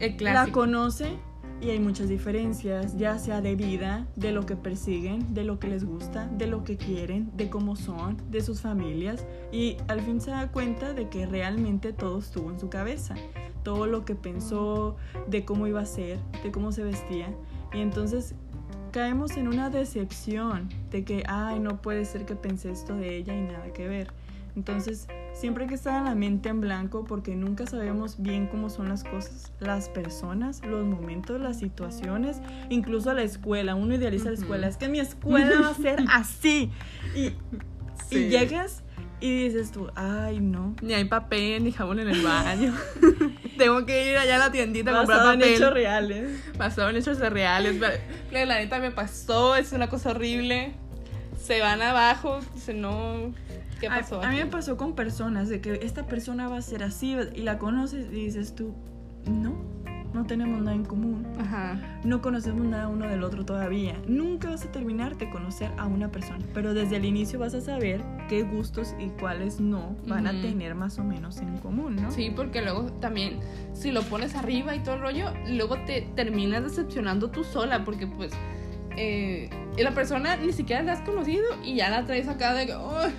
El. 0.00 0.16
La 0.20 0.48
conoce 0.48 1.16
y 1.60 1.70
hay 1.70 1.78
muchas 1.78 2.08
diferencias, 2.08 2.96
ya 2.98 3.18
sea 3.18 3.40
de 3.40 3.54
vida, 3.54 4.06
de 4.16 4.32
lo 4.32 4.44
que 4.44 4.56
persiguen, 4.56 5.32
de 5.32 5.44
lo 5.44 5.58
que 5.58 5.68
les 5.68 5.84
gusta, 5.84 6.26
de 6.26 6.46
lo 6.46 6.64
que 6.64 6.76
quieren, 6.76 7.30
de 7.36 7.48
cómo 7.48 7.76
son, 7.76 8.18
de 8.30 8.42
sus 8.42 8.60
familias. 8.60 9.24
Y 9.50 9.78
al 9.88 10.00
fin 10.00 10.20
se 10.20 10.30
da 10.30 10.52
cuenta 10.52 10.92
de 10.92 11.08
que 11.08 11.26
realmente 11.26 11.92
todo 11.92 12.18
estuvo 12.18 12.50
en 12.50 12.60
su 12.60 12.68
cabeza. 12.68 13.14
Todo 13.62 13.86
lo 13.86 14.04
que 14.04 14.14
pensó, 14.14 14.96
de 15.26 15.44
cómo 15.44 15.66
iba 15.66 15.80
a 15.80 15.86
ser, 15.86 16.18
de 16.42 16.50
cómo 16.50 16.70
se 16.70 16.82
vestía. 16.82 17.34
Y 17.72 17.80
entonces 17.80 18.34
caemos 18.90 19.36
en 19.36 19.48
una 19.48 19.70
decepción 19.70 20.68
de 20.90 21.04
que, 21.04 21.24
ay, 21.26 21.60
no 21.60 21.80
puede 21.80 22.04
ser 22.04 22.26
que 22.26 22.36
pensé 22.36 22.70
esto 22.70 22.94
de 22.94 23.16
ella 23.16 23.34
y 23.34 23.40
nada 23.40 23.72
que 23.72 23.88
ver. 23.88 24.12
Entonces, 24.54 25.08
siempre 25.34 25.64
hay 25.64 25.68
que 25.68 25.74
estar 25.74 25.98
en 25.98 26.04
la 26.04 26.14
mente 26.14 26.48
en 26.48 26.60
blanco 26.60 27.04
porque 27.04 27.34
nunca 27.36 27.66
sabemos 27.66 28.22
bien 28.22 28.46
cómo 28.46 28.70
son 28.70 28.88
las 28.88 29.04
cosas, 29.04 29.52
las 29.60 29.88
personas, 29.88 30.62
los 30.64 30.86
momentos, 30.86 31.40
las 31.40 31.58
situaciones, 31.58 32.40
incluso 32.70 33.12
la 33.12 33.22
escuela. 33.22 33.74
Uno 33.74 33.94
idealiza 33.94 34.30
la 34.30 34.36
escuela, 34.36 34.68
es 34.68 34.76
que 34.76 34.88
mi 34.88 35.00
escuela 35.00 35.60
va 35.60 35.68
a 35.68 35.74
ser 35.74 36.04
así. 36.10 36.70
Y, 37.14 37.32
y 38.10 38.28
llegas 38.28 38.84
y 39.20 39.44
dices 39.44 39.72
tú, 39.72 39.88
ay, 39.94 40.40
no. 40.40 40.76
Ni 40.82 40.94
hay 40.94 41.04
papel, 41.04 41.64
ni 41.64 41.72
jabón 41.72 41.98
en 41.98 42.08
el 42.08 42.22
baño. 42.22 42.74
Tengo 43.58 43.86
que 43.86 44.10
ir 44.10 44.18
allá 44.18 44.36
a 44.36 44.38
la 44.38 44.52
tiendita 44.52 44.90
a 44.90 44.98
comprar 44.98 45.20
papel. 45.20 45.42
en 45.42 45.54
hechos 45.54 45.72
reales. 45.72 46.44
Basado 46.58 46.90
en 46.90 46.96
hechos 46.96 47.18
reales. 47.18 47.80
La 48.30 48.58
neta 48.58 48.78
me 48.80 48.90
pasó, 48.90 49.56
es 49.56 49.72
una 49.72 49.88
cosa 49.88 50.10
horrible. 50.10 50.74
Se 51.40 51.60
van 51.60 51.82
abajo, 51.82 52.40
dicen, 52.54 52.80
no, 52.80 53.32
¿Qué 53.80 53.88
pasó? 53.88 54.22
A, 54.22 54.30
mí 54.30 54.36
me 54.36 54.46
pasó 54.46 54.76
con 54.76 54.94
personas 54.94 55.48
de 55.48 55.60
que 55.60 55.80
esta 55.82 56.06
persona 56.06 56.48
va 56.48 56.58
a 56.58 56.62
ser 56.62 56.82
así 56.82 57.16
y 57.34 57.42
la 57.42 57.58
conoces 57.58 58.06
y 58.12 58.24
dices 58.26 58.54
tú, 58.54 58.74
no, 59.26 59.54
no 60.12 60.24
tenemos 60.26 60.60
nada 60.60 60.76
en 60.76 60.84
común, 60.84 61.26
Ajá. 61.40 61.76
no 62.04 62.22
conocemos 62.22 62.64
nada 62.66 62.88
uno 62.88 63.08
del 63.08 63.24
otro 63.24 63.44
todavía. 63.44 63.96
Nunca 64.06 64.48
vas 64.50 64.64
a 64.64 64.70
terminar 64.70 65.16
de 65.18 65.28
conocer 65.28 65.70
a 65.76 65.86
una 65.86 66.10
persona, 66.10 66.44
pero 66.54 66.72
desde 66.72 66.96
el 66.96 67.04
inicio 67.04 67.38
vas 67.40 67.54
a 67.54 67.60
saber 67.60 68.00
qué 68.28 68.42
gustos 68.44 68.94
y 69.00 69.08
cuáles 69.20 69.58
no 69.60 69.96
van 70.06 70.26
a 70.28 70.30
tener 70.40 70.74
más 70.76 70.98
o 70.98 71.04
menos 71.04 71.38
en 71.38 71.58
común, 71.58 71.96
¿no? 71.96 72.10
Sí, 72.12 72.32
porque 72.34 72.62
luego 72.62 72.84
también, 73.00 73.40
si 73.72 73.90
lo 73.90 74.02
pones 74.02 74.36
arriba 74.36 74.76
y 74.76 74.80
todo 74.84 74.94
el 74.94 75.00
rollo, 75.00 75.32
luego 75.48 75.78
te 75.84 76.02
terminas 76.14 76.62
decepcionando 76.62 77.30
tú 77.30 77.42
sola, 77.42 77.84
porque 77.84 78.06
pues 78.06 78.30
eh, 78.96 79.50
la 79.76 79.90
persona 79.90 80.36
ni 80.36 80.52
siquiera 80.52 80.82
la 80.84 80.92
has 80.92 81.00
conocido 81.00 81.44
y 81.64 81.74
ya 81.74 81.90
la 81.90 82.04
traes 82.04 82.28
acá 82.28 82.54
de 82.54 82.66
que 82.66 82.72
"Ay, 82.74 83.12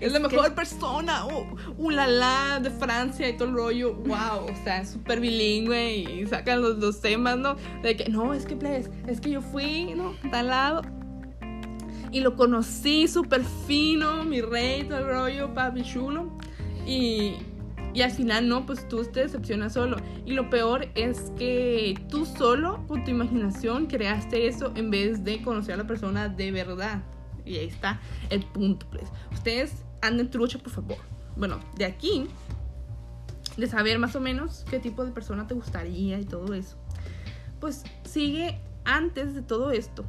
es, 0.00 0.02
Es 0.02 0.12
la 0.12 0.28
que- 0.28 0.34
mejor 0.36 0.54
persona, 0.54 1.26
oh, 1.26 1.46
ulala, 1.78 2.60
de 2.62 2.70
Francia 2.70 3.28
y 3.28 3.36
todo 3.36 3.48
el 3.48 3.54
rollo, 3.54 3.94
wow, 3.94 4.44
o 4.50 4.64
sea, 4.64 4.84
súper 4.84 5.20
bilingüe 5.20 5.96
y 5.96 6.26
sacan 6.26 6.62
los, 6.62 6.78
los 6.78 7.00
temas, 7.00 7.36
¿no? 7.38 7.56
De 7.82 7.96
que, 7.96 8.08
no, 8.08 8.34
es 8.34 8.46
que, 8.46 8.56
pues, 8.56 8.90
es 9.06 9.20
que 9.20 9.30
yo 9.30 9.40
fui, 9.40 9.94
¿no? 9.94 10.14
Tal 10.30 10.48
lado. 10.48 10.82
Y 12.12 12.20
lo 12.20 12.36
conocí 12.36 13.08
súper 13.08 13.42
fino, 13.66 14.24
mi 14.24 14.40
rey, 14.40 14.84
todo 14.84 14.98
el 14.98 15.06
rollo, 15.06 15.52
papi 15.54 15.82
chulo. 15.82 16.30
Y, 16.86 17.34
y 17.92 18.02
al 18.02 18.10
final 18.12 18.48
no, 18.48 18.64
pues 18.64 18.86
tú 18.88 19.04
te 19.04 19.20
decepcionas 19.20 19.72
solo. 19.74 19.96
Y 20.24 20.32
lo 20.32 20.48
peor 20.48 20.88
es 20.94 21.32
que 21.36 21.98
tú 22.08 22.24
solo, 22.24 22.84
con 22.86 23.04
tu 23.04 23.10
imaginación, 23.10 23.86
creaste 23.86 24.46
eso 24.46 24.72
en 24.76 24.90
vez 24.90 25.24
de 25.24 25.42
conocer 25.42 25.74
a 25.74 25.78
la 25.78 25.86
persona 25.86 26.28
de 26.28 26.52
verdad. 26.52 27.02
Y 27.44 27.56
ahí 27.56 27.66
está 27.66 28.00
el 28.30 28.44
punto, 28.44 28.86
pues. 28.90 29.04
Ustedes 29.32 29.84
anden 30.06 30.30
trucha, 30.30 30.58
por 30.58 30.70
favor. 30.70 30.98
Bueno, 31.36 31.60
de 31.76 31.84
aquí, 31.84 32.28
de 33.56 33.66
saber 33.66 33.98
más 33.98 34.16
o 34.16 34.20
menos 34.20 34.64
qué 34.70 34.78
tipo 34.78 35.04
de 35.04 35.12
persona 35.12 35.46
te 35.46 35.54
gustaría 35.54 36.18
y 36.18 36.24
todo 36.24 36.54
eso. 36.54 36.76
Pues 37.60 37.84
sigue 38.04 38.60
antes 38.84 39.34
de 39.34 39.42
todo 39.42 39.70
esto, 39.70 40.04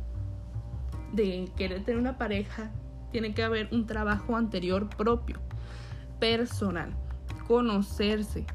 de 1.14 1.50
querer 1.56 1.84
tener 1.84 2.00
una 2.00 2.18
pareja, 2.18 2.72
tiene 3.12 3.34
que 3.34 3.44
haber 3.44 3.70
un 3.72 3.86
trabajo 3.86 4.36
anterior 4.36 4.90
propio, 4.90 5.40
personal, 6.20 6.94
conocerse, 7.48 8.46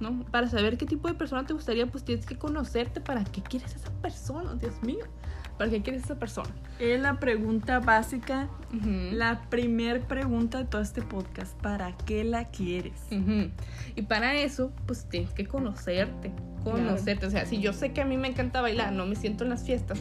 ¿no? 0.00 0.24
Para 0.30 0.48
saber 0.48 0.78
qué 0.78 0.86
tipo 0.86 1.08
de 1.08 1.14
persona 1.14 1.44
te 1.44 1.52
gustaría, 1.52 1.86
pues 1.86 2.04
tienes 2.04 2.26
que 2.26 2.38
conocerte 2.38 3.00
para 3.00 3.24
qué 3.24 3.42
quieres 3.42 3.74
esa 3.74 3.90
persona, 4.00 4.54
Dios 4.54 4.80
mío. 4.82 5.04
¿Para 5.58 5.70
qué 5.70 5.82
quieres 5.82 6.04
esa 6.04 6.18
persona? 6.18 6.50
Es 6.78 7.00
la 7.00 7.18
pregunta 7.18 7.78
básica, 7.80 8.48
Ujú. 8.74 9.14
la 9.14 9.40
primer 9.48 10.02
pregunta 10.02 10.58
de 10.58 10.64
todo 10.66 10.82
este 10.82 11.00
podcast. 11.02 11.56
¿Para 11.62 11.96
qué 12.04 12.24
la 12.24 12.48
quieres? 12.48 13.00
Ujú. 13.10 13.50
Y 13.94 14.02
para 14.02 14.34
eso, 14.34 14.72
pues 14.86 15.08
tienes 15.08 15.30
que 15.32 15.46
conocerte, 15.46 16.32
conocerte. 16.62 17.26
O 17.26 17.30
sea, 17.30 17.46
si 17.46 17.58
yo 17.58 17.72
sé 17.72 17.92
que 17.92 18.02
a 18.02 18.04
mí 18.04 18.18
me 18.18 18.28
encanta 18.28 18.60
bailar, 18.60 18.92
no 18.92 19.06
me 19.06 19.16
siento 19.16 19.44
en 19.44 19.50
las 19.50 19.64
fiestas, 19.64 19.98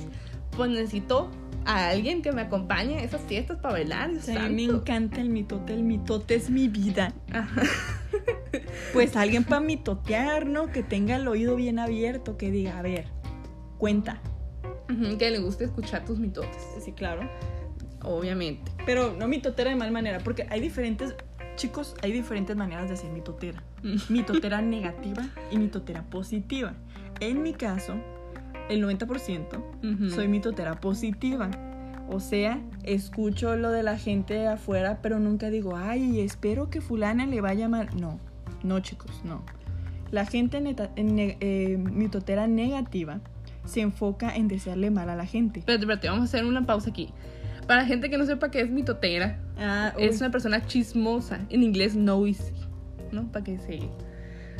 pues 0.58 0.70
necesito 0.70 1.32
a 1.66 1.88
alguien 1.88 2.22
que 2.22 2.32
me 2.34 2.42
acompañe 2.42 2.98
a 2.98 3.04
esas 3.04 3.22
fiestas 3.22 3.58
para 3.60 3.76
bailar. 3.76 4.10
O 4.12 4.20
sea, 4.20 4.46
a 4.46 4.50
mí 4.50 4.68
me 4.68 4.74
encanta 4.74 5.22
el 5.22 5.30
mitote, 5.30 5.74
el 5.74 5.84
mitote 5.84 6.36
es 6.36 6.50
mi 6.50 6.68
vida. 6.68 7.14
Ajá. 7.32 7.62
Pues 8.94 9.18
alguien 9.18 9.44
para 9.44 9.60
mitotear, 9.60 10.46
¿no? 10.46 10.68
Que 10.68 10.82
tenga 10.82 11.18
el 11.18 11.28
oído 11.28 11.58
bien 11.58 11.80
abierto, 11.80 12.38
que 12.38 12.50
diga, 12.52 12.80
a 12.80 12.82
ver, 12.82 13.06
cuenta. 13.78 14.22
Que 14.88 15.32
le 15.32 15.40
guste 15.40 15.64
escuchar 15.66 16.06
tus 16.06 16.20
mitotes, 16.20 16.62
Sí, 16.80 16.92
claro. 16.92 17.28
obviamente. 18.04 18.72
Pero 18.86 19.14
no 19.18 19.28
mitotera 19.28 19.70
de 19.72 19.76
mal 19.76 19.92
manera, 19.92 20.20
porque 20.20 20.46
hay 20.50 20.60
diferentes, 20.62 21.16
chicos, 21.56 21.96
hay 22.04 22.12
diferentes 22.12 22.56
maneras 22.56 22.90
de 22.90 22.96
ser 22.98 23.12
mitotera. 23.12 23.64
Mitotera 24.10 24.62
negativa 24.62 25.26
y 25.52 25.58
mitotera 25.58 26.04
positiva. 26.04 26.74
En 27.20 27.42
mi 27.42 27.54
caso, 27.54 27.94
el 28.70 28.84
90% 28.84 29.64
Ujú. 29.84 30.10
soy 30.10 30.28
mitotera 30.28 30.80
positiva. 30.80 31.50
O 32.08 32.20
sea, 32.20 32.62
escucho 32.84 33.56
lo 33.56 33.72
de 33.72 33.82
la 33.82 33.98
gente 33.98 34.36
de 34.36 34.48
afuera, 34.48 35.00
pero 35.02 35.20
nunca 35.20 35.50
digo, 35.50 35.76
ay, 35.76 36.20
espero 36.20 36.70
que 36.70 36.82
fulana 36.82 37.26
le 37.26 37.42
vaya 37.42 37.68
mal. 37.68 37.90
No, 38.00 38.20
no 38.64 38.80
chicos, 38.82 39.22
no. 39.24 39.42
La 40.12 40.26
gente 40.28 40.62
neta- 40.62 40.92
ne- 40.96 41.38
eh, 41.40 41.78
mitotera 41.78 42.46
negativa 42.46 43.22
se 43.66 43.82
enfoca 43.82 44.36
en 44.36 44.48
desearle 44.48 44.92
mal 44.92 45.10
a 45.10 45.16
la 45.16 45.26
gente. 45.26 45.60
Espérate, 45.60 45.84
espérate, 45.84 46.08
vamos 46.10 46.22
a 46.22 46.26
hacer 46.26 46.46
una 46.46 46.66
pausa 46.66 46.90
aquí. 46.90 47.10
Para 47.68 47.82
la 47.82 47.88
gente 47.88 48.10
que 48.10 48.18
no 48.18 48.26
sepa 48.26 48.52
qué 48.52 48.62
es 48.62 48.70
mitotera, 48.70 49.40
Ah, 49.58 49.94
es 49.98 50.20
una 50.20 50.30
persona 50.32 50.66
chismosa. 50.68 51.40
En 51.50 51.64
inglés, 51.64 51.96
noisy. 51.96 52.54
¿No? 53.12 53.32
Para 53.32 53.44
que 53.46 53.58
se. 53.60 53.80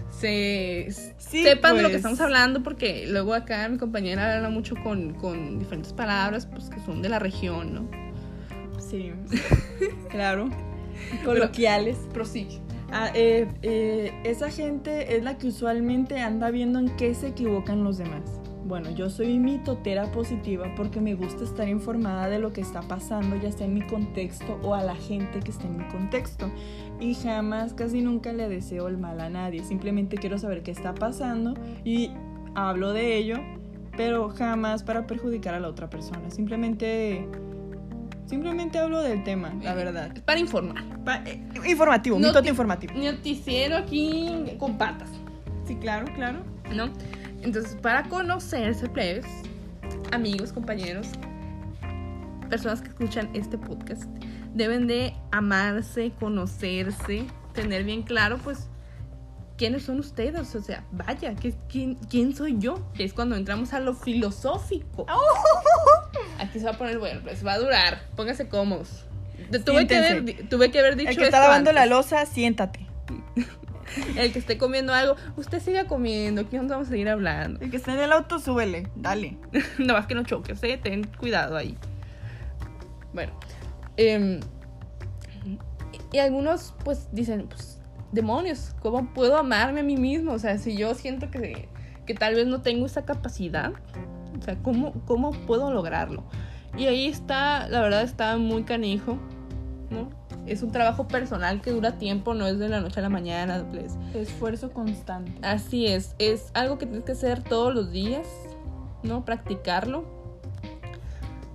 se 0.10 0.88
Sí, 1.18 1.44
sepan 1.44 1.76
de 1.76 1.82
lo 1.82 1.88
que 1.90 1.94
pues. 1.94 1.98
estamos 1.98 2.22
hablando, 2.22 2.64
porque 2.64 3.06
luego 3.08 3.34
acá 3.34 3.68
mi 3.70 3.78
compañera 3.78 4.36
habla 4.38 4.50
mucho 4.50 4.76
con, 4.84 5.14
con 5.16 5.60
diferentes 5.60 5.92
palabras 5.94 6.46
pues, 6.46 6.70
que 6.70 6.80
son 6.80 7.02
de 7.02 7.10
la 7.10 7.20
región, 7.20 7.74
¿no? 7.74 7.90
Sí, 8.80 9.12
claro. 10.10 10.50
Coloquiales. 11.26 11.98
Prosigue. 12.14 12.62
Ah, 12.92 13.10
eh, 13.14 13.48
eh, 13.64 14.14
esa 14.24 14.50
gente 14.50 15.18
es 15.18 15.24
la 15.24 15.38
que 15.38 15.48
usualmente 15.48 16.20
anda 16.20 16.50
viendo 16.52 16.80
en 16.80 16.96
qué 16.96 17.14
se 17.14 17.28
equivocan 17.28 17.84
los 17.84 17.98
demás. 17.98 18.22
Bueno, 18.66 18.90
yo 18.90 19.12
soy 19.12 19.38
mitotera 19.38 20.12
positiva 20.12 20.74
porque 20.76 21.00
me 21.00 21.14
gusta 21.14 21.44
estar 21.44 21.68
informada 21.70 22.28
de 22.28 22.40
lo 22.40 22.52
que 22.52 22.62
está 22.62 22.82
pasando, 22.82 23.36
ya 23.40 23.52
sea 23.52 23.68
en 23.68 23.76
mi 23.76 23.82
contexto 23.84 24.60
o 24.64 24.74
a 24.74 24.82
la 24.84 24.96
gente 24.96 25.40
que 25.40 25.52
está 25.52 25.66
en 25.68 25.78
mi 25.78 25.84
contexto. 25.86 26.50
Y 27.00 27.14
jamás, 27.14 27.74
casi 27.74 28.02
nunca 28.02 28.34
le 28.34 28.50
deseo 28.50 28.88
el 28.88 28.98
mal 28.98 29.20
a 29.22 29.30
nadie. 29.30 29.64
Simplemente 29.64 30.18
quiero 30.18 30.40
saber 30.40 30.64
qué 30.64 30.72
está 30.72 30.96
pasando 30.96 31.54
y 31.84 32.10
hablo 32.56 32.92
de 32.92 33.18
ello, 33.18 33.38
pero 33.96 34.30
jamás 34.30 34.82
para 34.82 35.06
perjudicar 35.06 35.54
a 35.54 35.60
la 35.60 35.68
otra 35.70 35.88
persona. 35.92 36.32
Simplemente, 36.32 37.28
simplemente 38.26 38.80
hablo 38.80 39.00
del 39.02 39.24
tema, 39.24 39.54
la 39.62 39.76
verdad. 39.76 40.10
Es 40.16 40.22
para 40.22 40.40
informar. 40.40 40.84
Pa- 41.06 41.22
eh, 41.28 41.40
informativo, 41.68 42.18
No 42.18 42.30
mitote 42.30 42.46
te- 42.46 42.50
informativo. 42.50 42.94
Noticiero 42.96 43.78
aquí 43.78 44.56
con 44.58 44.76
patas. 44.80 45.10
Sí, 45.68 45.76
claro, 45.76 46.08
claro. 46.16 46.40
¿no? 46.76 46.90
Entonces, 47.42 47.76
para 47.82 48.04
conocerse, 48.04 48.90
plebes, 48.90 49.26
amigos, 50.12 50.52
compañeros, 50.54 51.08
personas 52.50 52.82
que 52.82 52.90
escuchan 52.90 53.30
este 53.34 53.58
podcast, 53.58 54.04
deben 54.54 54.88
de 54.88 55.14
amarse, 55.32 56.12
conocerse, 56.20 57.26
tener 57.54 57.84
bien 57.84 58.04
claro, 58.04 58.38
pues, 58.44 58.68
quiénes 59.58 59.84
son 59.84 60.00
ustedes. 60.00 60.56
O 60.56 60.62
sea, 60.62 60.84
vaya, 60.92 61.36
¿qué- 61.36 61.56
quién, 61.70 61.96
quién 62.10 62.36
soy 62.36 62.58
yo? 62.60 62.92
Que 62.94 63.04
es 63.04 63.14
cuando 63.14 63.36
entramos 63.36 63.74
a 63.74 63.80
lo 63.80 63.94
filosófico. 63.94 65.06
Aquí 66.40 66.60
se 66.60 66.66
va 66.66 66.72
a 66.72 66.78
poner 66.78 66.98
bueno, 67.00 67.22
pues 67.24 67.46
va 67.46 67.54
a 67.54 67.60
durar. 67.60 68.02
Pónganse 68.16 68.48
cómodos. 68.48 69.06
Tuve 69.64 69.86
que, 69.88 70.22
di- 70.22 70.34
tuve 70.48 70.72
que 70.72 70.80
haber 70.80 70.96
dicho 70.96 71.10
El 71.12 71.18
que 71.18 71.24
está 71.26 71.38
esto 71.38 71.48
lavando 71.50 71.72
la 71.74 71.86
losa, 71.86 72.26
siéntate. 72.26 72.88
El 74.18 74.32
que 74.32 74.40
esté 74.40 74.58
comiendo 74.58 74.94
algo, 74.94 75.16
usted 75.38 75.62
siga 75.62 75.86
comiendo, 75.86 76.42
aquí 76.42 76.58
nos 76.58 76.68
vamos 76.68 76.88
a 76.88 76.92
seguir 76.92 77.10
hablando. 77.10 77.60
El 77.62 77.72
que 77.72 77.78
está 77.78 77.94
en 77.94 78.00
el 78.00 78.12
auto, 78.12 78.40
súbele. 78.40 78.88
Dale. 78.96 79.38
no 79.80 79.94
más 79.94 80.08
que 80.08 80.16
no 80.16 80.24
choques, 80.24 80.62
¿eh? 80.64 80.80
ten 80.82 81.04
cuidado 81.20 81.58
ahí. 81.58 81.78
Bueno, 83.14 83.32
em, 83.98 84.40
y 86.12 86.18
algunos 86.20 86.74
pues 86.84 87.08
dicen, 87.12 87.48
pues, 87.48 87.80
demonios, 88.12 88.76
¿cómo 88.82 89.14
puedo 89.14 89.38
amarme 89.38 89.82
a 89.82 89.84
mí 89.84 89.98
mismo? 89.98 90.34
O 90.34 90.40
sea, 90.40 90.58
si 90.58 90.76
yo 90.76 90.94
siento 90.96 91.32
que, 91.32 91.70
que 92.06 92.14
tal 92.14 92.36
vez 92.36 92.48
no 92.48 92.62
tengo 92.62 92.86
esa 92.86 93.06
capacidad, 93.06 93.72
o 94.38 94.42
sea, 94.42 94.58
¿cómo, 94.62 94.94
¿cómo 95.06 95.32
puedo 95.32 95.72
lograrlo? 95.72 96.24
Y 96.78 96.88
ahí 96.88 97.08
está, 97.08 97.70
la 97.70 97.82
verdad 97.82 98.04
está 98.04 98.36
muy 98.38 98.64
canijo, 98.64 99.18
¿no? 99.90 100.10
Es 100.46 100.62
un 100.62 100.72
trabajo 100.72 101.08
personal 101.08 101.62
que 101.62 101.72
dura 101.72 101.98
tiempo, 101.98 102.34
no 102.34 102.46
es 102.46 102.60
de 102.60 102.70
la 102.70 102.80
noche 102.80 103.00
a 103.00 103.04
la 103.04 103.10
mañana, 103.10 103.66
pues. 103.72 103.98
Esfuerzo 104.14 104.72
constante. 104.72 105.34
Así 105.42 105.88
es, 105.88 106.16
es 106.20 106.52
algo 106.54 106.78
que 106.78 106.86
tienes 106.86 107.04
que 107.04 107.14
hacer 107.14 107.44
todos 107.44 107.74
los 107.74 107.92
días, 107.92 108.28
¿no? 109.02 109.26
Practicarlo. 109.26 110.06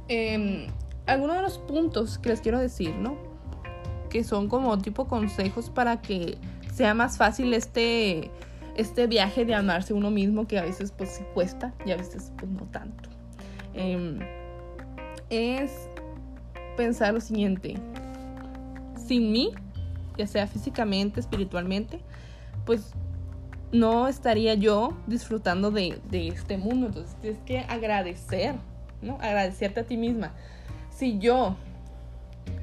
Em, 0.09 0.67
algunos 1.07 1.37
de 1.37 1.43
los 1.43 1.59
puntos 1.59 2.19
que 2.19 2.31
les 2.31 2.41
quiero 2.41 2.59
decir, 2.59 2.95
¿no? 2.97 3.17
Que 4.09 4.25
son 4.25 4.49
como 4.49 4.77
tipo 4.79 5.07
consejos 5.07 5.71
para 5.71 6.01
que 6.01 6.37
sea 6.73 6.95
más 6.95 7.17
fácil 7.17 7.55
este, 7.55 8.31
este 8.77 9.07
viaje 9.07 9.45
de 9.45 9.55
amarse 9.55 9.95
uno 9.95 10.11
mismo, 10.11 10.49
que 10.49 10.59
a 10.59 10.63
veces 10.63 10.91
pues 10.91 11.11
sí 11.11 11.25
cuesta 11.33 11.73
y 11.87 11.93
a 11.93 11.97
veces 11.97 12.33
pues 12.37 12.51
no 12.51 12.63
tanto. 12.73 13.09
Em, 13.75 14.19
es 15.31 15.71
pensar 16.77 17.15
lo 17.15 17.21
siguiente, 17.21 17.77
sin 19.11 19.33
mí, 19.33 19.51
ya 20.17 20.29
sea 20.29 20.47
físicamente, 20.47 21.19
espiritualmente, 21.19 21.99
pues 22.65 22.93
no 23.73 24.07
estaría 24.07 24.55
yo 24.55 24.97
disfrutando 25.09 25.73
de, 25.73 26.01
este 26.13 26.57
mundo. 26.57 26.87
Entonces 26.87 27.17
tienes 27.21 27.41
que 27.45 27.59
agradecer, 27.59 28.55
¿no? 29.03 29.15
Agradecerte 29.21 29.81
a 29.81 29.85
ti 29.85 29.97
misma. 29.97 30.33
Si 30.97 31.19
yo, 31.19 31.57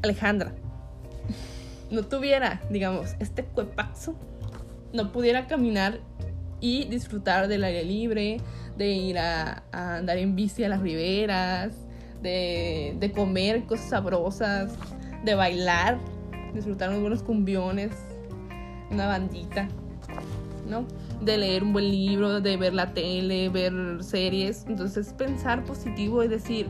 Alejandra, 0.01 0.53
no 1.91 2.03
tuviera, 2.03 2.61
digamos, 2.69 3.15
este 3.19 3.43
cuepazo, 3.43 4.15
no 4.93 5.11
pudiera 5.11 5.47
caminar 5.47 5.99
y 6.61 6.85
disfrutar 6.85 7.49
del 7.49 7.65
aire 7.65 7.83
libre, 7.83 8.37
de 8.77 8.87
ir 8.93 9.19
a, 9.19 9.63
a 9.73 9.97
andar 9.97 10.17
en 10.17 10.37
bici 10.37 10.63
a 10.63 10.69
las 10.69 10.79
riberas, 10.79 11.73
de, 12.21 12.95
de 12.97 13.11
comer 13.11 13.65
cosas 13.65 13.89
sabrosas, 13.89 14.71
de 15.25 15.35
bailar, 15.35 15.99
disfrutar 16.57 16.89
unos 16.89 17.01
buenos 17.01 17.23
cumbiones, 17.23 17.91
una 18.91 19.07
bandita, 19.07 19.67
¿no? 20.67 20.85
De 21.21 21.37
leer 21.37 21.63
un 21.63 21.73
buen 21.73 21.89
libro, 21.89 22.41
de 22.41 22.57
ver 22.57 22.73
la 22.73 22.93
tele, 22.93 23.49
ver 23.49 23.73
series. 24.01 24.65
Entonces 24.67 25.13
pensar 25.13 25.63
positivo 25.63 26.23
y 26.23 26.27
decir, 26.27 26.67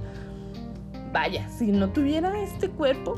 vaya, 1.12 1.50
si 1.50 1.72
no 1.72 1.90
tuviera 1.90 2.42
este 2.42 2.70
cuerpo, 2.70 3.16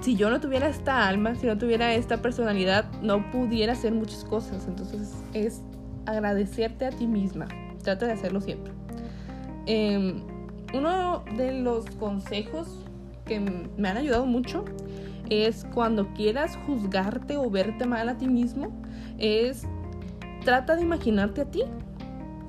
si 0.00 0.16
yo 0.16 0.30
no 0.30 0.40
tuviera 0.40 0.68
esta 0.68 1.06
alma, 1.06 1.34
si 1.34 1.46
no 1.46 1.58
tuviera 1.58 1.94
esta 1.94 2.22
personalidad, 2.22 2.90
no 3.02 3.30
pudiera 3.30 3.74
hacer 3.74 3.92
muchas 3.92 4.24
cosas. 4.24 4.66
Entonces 4.66 5.14
es 5.34 5.60
agradecerte 6.06 6.86
a 6.86 6.90
ti 6.90 7.06
misma. 7.06 7.48
Trata 7.82 8.06
de 8.06 8.12
hacerlo 8.12 8.40
siempre. 8.40 8.72
Em, 9.66 10.22
uno 10.74 11.22
de 11.36 11.52
los 11.60 11.84
consejos 11.96 12.68
que 13.26 13.40
me 13.40 13.88
han 13.88 13.96
ayudado 13.96 14.26
mucho 14.26 14.64
es 15.30 15.64
cuando 15.72 16.12
quieras 16.12 16.58
juzgarte 16.66 17.36
o 17.36 17.48
verte 17.48 17.86
mal 17.86 18.08
a 18.08 18.18
ti 18.18 18.28
mismo, 18.28 18.70
es 19.18 19.66
trata 20.44 20.76
de 20.76 20.82
imaginarte 20.82 21.42
a 21.42 21.50
ti 21.50 21.62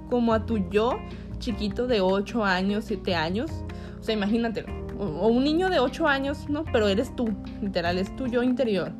como 0.09 0.33
a 0.33 0.45
tu 0.45 0.57
yo 0.69 0.99
chiquito 1.39 1.87
de 1.87 2.01
8 2.01 2.43
años, 2.43 2.85
7 2.85 3.15
años. 3.15 3.51
O 3.99 4.03
sea, 4.03 4.15
imagínatelo. 4.15 4.67
O 4.99 5.27
un 5.27 5.43
niño 5.43 5.69
de 5.69 5.79
8 5.79 6.07
años, 6.07 6.49
¿no? 6.49 6.63
Pero 6.65 6.87
eres 6.87 7.15
tú, 7.15 7.29
literal, 7.61 7.97
es 7.97 8.15
tu 8.15 8.27
yo 8.27 8.43
interior. 8.43 8.91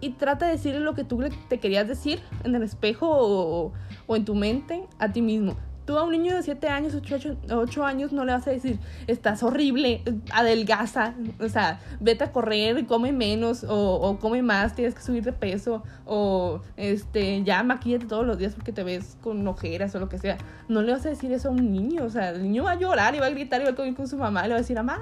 Y 0.00 0.10
trata 0.10 0.46
de 0.46 0.52
decirle 0.52 0.80
lo 0.80 0.94
que 0.94 1.04
tú 1.04 1.22
te 1.48 1.58
querías 1.58 1.86
decir 1.86 2.20
en 2.44 2.54
el 2.54 2.62
espejo 2.62 3.06
o, 3.08 3.72
o 4.06 4.16
en 4.16 4.24
tu 4.24 4.34
mente 4.34 4.86
a 4.98 5.12
ti 5.12 5.20
mismo. 5.20 5.56
Tú 5.90 5.98
a 5.98 6.04
un 6.04 6.12
niño 6.12 6.36
de 6.36 6.44
7 6.44 6.68
años, 6.68 6.94
8, 6.94 7.84
años 7.84 8.12
no 8.12 8.24
le 8.24 8.30
vas 8.30 8.46
a 8.46 8.52
decir, 8.52 8.78
estás 9.08 9.42
horrible, 9.42 10.04
adelgaza, 10.32 11.14
o 11.40 11.48
sea, 11.48 11.80
vete 11.98 12.22
a 12.22 12.30
correr, 12.30 12.86
come 12.86 13.10
menos 13.10 13.66
o, 13.68 14.16
come 14.20 14.40
más, 14.40 14.76
tienes 14.76 14.94
que 14.94 15.02
subir 15.02 15.24
de 15.24 15.32
peso 15.32 15.82
o 16.06 16.60
este, 16.76 17.42
ya 17.42 17.64
maquillate 17.64 18.06
todos 18.06 18.24
los 18.24 18.38
días 18.38 18.54
porque 18.54 18.70
te 18.70 18.84
ves 18.84 19.16
con 19.20 19.44
ojeras 19.48 19.92
o 19.96 19.98
lo 19.98 20.08
que 20.08 20.18
sea. 20.18 20.38
No 20.68 20.80
le 20.80 20.92
vas 20.92 21.04
a 21.06 21.08
decir 21.08 21.32
eso 21.32 21.48
a 21.48 21.50
un 21.50 21.72
niño, 21.72 22.04
o 22.04 22.10
sea, 22.10 22.30
el 22.30 22.44
niño 22.44 22.62
va 22.62 22.70
a 22.70 22.78
llorar 22.78 23.16
y 23.16 23.18
va 23.18 23.26
a 23.26 23.30
gritar 23.30 23.60
y 23.60 23.64
va 23.64 23.70
a 23.70 23.74
comer 23.74 23.96
con 23.96 24.06
su 24.06 24.16
mamá 24.16 24.42
y 24.42 24.44
le 24.44 24.50
va 24.50 24.58
a 24.58 24.60
decir, 24.60 24.76
mamá, 24.76 25.00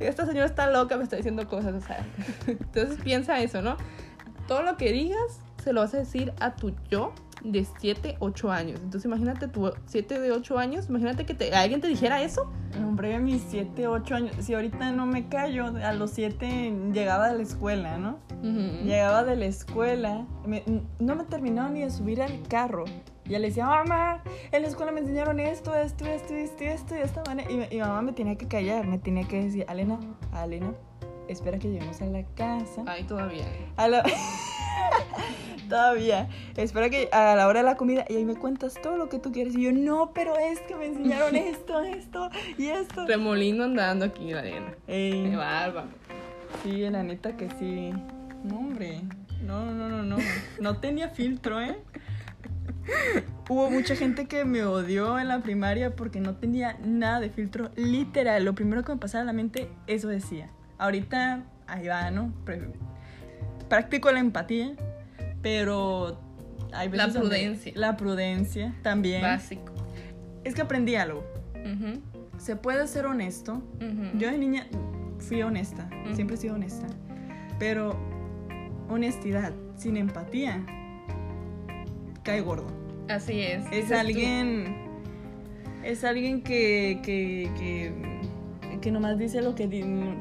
esta 0.00 0.24
señora 0.24 0.46
está 0.46 0.70
loca, 0.70 0.96
me 0.96 1.02
está 1.02 1.16
diciendo 1.16 1.46
cosas, 1.46 1.74
o 1.74 1.86
sea. 1.86 2.02
Entonces 2.46 2.98
piensa 3.04 3.38
eso, 3.40 3.60
¿no? 3.60 3.76
Todo 4.48 4.62
lo 4.62 4.78
que 4.78 4.90
digas 4.90 5.42
se 5.66 5.72
lo 5.72 5.80
vas 5.80 5.92
a 5.94 5.98
decir 5.98 6.32
a 6.38 6.54
tu 6.54 6.72
yo 6.88 7.12
de 7.42 7.66
7, 7.80 8.18
8 8.20 8.52
años. 8.52 8.78
Entonces 8.84 9.04
imagínate 9.04 9.48
tu 9.48 9.72
7 9.86 10.20
de 10.20 10.30
8 10.30 10.58
años, 10.58 10.88
imagínate 10.88 11.26
que 11.26 11.34
te, 11.34 11.52
alguien 11.56 11.80
te 11.80 11.88
dijera 11.88 12.22
eso. 12.22 12.52
Hombre, 12.78 13.16
a 13.16 13.18
mis 13.18 13.42
7, 13.48 13.88
8 13.88 14.14
años, 14.14 14.36
si 14.38 14.54
ahorita 14.54 14.92
no 14.92 15.06
me 15.06 15.28
callo, 15.28 15.66
a 15.66 15.92
los 15.92 16.12
7 16.12 16.92
llegaba 16.92 17.30
de 17.30 17.38
la 17.38 17.42
escuela, 17.42 17.98
¿no? 17.98 18.20
Llegaba 18.84 19.24
de 19.24 19.34
la 19.34 19.46
escuela, 19.46 20.24
no 21.00 21.16
me 21.16 21.24
terminaba 21.24 21.68
ni 21.68 21.80
de 21.80 21.90
subir 21.90 22.22
al 22.22 22.42
carro. 22.46 22.84
Ya 23.24 23.40
le 23.40 23.48
decía, 23.48 23.66
mamá, 23.66 24.22
en 24.52 24.62
la 24.62 24.68
escuela 24.68 24.92
me 24.92 25.00
enseñaron 25.00 25.40
esto, 25.40 25.74
esto, 25.74 26.06
esto, 26.06 26.32
esto, 26.32 26.62
esto, 26.62 26.94
y 26.94 27.00
esta 27.00 27.24
manera. 27.26 27.50
Y, 27.72 27.78
mamá 27.80 28.02
me 28.02 28.12
tenía 28.12 28.36
que 28.36 28.46
callar, 28.46 28.86
me 28.86 28.98
tenía 28.98 29.26
que 29.26 29.42
decir, 29.42 29.64
Alena, 29.66 29.98
Alena, 30.30 30.74
espera 31.28 31.58
que 31.58 31.68
lleguemos 31.68 32.00
a 32.00 32.06
la 32.06 32.24
casa. 32.34 32.82
Ay, 32.86 33.04
todavía. 33.04 33.46
A 33.76 33.88
la... 33.88 34.02
Todavía. 35.68 36.28
Espera 36.56 36.90
que 36.90 37.08
a 37.12 37.34
la 37.34 37.48
hora 37.48 37.60
de 37.60 37.66
la 37.66 37.76
comida 37.76 38.04
y 38.08 38.16
ahí 38.16 38.24
me 38.24 38.36
cuentas 38.36 38.74
todo 38.80 38.96
lo 38.96 39.08
que 39.08 39.18
tú 39.18 39.32
quieres. 39.32 39.56
Y 39.56 39.62
yo, 39.62 39.72
no, 39.72 40.12
pero 40.14 40.38
es 40.38 40.60
que 40.60 40.76
me 40.76 40.86
enseñaron 40.86 41.34
esto, 41.36 41.82
esto 41.82 42.30
y 42.56 42.66
esto. 42.66 43.06
Remolino 43.06 43.64
andando 43.64 44.04
aquí, 44.04 44.30
la 44.30 44.40
arena. 44.40 44.74
Qué 44.86 45.34
bárbaro. 45.36 45.88
Sí, 46.62 46.88
la 46.88 47.02
neta 47.02 47.36
que 47.36 47.50
sí. 47.58 47.92
No, 48.44 48.58
hombre. 48.58 49.02
No, 49.42 49.72
no, 49.72 49.88
no, 49.88 50.02
no. 50.02 50.16
No 50.60 50.78
tenía 50.78 51.08
filtro, 51.08 51.60
¿eh? 51.60 51.76
Hubo 53.48 53.70
mucha 53.70 53.96
gente 53.96 54.26
que 54.26 54.44
me 54.44 54.64
odió 54.64 55.18
en 55.18 55.28
la 55.28 55.40
primaria 55.40 55.94
porque 55.94 56.20
no 56.20 56.36
tenía 56.36 56.78
nada 56.84 57.20
de 57.20 57.30
filtro. 57.30 57.70
Literal, 57.76 58.44
lo 58.44 58.54
primero 58.54 58.84
que 58.84 58.92
me 58.92 58.98
pasaba 58.98 59.22
a 59.22 59.26
la 59.26 59.32
mente, 59.32 59.68
eso 59.86 60.08
decía. 60.08 60.50
Ahorita, 60.78 61.44
ahí 61.66 61.86
va, 61.88 62.10
¿no? 62.10 62.32
Practico 63.68 64.10
la 64.12 64.20
empatía 64.20 64.74
pero 65.42 66.18
hay 66.72 66.88
veces 66.88 67.14
La 67.14 67.20
prudencia. 67.20 67.72
la 67.76 67.96
prudencia 67.96 68.74
también. 68.82 69.22
Básico. 69.22 69.72
Es 70.42 70.54
que 70.56 70.62
aprendí 70.62 70.96
algo. 70.96 71.24
Se 72.38 72.56
puede 72.56 72.86
ser 72.88 73.06
honesto. 73.06 73.62
Yo 74.18 74.28
de 74.28 74.38
niña 74.38 74.66
fui 75.20 75.42
honesta, 75.42 75.88
siempre 76.14 76.34
he 76.34 76.38
sido 76.38 76.54
honesta. 76.56 76.88
Pero 77.60 77.96
honestidad 78.88 79.52
sin 79.76 79.96
empatía 79.96 80.64
cae 82.24 82.40
gordo. 82.40 82.66
Así 83.08 83.40
es. 83.40 83.64
Es 83.70 83.92
alguien. 83.92 84.84
Es 85.84 86.02
alguien 86.02 86.42
que, 86.42 86.98
que, 87.04 87.52
que 87.56 88.15
que 88.80 88.90
nomás 88.90 89.18
dice 89.18 89.42
lo 89.42 89.54
que 89.54 89.66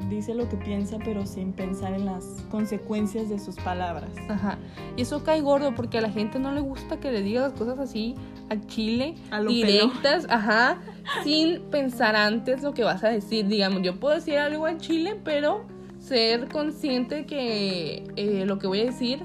dice 0.09 0.33
lo 0.33 0.49
que 0.49 0.57
piensa, 0.57 0.97
pero 1.03 1.25
sin 1.25 1.53
pensar 1.53 1.93
en 1.93 2.05
las 2.05 2.23
consecuencias 2.49 3.29
de 3.29 3.39
sus 3.39 3.55
palabras. 3.55 4.09
Ajá. 4.29 4.57
Y 4.95 5.01
eso 5.03 5.23
cae 5.23 5.41
gordo 5.41 5.75
porque 5.75 5.97
a 5.97 6.01
la 6.01 6.09
gente 6.09 6.39
no 6.39 6.51
le 6.51 6.61
gusta 6.61 6.99
que 6.99 7.11
le 7.11 7.21
digas 7.21 7.51
las 7.51 7.53
cosas 7.53 7.79
así 7.79 8.15
al 8.49 8.65
chile, 8.67 9.15
directas, 9.47 10.27
ajá, 10.29 10.81
sin 11.23 11.61
pensar 11.71 12.15
antes 12.15 12.61
lo 12.63 12.73
que 12.73 12.83
vas 12.83 13.03
a 13.03 13.09
decir. 13.09 13.47
Digamos, 13.47 13.81
yo 13.81 13.99
puedo 13.99 14.15
decir 14.15 14.37
algo 14.37 14.65
al 14.65 14.77
chile, 14.77 15.19
pero 15.23 15.65
ser 15.99 16.47
consciente 16.49 17.25
que 17.25 18.03
eh, 18.15 18.45
lo 18.45 18.59
que 18.59 18.67
voy 18.67 18.81
a 18.81 18.85
decir 18.85 19.23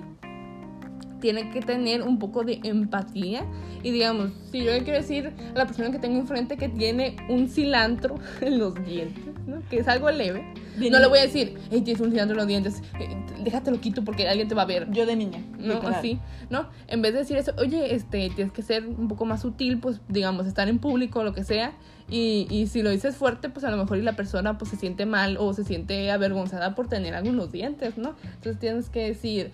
tiene 1.20 1.50
que 1.50 1.60
tener 1.60 2.02
un 2.02 2.18
poco 2.18 2.44
de 2.44 2.60
empatía. 2.64 3.44
Y 3.82 3.90
digamos, 3.90 4.30
si 4.50 4.64
yo 4.64 4.72
le 4.72 4.82
quiero 4.82 4.98
decir 4.98 5.32
a 5.54 5.58
la 5.58 5.66
persona 5.66 5.90
que 5.90 5.98
tengo 5.98 6.18
enfrente 6.18 6.56
que 6.56 6.68
tiene 6.68 7.16
un 7.28 7.48
cilantro 7.48 8.16
en 8.40 8.58
los 8.58 8.74
dientes, 8.84 9.29
¿no? 9.50 9.62
que 9.68 9.78
es 9.78 9.88
algo 9.88 10.10
leve, 10.10 10.44
no 10.76 10.98
le 10.98 11.06
voy 11.06 11.18
a 11.18 11.22
decir, 11.22 11.58
hey, 11.70 11.82
tienes 11.82 12.00
un 12.00 12.10
cilantro 12.10 12.34
en 12.34 12.38
los 12.38 12.46
dientes, 12.46 12.82
eh, 12.98 13.16
déjate 13.42 13.70
lo 13.70 13.80
quito 13.80 14.04
porque 14.04 14.28
alguien 14.28 14.48
te 14.48 14.54
va 14.54 14.62
a 14.62 14.66
ver. 14.66 14.90
Yo 14.90 15.04
de 15.06 15.16
niña. 15.16 15.42
No, 15.58 15.80
así, 15.88 16.18
¿no? 16.48 16.68
En 16.86 17.02
vez 17.02 17.12
de 17.12 17.20
decir 17.20 17.36
eso, 17.36 17.52
oye, 17.58 17.94
este, 17.94 18.30
tienes 18.30 18.52
que 18.52 18.62
ser 18.62 18.86
un 18.86 19.08
poco 19.08 19.24
más 19.24 19.42
sutil, 19.42 19.78
pues, 19.78 20.00
digamos, 20.08 20.46
estar 20.46 20.68
en 20.68 20.78
público 20.78 21.20
o 21.20 21.24
lo 21.24 21.34
que 21.34 21.44
sea. 21.44 21.72
Y, 22.08 22.48
y 22.50 22.66
si 22.66 22.82
lo 22.82 22.90
dices 22.90 23.16
fuerte, 23.16 23.50
pues 23.50 23.64
a 23.64 23.70
lo 23.70 23.76
mejor 23.76 23.98
y 23.98 24.02
la 24.02 24.14
persona 24.14 24.58
pues 24.58 24.72
se 24.72 24.76
siente 24.76 25.06
mal 25.06 25.36
o 25.38 25.52
se 25.52 25.62
siente 25.62 26.10
avergonzada 26.10 26.74
por 26.74 26.88
tener 26.88 27.14
algunos 27.14 27.52
dientes, 27.52 27.98
¿no? 27.98 28.16
Entonces 28.24 28.58
tienes 28.58 28.88
que 28.88 29.06
decir, 29.06 29.52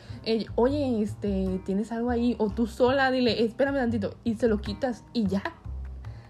oye, 0.55 1.03
este, 1.03 1.61
tienes 1.67 1.93
algo 1.93 2.09
ahí, 2.09 2.35
o 2.39 2.49
tú 2.49 2.67
sola, 2.67 3.11
dile, 3.11 3.45
espérame 3.45 3.77
tantito, 3.77 4.17
y 4.25 4.37
se 4.37 4.49
lo 4.49 4.63
quitas 4.63 5.05
y 5.13 5.27
ya, 5.27 5.43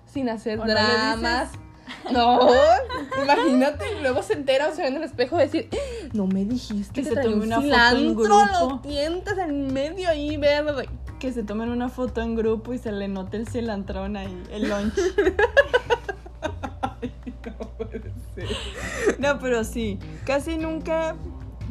sin 0.04 0.28
hacer 0.28 0.58
dramas. 0.58 1.52
No, 1.52 1.65
imagínate, 3.22 3.84
y 3.98 4.02
luego 4.02 4.22
se 4.22 4.34
entera 4.34 4.68
o 4.68 4.74
se 4.74 4.82
ve 4.82 4.88
en 4.88 4.96
el 4.96 5.04
espejo 5.04 5.36
y 5.36 5.40
decir, 5.40 5.68
no 6.12 6.26
me 6.26 6.44
dijiste 6.44 7.02
que, 7.02 7.08
se 7.08 7.16
tome 7.16 7.44
una 7.44 7.60
foto 7.60 7.96
en 7.96 8.14
grupo. 8.14 8.38
los 8.60 8.82
dientes 8.82 9.38
en 9.38 9.72
medio 9.72 10.08
ahí 10.08 10.36
verde. 10.36 10.88
Que 11.18 11.32
se 11.32 11.42
tomen 11.42 11.70
una 11.70 11.88
foto 11.88 12.20
en 12.20 12.36
grupo 12.36 12.74
y 12.74 12.78
se 12.78 12.92
le 12.92 13.08
note 13.08 13.38
el 13.38 13.48
cilantrón 13.48 14.16
ahí, 14.16 14.42
el 14.50 14.68
lunch. 14.68 14.94
no, 19.18 19.38
pero 19.38 19.64
sí, 19.64 19.98
casi 20.24 20.58
nunca, 20.58 21.16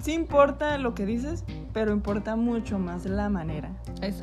sí 0.02 0.14
importa 0.14 0.80
lo 0.80 0.96
que 0.96 1.06
dices, 1.06 1.44
pero 1.74 1.92
importa 1.92 2.36
mucho 2.36 2.80
más 2.80 3.06
la 3.06 3.30
manera. 3.30 3.70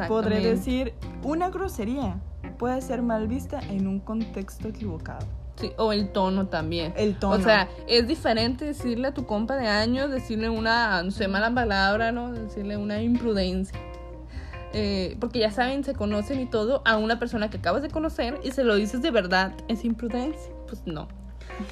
Podré 0.08 0.40
decir 0.40 0.94
una 1.22 1.50
grosería, 1.50 2.20
puede 2.58 2.80
ser 2.80 3.02
mal 3.02 3.28
vista 3.28 3.60
en 3.60 3.86
un 3.86 4.00
contexto 4.00 4.68
equivocado. 4.68 5.41
Sí, 5.56 5.72
o 5.76 5.92
el 5.92 6.10
tono 6.10 6.46
también. 6.46 6.94
El 6.96 7.18
tono. 7.18 7.36
O 7.36 7.40
sea, 7.40 7.68
es 7.86 8.06
diferente 8.06 8.64
decirle 8.64 9.08
a 9.08 9.14
tu 9.14 9.26
compa 9.26 9.56
de 9.56 9.66
años, 9.66 10.10
decirle 10.10 10.48
una, 10.48 11.02
no 11.02 11.10
sé, 11.10 11.28
mala 11.28 11.52
palabra, 11.52 12.10
¿no? 12.10 12.32
Decirle 12.32 12.76
una 12.76 13.02
imprudencia. 13.02 13.78
Eh, 14.74 15.16
porque 15.20 15.38
ya 15.38 15.50
saben, 15.50 15.84
se 15.84 15.92
conocen 15.94 16.40
y 16.40 16.46
todo, 16.46 16.82
a 16.86 16.96
una 16.96 17.18
persona 17.18 17.50
que 17.50 17.58
acabas 17.58 17.82
de 17.82 17.90
conocer 17.90 18.40
y 18.42 18.52
se 18.52 18.64
lo 18.64 18.74
dices 18.76 19.02
de 19.02 19.10
verdad, 19.10 19.52
es 19.68 19.84
imprudencia. 19.84 20.52
Pues 20.66 20.82
no. 20.86 21.08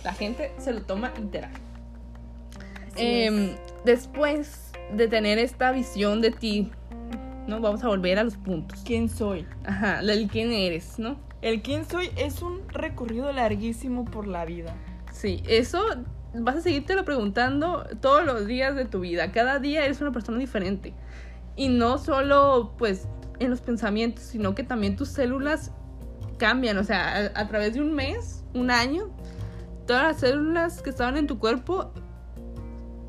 La 0.05 0.13
gente 0.13 0.53
se 0.59 0.73
lo 0.73 0.83
toma 0.83 1.13
literal. 1.19 1.51
Em, 2.97 3.57
después 3.85 4.73
de 4.95 5.09
tener 5.09 5.39
esta 5.39 5.73
visión 5.73 6.21
de 6.21 6.31
ti, 6.31 6.71
¿no? 7.47 7.61
Vamos 7.61 7.83
a 7.83 7.89
volver 7.89 8.19
a 8.19 8.25
los 8.25 8.37
puntos. 8.37 8.83
¿Quién 8.85 9.09
soy? 9.09 9.47
Ajá, 9.65 10.01
el 10.01 10.29
quién 10.29 10.53
eres, 10.53 10.99
¿no? 10.99 11.17
El 11.43 11.63
soy 11.89 12.11
es 12.17 12.43
un 12.43 12.69
recorrido 12.69 13.33
larguísimo 13.33 14.05
por 14.05 14.27
la 14.27 14.45
vida. 14.45 14.75
Sí, 15.13 15.43
eso 15.49 15.83
vas 16.35 16.57
a 16.57 16.61
seguirte 16.61 16.95
lo 16.95 17.05
preguntando 17.05 17.87
todos 18.01 18.25
los 18.25 18.47
días 18.47 18.77
de 18.77 18.85
tu 18.85 19.01
vida. 19.01 19.33
Cada 19.33 19.59
día 19.59 19.85
eres 19.85 20.01
una 20.01 20.13
persona 20.13 20.39
diferente. 20.39 20.93
Y 21.57 21.69
no 21.69 21.99
solo, 21.99 22.75
pues, 22.77 23.09
en 23.39 23.51
los 23.51 23.63
pensamientos, 23.63 24.25
sino 24.25 24.55
que 24.55 24.65
también 24.65 24.97
tus 24.97 25.09
células 25.09 25.73
cambian. 26.37 26.77
O 26.77 26.85
sea, 26.85 27.31
a, 27.35 27.41
a 27.41 27.49
través 27.49 27.75
de 27.75 27.81
un 27.81 27.95
mes, 27.95 28.45
un 28.55 28.71
año, 28.71 29.11
todas 29.87 30.03
las 30.03 30.21
células 30.21 30.83
que 30.83 30.91
estaban 30.91 31.17
en 31.17 31.27
tu 31.27 31.39
cuerpo 31.39 31.93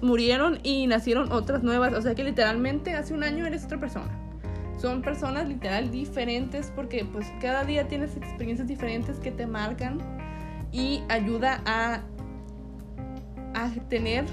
murieron 0.01 0.59
y 0.63 0.87
nacieron 0.87 1.31
otras 1.33 1.63
nuevas. 1.63 1.93
O 1.93 2.01
sea 2.01 2.15
que 2.15 2.23
literalmente 2.23 2.93
hace 2.93 3.13
un 3.13 3.23
año 3.23 3.45
eres 3.45 3.65
otra 3.65 3.79
persona. 3.79 4.30
Son 4.81 5.03
personas 5.03 5.47
literal 5.47 5.91
diferentes 5.91 6.71
porque 6.75 7.05
pues 7.05 7.27
cada 7.39 7.63
día 7.63 7.87
tienes 7.87 8.17
experiencias 8.17 8.67
diferentes 8.67 9.17
que 9.19 9.29
te 9.31 9.45
marcan 9.45 9.99
y 10.71 11.03
ayuda 11.07 11.61
a, 11.65 12.01
a 13.53 13.69
tener 13.89 14.25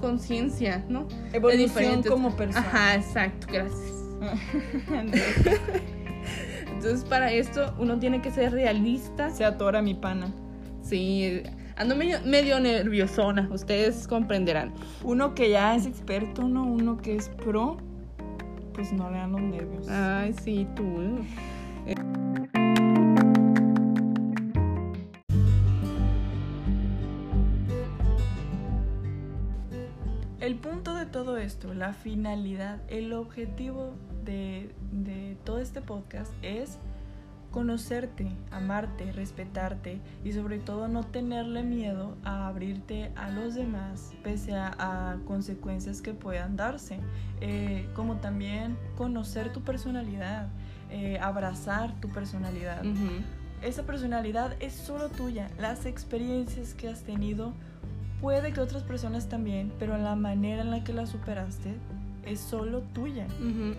conciencia, 0.00 0.84
¿no? 0.90 1.04
De 1.30 1.38
Evolución 1.38 2.02
diferentes- 2.02 2.10
como 2.10 2.36
persona. 2.36 2.66
Ajá, 2.66 2.94
exacto, 2.96 3.46
gracias. 3.50 3.92
Entonces 6.66 7.04
para 7.08 7.32
esto 7.32 7.74
uno 7.78 7.98
tiene 7.98 8.20
que 8.20 8.30
ser 8.30 8.52
realista. 8.52 9.30
Se 9.30 9.44
atora 9.44 9.80
mi 9.80 9.94
pana. 9.94 10.32
Sí, 10.82 11.42
ando 11.76 11.96
medio, 11.96 12.18
medio 12.24 12.60
nerviosona, 12.60 13.48
ustedes 13.50 14.06
comprenderán. 14.06 14.74
Uno 15.02 15.34
que 15.34 15.50
ya 15.50 15.74
es 15.74 15.86
experto, 15.86 16.46
¿no? 16.48 16.64
Uno 16.64 16.98
que 16.98 17.16
es 17.16 17.28
pro, 17.30 17.78
pues 18.76 18.92
no 18.92 19.10
le 19.10 19.16
dan 19.16 19.32
los 19.32 19.40
nervios. 19.40 19.88
Ay, 19.88 20.34
sí, 20.34 20.68
tú. 20.76 20.84
El 30.38 30.56
punto 30.56 30.94
de 30.94 31.06
todo 31.06 31.38
esto, 31.38 31.72
la 31.72 31.94
finalidad, 31.94 32.80
el 32.88 33.14
objetivo 33.14 33.94
de, 34.24 34.70
de 34.92 35.36
todo 35.44 35.58
este 35.58 35.80
podcast 35.80 36.32
es 36.42 36.78
conocerte, 37.50 38.28
amarte, 38.50 39.12
respetarte 39.12 40.00
y 40.24 40.32
sobre 40.32 40.58
todo 40.58 40.88
no 40.88 41.04
tenerle 41.04 41.62
miedo 41.62 42.16
a 42.24 42.48
abrirte 42.48 43.10
a 43.16 43.30
los 43.30 43.54
demás 43.54 44.12
pese 44.22 44.54
a, 44.54 44.74
a 44.78 45.16
consecuencias 45.26 46.02
que 46.02 46.12
puedan 46.12 46.56
darse. 46.56 46.98
Eh, 47.40 47.88
como 47.94 48.16
también 48.16 48.76
conocer 48.96 49.52
tu 49.52 49.62
personalidad, 49.62 50.48
eh, 50.90 51.18
abrazar 51.20 51.98
tu 52.00 52.08
personalidad. 52.08 52.82
Esa 53.62 53.82
personalidad 53.82 54.54
es 54.60 54.74
solo 54.74 55.08
tuya. 55.08 55.50
Las 55.58 55.86
experiencias 55.86 56.74
que 56.74 56.88
has 56.88 57.02
tenido 57.02 57.52
puede 58.20 58.52
que 58.52 58.60
otras 58.60 58.82
personas 58.82 59.28
también, 59.28 59.72
pero 59.78 59.96
la 59.98 60.14
manera 60.14 60.62
en 60.62 60.70
la 60.70 60.84
que 60.84 60.92
la 60.92 61.06
superaste 61.06 61.74
es 62.24 62.40
solo 62.40 62.80
tuya. 62.94 63.26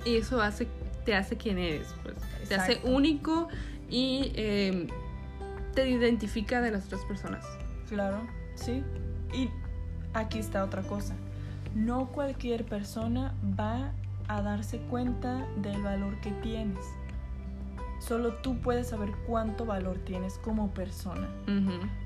Y 0.06 0.18
eso 0.18 0.42
hace, 0.42 0.68
te 1.06 1.16
hace 1.16 1.38
quien 1.38 1.58
eres, 1.58 1.96
pues. 2.04 2.16
Te 2.48 2.56
hace 2.56 2.82
único 2.84 3.48
y 3.90 4.32
eh, 4.36 4.88
te 5.74 5.90
identifica 5.90 6.62
de 6.62 6.72
las 6.72 6.86
otras 6.86 7.04
personas. 7.06 7.46
Claro, 7.90 8.22
sí. 8.56 8.84
Y 9.34 9.50
aquí 10.14 10.40
está 10.40 10.64
otra 10.64 10.82
cosa. 10.84 11.16
No 11.76 12.08
cualquier 12.08 12.66
persona 12.66 13.34
va 13.60 13.92
a 14.28 14.42
darse 14.42 14.80
cuenta 14.80 15.48
del 15.62 15.82
valor 15.82 16.20
que 16.22 16.32
tienes. 16.32 16.86
Solo 18.00 18.34
tú 18.36 18.58
puedes 18.60 18.88
saber 18.88 19.12
cuánto 19.26 19.66
valor 19.66 19.98
tienes 20.06 20.38
como 20.40 20.70
persona. 20.72 21.30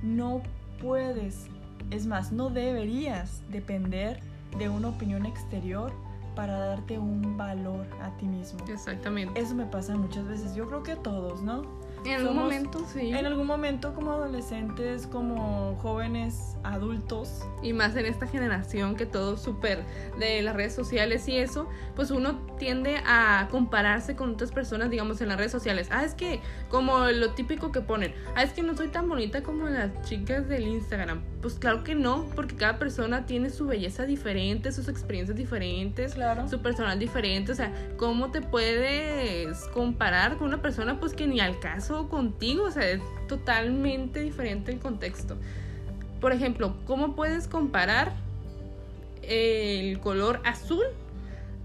No 0.02 0.42
puedes, 0.82 1.48
es 1.90 2.06
más, 2.06 2.32
no 2.32 2.50
deberías 2.50 3.42
depender 3.50 4.20
de 4.58 4.70
una 4.70 4.90
opinión 4.90 5.26
exterior 5.26 5.94
para 6.36 6.58
darte 6.58 6.98
un 6.98 7.38
valor 7.38 7.88
a 8.02 8.16
ti 8.18 8.26
mismo. 8.26 8.60
Exactamente. 8.68 9.40
Eso 9.40 9.56
me 9.56 9.66
pasa 9.66 9.96
muchas 9.96 10.26
veces, 10.28 10.56
yo 10.56 10.68
creo 10.68 10.84
que 10.84 10.94
a 10.94 10.98
todos, 10.98 11.42
¿no? 11.42 11.64
En 12.04 12.14
algún 12.16 12.28
somos- 12.30 12.44
momento, 12.44 12.86
sí. 12.92 13.10
En 13.14 13.26
algún 13.26 13.46
momento 13.48 13.94
como 13.94 14.12
adolescentes, 14.12 15.06
como 15.08 15.76
jóvenes 15.82 16.56
adultos, 16.64 17.44
Y 17.64 17.74
más 17.74 17.96
en 17.96 18.06
esta 18.08 18.26
generación 18.26 18.96
que 18.96 19.06
todo 19.06 19.38
súper 19.38 19.84
de 20.20 20.42
las 20.42 20.56
redes 20.56 20.74
sociales 20.74 21.28
y 21.28 21.38
eso, 21.38 21.68
pues 21.96 22.10
uno 22.10 22.40
tiende 22.58 22.98
a 23.06 23.48
compararse 23.52 24.16
con 24.16 24.32
otras 24.34 24.52
personas, 24.52 24.90
digamos, 24.90 25.22
en 25.22 25.28
las 25.28 25.38
redes 25.38 25.52
sociales. 25.52 25.90
Ah, 25.92 26.04
es 26.04 26.16
que, 26.16 26.40
como 26.70 27.06
lo 27.06 27.32
típico 27.34 27.72
que 27.72 27.82
ponen, 27.82 28.16
ah, 28.36 28.42
es 28.42 28.52
que 28.54 28.64
no 28.64 28.76
soy 28.76 28.88
tan 28.88 29.08
bonita 29.08 29.44
como 29.44 29.68
las 29.70 29.92
chicas 30.02 30.48
del 30.48 30.68
Instagram. 30.68 31.22
Pues 31.42 31.56
claro 31.56 31.84
que 31.84 31.94
no, 31.94 32.26
porque 32.36 32.56
cada 32.56 32.80
persona 32.80 33.26
tiene 33.28 33.50
su 33.52 33.68
belleza 33.68 34.06
diferente, 34.06 34.72
sus 34.72 34.88
experiencias 34.88 35.38
diferentes, 35.38 36.14
claro. 36.16 36.48
su 36.48 36.62
personal 36.62 36.98
diferente. 36.98 37.52
O 37.52 37.56
sea, 37.56 37.72
¿cómo 37.98 38.32
te 38.32 38.42
puedes 38.42 39.66
comparar 39.74 40.38
con 40.38 40.48
una 40.48 40.62
persona 40.62 41.00
pues 41.00 41.14
que 41.14 41.28
ni 41.28 41.40
al 41.40 41.60
caso 41.60 41.91
contigo? 42.10 42.66
O 42.66 42.72
sea, 42.72 42.90
es 42.90 43.02
totalmente 43.28 44.22
diferente 44.22 44.72
el 44.72 44.80
contexto. 44.80 45.38
Por 46.20 46.32
ejemplo, 46.32 46.76
¿cómo 46.86 47.16
puedes 47.16 47.48
comparar 47.48 48.14
el 49.24 50.00
color 50.00 50.42
azul 50.46 50.84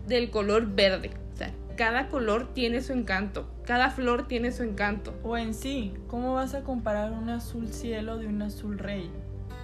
del 0.07 0.31
color 0.31 0.75
verde? 0.75 1.11
O 1.35 1.37
sea, 1.37 1.53
cada 1.77 2.09
color 2.09 2.53
tiene 2.55 2.81
su 2.81 2.93
encanto, 2.93 3.47
cada 3.67 3.91
flor 3.91 4.27
tiene 4.27 4.53
su 4.53 4.63
encanto. 4.63 5.15
O 5.23 5.37
en 5.37 5.55
sí, 5.55 5.93
¿cómo 6.09 6.35
vas 6.35 6.55
a 6.55 6.63
comparar 6.63 7.13
un 7.13 7.29
azul 7.29 7.69
cielo 7.69 8.19
de 8.19 8.27
un 8.27 8.43
azul 8.43 8.79
rey? 8.79 9.11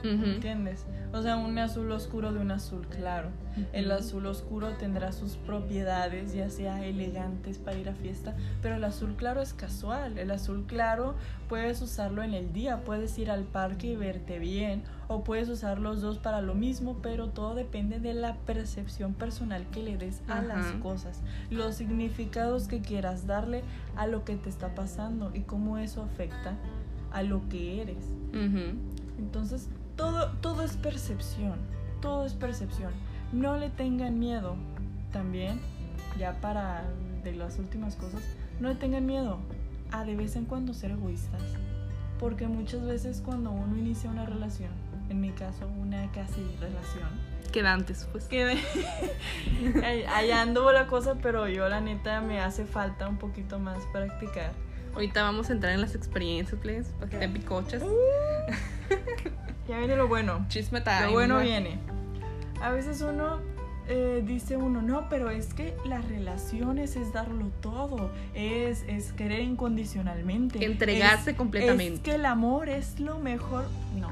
¿Entiendes? 0.02 0.84
O 1.12 1.22
sea, 1.22 1.36
un 1.36 1.58
azul 1.58 1.90
oscuro 1.92 2.32
de 2.32 2.40
un 2.40 2.50
azul 2.50 2.86
claro. 2.88 3.28
El 3.72 3.90
azul 3.90 4.26
oscuro 4.26 4.70
tendrá 4.78 5.12
sus 5.12 5.36
propiedades, 5.36 6.32
ya 6.32 6.48
sea 6.48 6.84
elegantes 6.84 7.58
para 7.58 7.78
ir 7.78 7.88
a 7.88 7.94
fiesta, 7.94 8.34
pero 8.62 8.76
el 8.76 8.84
azul 8.84 9.14
claro 9.16 9.42
es 9.42 9.52
casual. 9.52 10.18
El 10.18 10.30
azul 10.30 10.64
claro 10.66 11.14
puedes 11.48 11.82
usarlo 11.82 12.22
en 12.22 12.34
el 12.34 12.52
día, 12.52 12.82
puedes 12.84 13.18
ir 13.18 13.30
al 13.30 13.44
parque 13.44 13.88
y 13.88 13.96
verte 13.96 14.38
bien, 14.38 14.82
o 15.08 15.22
puedes 15.22 15.48
usar 15.48 15.78
los 15.78 16.00
dos 16.00 16.18
para 16.18 16.40
lo 16.40 16.54
mismo, 16.54 16.96
pero 17.02 17.28
todo 17.28 17.54
depende 17.54 18.00
de 18.00 18.14
la 18.14 18.36
percepción 18.36 19.12
personal 19.12 19.66
que 19.70 19.82
le 19.82 19.98
des 19.98 20.22
a 20.28 20.40
las 20.40 20.72
cosas, 20.82 21.20
los 21.50 21.74
significados 21.74 22.68
que 22.68 22.80
quieras 22.80 23.26
darle 23.26 23.62
a 23.96 24.06
lo 24.06 24.24
que 24.24 24.36
te 24.36 24.48
está 24.48 24.74
pasando 24.74 25.30
y 25.34 25.40
cómo 25.40 25.78
eso 25.78 26.02
afecta 26.02 26.56
a 27.12 27.22
lo 27.22 27.46
que 27.50 27.82
eres. 27.82 28.06
Entonces, 29.18 29.68
todo, 29.96 30.30
todo 30.40 30.62
es 30.62 30.76
percepción, 30.76 31.56
todo 32.00 32.24
es 32.26 32.32
percepción. 32.34 32.92
No 33.32 33.56
le 33.56 33.70
tengan 33.70 34.18
miedo 34.18 34.56
también, 35.12 35.60
ya 36.18 36.40
para 36.40 36.84
de 37.24 37.32
las 37.32 37.58
últimas 37.58 37.96
cosas, 37.96 38.22
no 38.60 38.68
le 38.68 38.74
tengan 38.74 39.06
miedo 39.06 39.38
a 39.90 40.04
de 40.04 40.16
vez 40.16 40.36
en 40.36 40.44
cuando 40.44 40.74
ser 40.74 40.90
egoístas. 40.92 41.42
Porque 42.18 42.46
muchas 42.46 42.82
veces 42.84 43.20
cuando 43.24 43.50
uno 43.50 43.76
inicia 43.76 44.08
una 44.10 44.26
relación, 44.26 44.70
en 45.10 45.20
mi 45.20 45.30
caso 45.30 45.66
una 45.80 46.10
casi 46.12 46.40
relación, 46.60 47.08
Queda 47.52 47.72
antes, 47.74 48.08
pues. 48.12 48.24
que 48.28 48.44
de- 48.46 49.82
ahí- 49.84 50.04
allá 50.04 50.40
anduvo 50.42 50.72
la 50.72 50.86
cosa, 50.86 51.16
pero 51.20 51.48
yo 51.48 51.68
la 51.68 51.80
neta 51.80 52.20
me 52.20 52.40
hace 52.40 52.64
falta 52.64 53.08
un 53.08 53.18
poquito 53.18 53.58
más 53.58 53.78
practicar. 53.92 54.52
Ahorita 54.94 55.22
vamos 55.22 55.50
a 55.50 55.52
entrar 55.54 55.72
en 55.72 55.80
las 55.80 55.94
experiencias, 55.94 56.60
please, 56.60 56.90
para 56.98 57.10
que 57.10 57.18
te 57.18 57.28
picochas. 57.28 57.82
Ya 59.68 59.78
viene 59.78 59.96
lo 59.96 60.08
bueno. 60.08 60.44
Chisme 60.48 60.80
time. 60.80 61.06
Lo 61.06 61.12
bueno 61.12 61.38
viene. 61.40 61.78
A 62.60 62.70
veces 62.70 63.00
uno 63.00 63.40
eh, 63.88 64.22
dice 64.24 64.56
uno, 64.56 64.82
no, 64.82 65.08
pero 65.08 65.30
es 65.30 65.54
que 65.54 65.74
las 65.84 66.06
relaciones 66.08 66.94
es 66.96 67.12
darlo 67.12 67.46
todo, 67.60 68.10
es, 68.34 68.84
es 68.88 69.12
querer 69.12 69.40
incondicionalmente. 69.40 70.64
Entregarse 70.64 71.32
es- 71.32 71.36
completamente. 71.36 71.94
Es 71.94 72.00
que 72.00 72.14
el 72.14 72.26
amor 72.26 72.68
es 72.68 73.00
lo 73.00 73.18
mejor. 73.18 73.64
No. 73.98 74.10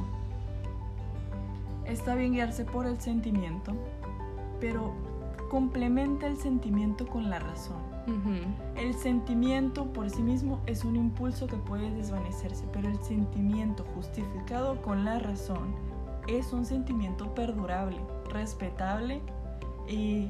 Está 1.85 2.15
bien 2.15 2.33
guiarse 2.33 2.65
por 2.65 2.87
el 2.87 3.01
sentimiento, 3.01 3.73
pero 4.61 4.95
complementa 5.51 6.27
el 6.29 6.37
sentimiento 6.37 7.07
con 7.07 7.29
la 7.31 7.41
razón. 7.41 7.90
El 8.77 8.95
sentimiento 8.95 9.87
por 9.93 10.11
sí 10.11 10.23
mismo 10.23 10.61
es 10.67 10.85
un 10.85 10.97
impulso 10.97 11.47
que 11.47 11.57
puede 11.57 11.91
desvanecerse, 11.91 12.65
pero 12.73 12.89
el 12.89 12.99
sentimiento 13.03 13.85
justificado 13.95 14.81
con 14.83 15.05
la 15.05 15.19
razón 15.19 15.75
es 16.27 16.53
un 16.53 16.65
sentimiento 16.65 17.35
perdurable, 17.35 17.99
respetable 18.31 19.21
y, 19.89 20.29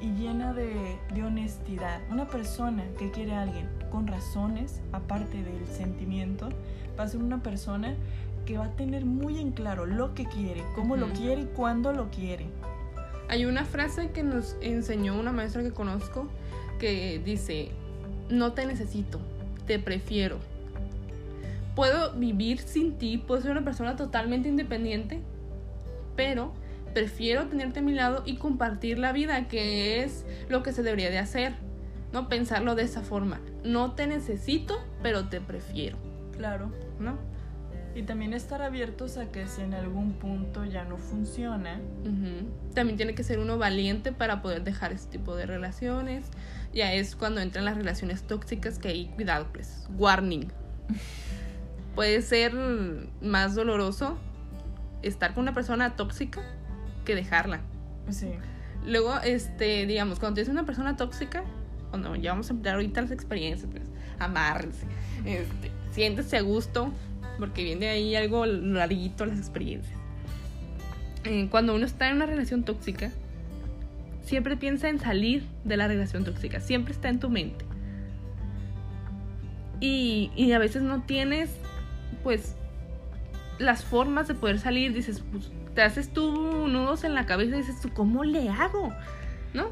y 0.00 0.12
llena 0.16 0.52
de, 0.52 0.98
de 1.14 1.22
honestidad. 1.24 2.00
Una 2.10 2.26
persona 2.26 2.84
que 2.98 3.10
quiere 3.10 3.34
a 3.34 3.42
alguien 3.42 3.68
con 3.90 4.06
razones, 4.06 4.80
aparte 4.92 5.42
del 5.42 5.66
sentimiento, 5.66 6.48
va 6.98 7.04
a 7.04 7.08
ser 7.08 7.22
una 7.22 7.42
persona 7.42 7.94
que 8.44 8.58
va 8.58 8.66
a 8.66 8.70
tener 8.70 9.04
muy 9.04 9.40
en 9.40 9.52
claro 9.52 9.86
lo 9.86 10.14
que 10.14 10.24
quiere, 10.24 10.64
cómo 10.74 10.96
lo 10.96 11.08
quiere 11.08 11.42
y 11.42 11.46
cuándo 11.46 11.92
lo 11.92 12.10
quiere. 12.10 12.46
Hay 13.28 13.44
una 13.44 13.64
frase 13.64 14.12
que 14.12 14.22
nos 14.22 14.56
enseñó 14.60 15.18
una 15.18 15.32
maestra 15.32 15.62
que 15.62 15.72
conozco 15.72 16.28
que 16.78 17.20
dice, 17.24 17.70
no 18.28 18.52
te 18.52 18.66
necesito, 18.66 19.20
te 19.66 19.78
prefiero. 19.78 20.38
Puedo 21.74 22.12
vivir 22.12 22.60
sin 22.60 22.98
ti, 22.98 23.18
puedo 23.18 23.42
ser 23.42 23.50
una 23.50 23.64
persona 23.64 23.96
totalmente 23.96 24.48
independiente, 24.48 25.20
pero 26.16 26.52
prefiero 26.94 27.46
tenerte 27.46 27.80
a 27.80 27.82
mi 27.82 27.92
lado 27.92 28.22
y 28.24 28.36
compartir 28.36 28.98
la 28.98 29.12
vida, 29.12 29.48
que 29.48 30.02
es 30.02 30.24
lo 30.48 30.62
que 30.62 30.72
se 30.72 30.82
debería 30.82 31.10
de 31.10 31.18
hacer. 31.18 31.52
No 32.12 32.28
pensarlo 32.28 32.74
de 32.74 32.84
esa 32.84 33.02
forma. 33.02 33.40
No 33.64 33.92
te 33.92 34.06
necesito, 34.06 34.82
pero 35.02 35.28
te 35.28 35.40
prefiero. 35.40 35.98
Claro. 36.32 36.70
¿No? 36.98 37.18
Y 37.96 38.02
también 38.02 38.34
estar 38.34 38.60
abiertos 38.60 39.16
a 39.16 39.32
que 39.32 39.48
si 39.48 39.62
en 39.62 39.72
algún 39.72 40.12
punto 40.12 40.66
ya 40.66 40.84
no 40.84 40.98
funciona. 40.98 41.80
También 42.74 42.98
tiene 42.98 43.14
que 43.14 43.24
ser 43.24 43.38
uno 43.38 43.56
valiente 43.56 44.12
para 44.12 44.42
poder 44.42 44.64
dejar 44.64 44.92
ese 44.92 45.08
tipo 45.08 45.34
de 45.34 45.46
relaciones. 45.46 46.26
Ya 46.74 46.92
es 46.92 47.16
cuando 47.16 47.40
entran 47.40 47.64
las 47.64 47.74
relaciones 47.74 48.22
tóxicas 48.22 48.78
que 48.78 48.88
hay 48.88 49.06
cuidado, 49.06 49.46
pues. 49.50 49.88
Warning. 49.96 50.52
Puede 51.94 52.20
ser 52.20 52.52
más 53.22 53.54
doloroso 53.54 54.18
estar 55.00 55.32
con 55.32 55.44
una 55.44 55.54
persona 55.54 55.96
tóxica 55.96 56.42
que 57.06 57.14
dejarla. 57.14 57.60
Sí. 58.10 58.28
Luego, 58.84 59.18
este, 59.24 59.86
digamos, 59.86 60.18
cuando 60.18 60.34
tienes 60.34 60.52
una 60.52 60.66
persona 60.66 60.98
tóxica, 60.98 61.44
cuando 61.88 62.14
ya 62.14 62.32
vamos 62.32 62.50
a 62.50 62.52
emplear 62.52 62.74
ahorita 62.74 63.00
las 63.00 63.10
experiencias, 63.10 63.70
pues, 63.70 63.84
amárrense. 64.18 64.84
Este, 65.24 65.70
siéntese 65.92 66.36
a 66.36 66.42
gusto, 66.42 66.92
porque 67.38 67.62
viene 67.64 67.88
ahí 67.88 68.14
algo 68.16 68.46
larguito 68.46 69.26
las 69.26 69.38
experiencias. 69.38 69.94
Eh, 71.24 71.48
cuando 71.50 71.74
uno 71.74 71.84
está 71.84 72.08
en 72.08 72.16
una 72.16 72.26
relación 72.26 72.62
tóxica, 72.64 73.10
siempre 74.22 74.56
piensa 74.56 74.88
en 74.88 74.98
salir 75.00 75.44
de 75.64 75.76
la 75.76 75.88
relación 75.88 76.24
tóxica, 76.24 76.60
siempre 76.60 76.92
está 76.92 77.08
en 77.08 77.20
tu 77.20 77.30
mente. 77.30 77.64
Y, 79.80 80.30
y 80.36 80.52
a 80.52 80.58
veces 80.58 80.82
no 80.82 81.02
tienes, 81.02 81.50
pues, 82.22 82.56
las 83.58 83.84
formas 83.84 84.28
de 84.28 84.34
poder 84.34 84.58
salir, 84.58 84.92
dices, 84.94 85.22
pues, 85.32 85.50
te 85.74 85.82
haces 85.82 86.08
tú 86.10 86.66
nudos 86.68 87.04
en 87.04 87.14
la 87.14 87.26
cabeza 87.26 87.56
y 87.56 87.58
dices 87.58 87.80
tú, 87.80 87.90
¿cómo 87.92 88.24
le 88.24 88.48
hago? 88.48 88.92
¿No? 89.52 89.66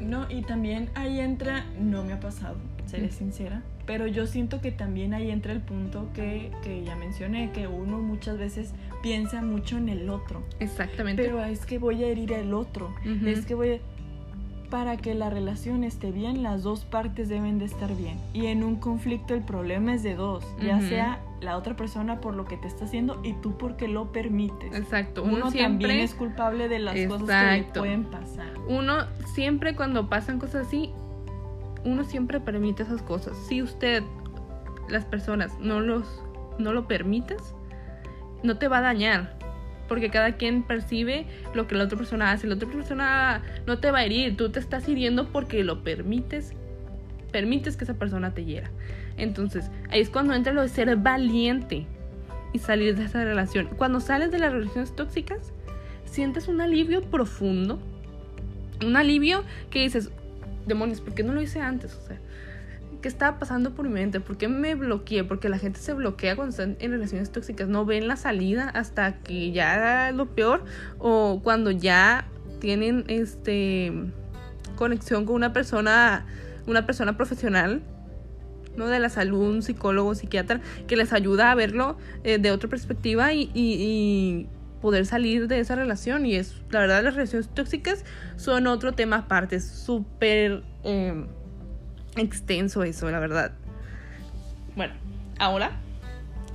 No, 0.00 0.30
y 0.30 0.42
también 0.42 0.90
ahí 0.94 1.18
entra, 1.20 1.64
no 1.80 2.04
me 2.04 2.12
ha 2.12 2.20
pasado, 2.20 2.56
seré 2.86 3.06
Mm. 3.08 3.10
sincera, 3.10 3.62
pero 3.86 4.06
yo 4.06 4.26
siento 4.26 4.60
que 4.60 4.72
también 4.72 5.14
ahí 5.14 5.30
entra 5.30 5.52
el 5.52 5.60
punto 5.60 6.08
que, 6.12 6.50
que 6.62 6.82
ya 6.84 6.96
mencioné, 6.96 7.50
que 7.52 7.68
uno 7.68 7.98
muchas 7.98 8.36
veces 8.36 8.72
piensa 9.02 9.42
mucho 9.42 9.78
en 9.78 9.88
el 9.88 10.10
otro. 10.10 10.42
Exactamente. 10.58 11.22
Pero 11.22 11.42
es 11.44 11.64
que 11.64 11.78
voy 11.78 12.02
a 12.02 12.08
herir 12.08 12.34
al 12.34 12.52
otro, 12.52 12.92
es 13.24 13.46
que 13.46 13.54
voy 13.54 13.70
a... 13.74 13.78
Para 14.70 14.96
que 14.96 15.14
la 15.14 15.30
relación 15.30 15.84
esté 15.84 16.10
bien, 16.10 16.42
las 16.42 16.64
dos 16.64 16.84
partes 16.84 17.28
deben 17.28 17.60
de 17.60 17.66
estar 17.66 17.94
bien. 17.94 18.18
Y 18.34 18.46
en 18.46 18.64
un 18.64 18.74
conflicto 18.74 19.32
el 19.32 19.42
problema 19.42 19.94
es 19.94 20.02
de 20.02 20.16
dos, 20.16 20.44
ya 20.60 20.80
sea 20.80 21.20
la 21.40 21.56
otra 21.56 21.76
persona 21.76 22.20
por 22.20 22.34
lo 22.34 22.46
que 22.46 22.56
te 22.56 22.66
está 22.66 22.86
haciendo 22.86 23.20
y 23.22 23.34
tú 23.34 23.56
porque 23.58 23.86
lo 23.86 24.10
permites. 24.10 24.74
Exacto. 24.74 25.22
Uno, 25.22 25.36
Uno, 25.36 25.52
también 25.52 25.92
es 25.92 26.14
culpable 26.14 26.68
de 26.68 26.80
las 26.80 26.98
cosas 27.06 27.28
que 27.28 27.56
le 27.58 27.64
pueden 27.72 28.04
pasar. 28.06 28.54
uno 28.68 29.06
siempre 29.34 29.76
cuando 29.76 30.08
pasan 30.08 30.40
cosas 30.40 30.66
así, 30.66 30.90
uno 31.86 32.04
siempre 32.04 32.40
permite 32.40 32.82
esas 32.82 33.00
cosas. 33.00 33.36
Si 33.48 33.62
usted, 33.62 34.02
las 34.88 35.04
personas, 35.04 35.58
no 35.60 35.80
los, 35.80 36.04
no 36.58 36.72
lo 36.72 36.88
permites, 36.88 37.54
no 38.42 38.58
te 38.58 38.68
va 38.68 38.78
a 38.78 38.82
dañar. 38.82 39.38
Porque 39.88 40.10
cada 40.10 40.32
quien 40.32 40.64
percibe 40.64 41.26
lo 41.54 41.68
que 41.68 41.76
la 41.76 41.84
otra 41.84 41.96
persona 41.96 42.32
hace. 42.32 42.48
La 42.48 42.56
otra 42.56 42.68
persona 42.68 43.42
no 43.66 43.78
te 43.78 43.92
va 43.92 43.98
a 43.98 44.04
herir. 44.04 44.36
Tú 44.36 44.50
te 44.50 44.58
estás 44.58 44.88
hiriendo 44.88 45.28
porque 45.28 45.62
lo 45.62 45.84
permites. 45.84 46.54
Permites 47.30 47.76
que 47.76 47.84
esa 47.84 47.94
persona 47.94 48.34
te 48.34 48.44
hiera. 48.44 48.68
Entonces, 49.16 49.70
ahí 49.90 50.00
es 50.00 50.10
cuando 50.10 50.34
entra 50.34 50.52
lo 50.52 50.62
de 50.62 50.68
ser 50.68 50.96
valiente 50.96 51.86
y 52.52 52.58
salir 52.58 52.96
de 52.96 53.04
esa 53.04 53.22
relación. 53.22 53.68
Cuando 53.76 54.00
sales 54.00 54.32
de 54.32 54.40
las 54.40 54.52
relaciones 54.52 54.94
tóxicas, 54.96 55.52
sientes 56.04 56.48
un 56.48 56.60
alivio 56.60 57.02
profundo. 57.02 57.78
Un 58.84 58.96
alivio 58.96 59.44
que 59.70 59.82
dices, 59.82 60.10
demonios, 60.66 61.00
¿por 61.00 61.14
qué 61.14 61.22
no 61.22 61.32
lo 61.32 61.40
hice 61.40 61.60
antes? 61.60 61.94
O 61.94 62.06
sea, 62.06 62.18
¿qué 63.02 63.08
estaba 63.08 63.38
pasando 63.38 63.74
por 63.74 63.86
mi 63.86 63.94
mente? 63.94 64.20
¿Por 64.20 64.36
qué 64.36 64.48
me 64.48 64.74
bloqueé? 64.74 65.24
Porque 65.24 65.48
la 65.48 65.58
gente 65.58 65.80
se 65.80 65.92
bloquea 65.94 66.36
cuando 66.36 66.50
están 66.50 66.76
en 66.80 66.90
relaciones 66.92 67.30
tóxicas. 67.30 67.68
No 67.68 67.84
ven 67.84 68.08
la 68.08 68.16
salida 68.16 68.68
hasta 68.70 69.18
que 69.20 69.52
ya 69.52 70.10
lo 70.12 70.26
peor. 70.26 70.64
O 70.98 71.40
cuando 71.42 71.70
ya 71.70 72.26
tienen 72.60 73.04
este 73.08 73.92
conexión 74.76 75.24
con 75.24 75.36
una 75.36 75.52
persona, 75.52 76.26
una 76.66 76.86
persona 76.86 77.16
profesional. 77.16 77.82
¿no? 78.76 78.88
de 78.88 78.98
la 78.98 79.08
salud, 79.08 79.40
un 79.40 79.62
psicólogo, 79.62 80.10
un 80.10 80.16
psiquiatra, 80.16 80.60
que 80.86 80.96
les 80.96 81.14
ayuda 81.14 81.50
a 81.50 81.54
verlo 81.54 81.96
eh, 82.24 82.36
de 82.36 82.50
otra 82.50 82.68
perspectiva 82.68 83.32
y, 83.32 83.50
y- 83.54 83.72
y 83.82 84.48
poder 84.80 85.06
salir 85.06 85.48
de 85.48 85.60
esa 85.60 85.74
relación. 85.74 86.26
Y 86.26 86.34
es, 86.36 86.54
la 86.70 86.80
verdad, 86.80 87.02
las 87.02 87.14
relaciones 87.14 87.48
tóxicas 87.48 88.04
son 88.36 88.66
otro 88.66 88.92
tema 88.92 89.16
aparte, 89.16 89.56
es 89.56 89.66
súper 89.68 90.62
eh, 90.84 91.24
extenso 92.16 92.82
eso, 92.84 93.10
la 93.10 93.18
verdad. 93.18 93.52
Bueno, 94.76 94.94
ahora, 95.38 95.72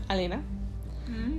Alena, 0.08 0.42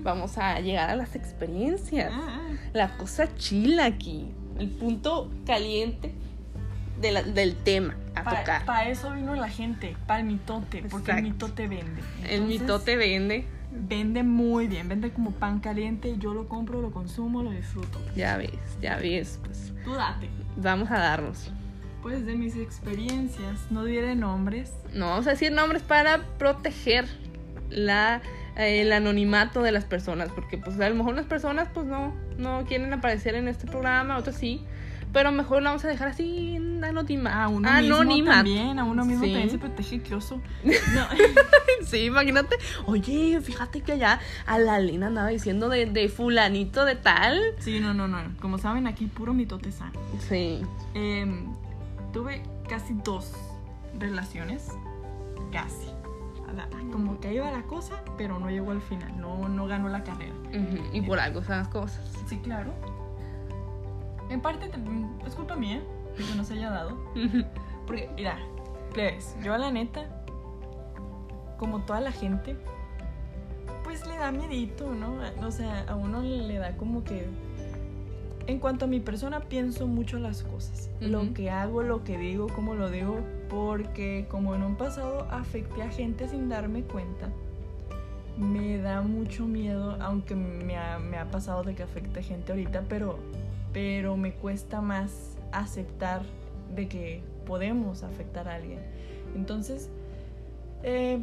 vamos 0.02 0.38
a 0.38 0.60
llegar 0.60 0.90
a 0.90 0.96
las 0.96 1.14
experiencias. 1.16 2.10
Ah, 2.12 2.40
ah. 2.40 2.56
La 2.72 2.96
cosa 2.96 3.34
chila 3.36 3.86
aquí, 3.86 4.26
el 4.58 4.68
punto 4.68 5.30
caliente 5.46 6.12
de 7.00 7.12
la- 7.12 7.22
del 7.22 7.56
tema 7.56 7.96
a 8.14 8.22
Para 8.24 8.40
tocar. 8.62 8.86
eso 8.88 9.12
vino 9.12 9.34
la 9.34 9.48
gente, 9.48 9.96
para 10.06 10.20
el 10.20 10.26
mitote, 10.26 10.84
porque 10.90 11.12
el 11.12 11.22
mitote 11.22 11.66
vende. 11.68 12.02
el 12.28 12.42
mitote 12.42 12.96
vende, 12.96 13.46
Vende 13.74 14.22
muy 14.22 14.66
bien, 14.68 14.88
vende 14.88 15.10
como 15.12 15.32
pan 15.32 15.60
caliente. 15.60 16.14
Yo 16.18 16.34
lo 16.34 16.46
compro, 16.48 16.80
lo 16.80 16.90
consumo, 16.90 17.42
lo 17.42 17.50
disfruto. 17.50 17.98
ya 18.14 18.36
ves, 18.36 18.50
ya 18.80 18.96
ves, 18.96 19.40
pues 19.44 19.72
Tú 19.84 19.94
date. 19.94 20.28
vamos 20.56 20.90
a 20.90 20.98
darnos. 20.98 21.50
Pues 22.02 22.26
de 22.26 22.34
mis 22.34 22.56
experiencias, 22.56 23.70
no 23.70 23.84
diré 23.84 24.14
nombres. 24.16 24.72
No 24.92 25.06
vamos 25.10 25.26
a 25.26 25.30
decir 25.30 25.52
nombres 25.52 25.82
para 25.82 26.22
proteger 26.38 27.06
la, 27.70 28.20
eh, 28.56 28.80
el 28.82 28.92
anonimato 28.92 29.62
de 29.62 29.72
las 29.72 29.84
personas, 29.84 30.28
porque 30.34 30.58
pues 30.58 30.78
a 30.80 30.88
lo 30.88 30.94
mejor 30.96 31.14
las 31.14 31.26
personas 31.26 31.68
pues 31.72 31.86
no, 31.86 32.12
no 32.38 32.64
quieren 32.66 32.92
aparecer 32.92 33.34
en 33.36 33.46
este 33.48 33.66
programa, 33.66 34.18
otros 34.18 34.36
sí, 34.36 34.64
pero 35.12 35.30
mejor 35.32 35.62
la 35.62 35.70
vamos 35.70 35.84
a 35.84 35.88
dejar 35.88 36.08
así 36.08 36.56
en 36.56 36.82
anonimato. 36.84 37.36
A 37.36 37.48
uno 37.48 37.60
mismo 37.80 37.96
Anonimato. 37.96 38.36
también, 38.38 38.78
a 38.78 38.84
uno 38.84 39.04
mismo 39.04 39.24
Sí. 39.24 39.30
también 39.32 39.50
se 39.50 39.58
protege, 39.58 40.02
qué 40.02 40.14
oso. 40.14 40.40
No, 40.64 41.06
Sí, 41.86 42.04
imagínate. 42.06 42.56
Oye, 42.86 43.40
fíjate 43.42 43.80
que 43.82 43.92
allá 43.92 44.20
a 44.46 44.58
la 44.58 44.78
Lena 44.78 45.08
andaba 45.08 45.28
diciendo 45.28 45.68
de, 45.68 45.86
de 45.86 46.08
fulanito 46.08 46.84
de 46.84 46.94
tal. 46.96 47.40
sí, 47.58 47.80
no, 47.80 47.92
no, 47.94 48.08
no. 48.08 48.18
Como 48.40 48.58
saben, 48.58 48.86
aquí 48.86 49.06
puro 49.06 49.34
mitote 49.34 49.70
sano. 49.72 49.92
Sí. 50.28 50.62
Em, 50.94 51.46
tuve 52.12 52.42
casi 52.68 52.94
dos 53.04 53.32
relaciones. 53.98 54.68
Casi. 55.52 55.88
La- 56.56 56.68
Como 56.92 57.18
que 57.20 57.28
ahí 57.28 57.38
va 57.38 57.50
la 57.50 57.62
cosa, 57.62 58.02
pero 58.18 58.38
no 58.38 58.50
llegó 58.50 58.72
al 58.72 58.82
final. 58.82 59.18
No, 59.18 59.48
no 59.48 59.66
ganó 59.66 59.88
la 59.88 60.04
carrera. 60.04 60.34
Y 60.92 61.00
por 61.02 61.18
algo 61.18 61.42
son 61.42 61.58
las 61.58 61.68
cosas. 61.68 62.00
Sí, 62.28 62.36
claro. 62.38 62.72
En 64.30 64.40
parte 64.40 64.70
es 65.26 65.34
culpa 65.34 65.56
mía 65.56 65.82
de 66.16 66.24
que 66.24 66.34
no 66.34 66.44
se 66.44 66.54
haya 66.54 66.70
dado. 66.70 66.96
Porque, 67.86 68.10
mira, 68.14 68.38
plebes, 68.92 69.36
yo 69.42 69.54
a 69.54 69.58
la 69.58 69.70
neta, 69.70 70.06
como 71.58 71.80
toda 71.80 72.00
la 72.00 72.12
gente, 72.12 72.56
pues 73.84 74.06
le 74.06 74.16
da 74.16 74.32
miedito, 74.32 74.94
¿no? 74.94 75.18
O 75.44 75.50
sea, 75.50 75.84
a 75.88 75.96
uno 75.96 76.22
le 76.22 76.58
da 76.58 76.76
como 76.76 77.04
que... 77.04 77.26
En 78.48 78.58
cuanto 78.58 78.86
a 78.86 78.88
mi 78.88 78.98
persona, 78.98 79.40
pienso 79.40 79.86
mucho 79.86 80.18
las 80.18 80.42
cosas. 80.42 80.90
Lo 81.00 81.32
que 81.32 81.50
hago, 81.50 81.82
lo 81.82 82.02
que 82.02 82.18
digo, 82.18 82.48
cómo 82.48 82.74
lo 82.74 82.90
digo, 82.90 83.20
porque 83.48 84.26
como 84.28 84.56
en 84.56 84.64
un 84.64 84.74
pasado 84.74 85.28
afecté 85.30 85.82
a 85.82 85.90
gente 85.90 86.28
sin 86.28 86.48
darme 86.48 86.82
cuenta, 86.82 87.28
me 88.36 88.78
da 88.78 89.02
mucho 89.02 89.46
miedo, 89.46 89.96
aunque 90.00 90.34
me 90.34 90.76
ha, 90.76 90.98
me 90.98 91.18
ha 91.18 91.30
pasado 91.30 91.62
de 91.62 91.74
que 91.74 91.82
afecte 91.82 92.22
gente 92.22 92.52
ahorita, 92.52 92.82
pero, 92.88 93.18
pero 93.72 94.16
me 94.16 94.32
cuesta 94.34 94.80
más 94.80 95.36
aceptar 95.52 96.22
de 96.74 96.88
que 96.88 97.22
podemos 97.46 98.02
afectar 98.02 98.48
a 98.48 98.54
alguien. 98.54 98.80
Entonces, 99.34 99.88
eh, 100.82 101.18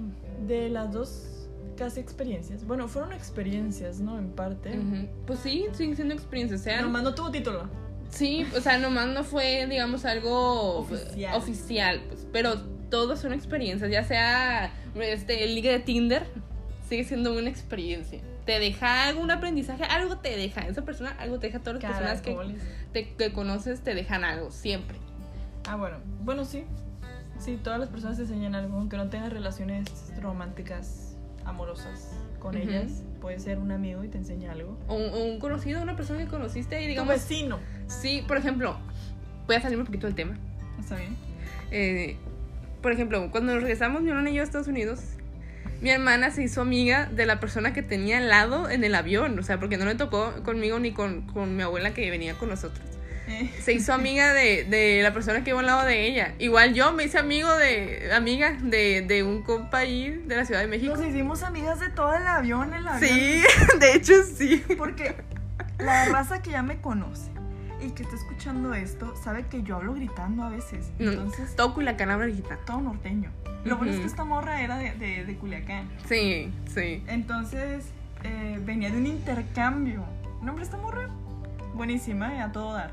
de 0.47 0.69
las 0.69 0.91
dos 0.91 1.47
casi 1.77 1.99
experiencias, 1.99 2.65
bueno, 2.65 2.87
fueron 2.87 3.13
experiencias, 3.13 3.99
¿no? 3.99 4.17
En 4.17 4.29
parte. 4.31 4.77
Pues 5.25 5.39
sí, 5.39 5.65
siguen 5.73 5.95
siendo 5.95 6.13
experiencias. 6.13 6.61
Sean, 6.61 6.83
Nomás 6.83 7.03
no 7.03 7.15
tuvo 7.15 7.31
título. 7.31 7.69
Sí, 8.09 8.45
o 8.57 8.59
sea, 8.59 8.77
nomás 8.79 9.07
no 9.07 9.23
fue, 9.23 9.67
digamos, 9.67 10.03
algo 10.03 10.79
Oficial. 10.79 11.35
oficial, 11.35 12.01
pues, 12.09 12.27
pero 12.31 12.59
todos 12.89 13.19
son 13.19 13.33
experiencias, 13.33 13.91
ya 13.91 14.03
sea 14.03 14.73
este 14.99 15.45
liga 15.47 15.71
de 15.71 15.79
Tinder, 15.79 16.25
sigue 16.87 17.03
siendo 17.03 17.37
una 17.37 17.49
experiencia. 17.49 18.19
Te 18.49 18.57
deja 18.59 19.03
algún 19.03 19.29
aprendizaje, 19.29 19.83
algo 19.83 20.17
te 20.17 20.35
deja. 20.35 20.61
Esa 20.61 20.81
persona 20.83 21.15
algo 21.19 21.37
te 21.37 21.45
deja. 21.45 21.59
Todas 21.59 21.83
las 21.83 21.93
personas 21.93 22.21
que, 22.23 22.57
te, 22.91 23.13
que 23.13 23.31
conoces 23.31 23.81
te 23.81 23.93
dejan 23.93 24.23
algo, 24.23 24.49
siempre. 24.49 24.97
Ah, 25.67 25.75
bueno. 25.75 25.97
Bueno, 26.21 26.45
sí. 26.45 26.63
Sí, 27.37 27.59
todas 27.63 27.79
las 27.79 27.89
personas 27.89 28.17
te 28.17 28.23
enseñan 28.23 28.55
algo, 28.55 28.75
aunque 28.75 28.97
no 28.97 29.07
tengas 29.07 29.31
relaciones 29.31 29.85
románticas 30.19 31.15
amorosas 31.45 32.09
con 32.39 32.57
ellas. 32.57 33.03
Puede 33.21 33.37
ser 33.37 33.59
un 33.59 33.71
amigo 33.71 34.03
y 34.03 34.07
te 34.07 34.17
enseña 34.17 34.53
algo. 34.53 34.79
O 34.87 34.95
un, 34.95 35.13
o 35.13 35.25
un 35.25 35.39
conocido, 35.39 35.83
una 35.83 35.95
persona 35.95 36.17
que 36.17 36.27
conociste 36.27 36.79
y 36.81 36.85
Tu 36.85 36.89
digamos, 36.89 37.13
vecino. 37.13 37.59
sí, 37.85 38.23
por 38.27 38.37
ejemplo, 38.37 38.77
voy 39.45 39.57
a 39.57 39.61
salir 39.61 39.77
un 39.77 39.85
poquito 39.85 40.07
del 40.07 40.15
tema. 40.15 40.39
¿Está 40.79 40.95
bien? 40.95 41.15
Eh, 41.69 42.17
por 42.81 42.93
ejemplo, 42.93 43.29
cuando 43.29 43.53
nos 43.53 43.61
regresamos 43.61 44.01
mi 44.01 44.09
hermana 44.09 44.31
y 44.31 44.33
yo 44.33 44.41
a 44.41 44.45
Estados 44.45 44.67
Unidos, 44.67 45.01
mi 45.81 45.89
hermana 45.91 46.29
se 46.31 46.43
hizo 46.43 46.61
amiga 46.61 47.05
de 47.05 47.25
la 47.25 47.39
persona 47.39 47.73
que 47.73 47.81
tenía 47.81 48.17
al 48.17 48.27
lado 48.29 48.69
en 48.69 48.83
el 48.83 48.95
avión, 48.95 49.37
o 49.39 49.43
sea, 49.43 49.59
porque 49.59 49.77
no 49.77 49.85
le 49.85 49.95
tocó 49.95 50.33
conmigo 50.43 50.77
ni 50.79 50.91
con, 50.91 51.21
con 51.27 51.55
mi 51.55 51.63
abuela 51.63 51.93
que 51.93 52.09
venía 52.11 52.33
con 52.35 52.49
nosotros. 52.49 52.85
Eh, 53.27 53.49
Se 53.61 53.73
hizo 53.73 53.93
amiga 53.93 54.33
de, 54.33 54.63
de 54.63 55.01
la 55.03 55.13
persona 55.13 55.43
que 55.43 55.51
iba 55.51 55.59
al 55.59 55.67
lado 55.67 55.85
de 55.85 56.07
ella. 56.07 56.33
Igual 56.39 56.73
yo 56.73 56.91
me 56.93 57.03
hice 57.03 57.19
amigo 57.19 57.53
de, 57.55 58.09
amiga 58.11 58.57
de, 58.59 59.03
de 59.07 59.23
un 59.23 59.43
compa 59.43 59.77
ahí 59.79 60.09
de 60.25 60.35
la 60.35 60.45
Ciudad 60.45 60.61
de 60.61 60.67
México. 60.67 60.95
Nos 60.97 61.05
hicimos 61.05 61.43
amigas 61.43 61.79
de 61.79 61.89
todo 61.89 62.13
el 62.15 62.25
avión, 62.25 62.73
el 62.73 62.87
avión. 62.87 63.07
Sí, 63.09 63.43
de 63.79 63.93
hecho 63.93 64.13
sí. 64.23 64.63
Porque 64.77 65.15
la 65.77 66.05
raza 66.05 66.41
que 66.41 66.49
ya 66.51 66.63
me 66.63 66.81
conoce 66.81 67.29
y 67.81 67.91
que 67.91 68.03
está 68.03 68.15
escuchando 68.15 68.73
esto 68.73 69.13
sabe 69.23 69.45
que 69.47 69.61
yo 69.63 69.75
hablo 69.77 69.93
gritando 69.93 70.43
a 70.43 70.49
veces. 70.49 70.91
Entonces, 70.97 71.55
todo 71.55 71.73
Culiacán 71.75 72.09
habla 72.09 72.27
gitano. 72.27 72.59
todo 72.65 72.81
norteño. 72.81 73.31
Lo 73.65 73.77
bueno 73.77 73.93
es 73.93 73.99
que 73.99 74.05
esta 74.05 74.23
morra 74.23 74.61
era 74.61 74.77
de, 74.77 74.91
de, 74.93 75.25
de 75.25 75.35
Culiacán. 75.35 75.89
Sí, 76.07 76.51
sí. 76.73 77.03
Entonces, 77.07 77.85
eh, 78.23 78.59
venía 78.61 78.89
de 78.89 78.97
un 78.97 79.07
intercambio. 79.07 80.05
No, 80.41 80.51
hombre, 80.51 80.63
esta 80.63 80.77
morra, 80.77 81.09
buenísima, 81.73 82.35
eh, 82.35 82.41
a 82.41 82.51
todo 82.51 82.73
dar. 82.73 82.91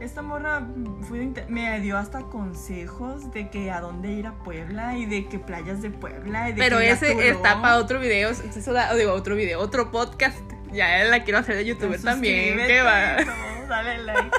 Esta 0.00 0.22
morra 0.22 0.60
mm, 0.60 1.04
fue 1.04 1.32
me 1.48 1.80
dio 1.80 1.96
hasta 1.96 2.20
consejos 2.22 3.32
de 3.32 3.48
que 3.48 3.70
a 3.70 3.80
dónde 3.80 4.12
ir 4.12 4.26
a 4.26 4.32
Puebla 4.32 4.96
y 4.96 5.06
de 5.06 5.26
que 5.26 5.38
playas 5.38 5.82
de 5.82 5.90
Puebla. 5.90 6.50
Y 6.50 6.52
de 6.52 6.58
Pero 6.58 6.80
ese 6.80 7.28
está 7.28 7.60
para 7.60 7.76
otro 7.76 8.00
video. 8.00 8.30
Eso 8.30 8.72
da, 8.72 8.94
digo, 8.94 9.12
otro 9.12 9.36
video, 9.36 9.60
otro 9.60 9.90
podcast. 9.90 10.38
Ya 10.72 11.04
la 11.04 11.22
quiero 11.22 11.38
hacer 11.38 11.54
de 11.54 11.64
youtuber 11.64 12.02
también. 12.02 12.54
Suscríbete, 12.54 12.74
¿Qué 12.74 12.82
va? 12.82 13.16
todo, 13.18 13.66
dale 13.68 13.98
like. 14.02 14.30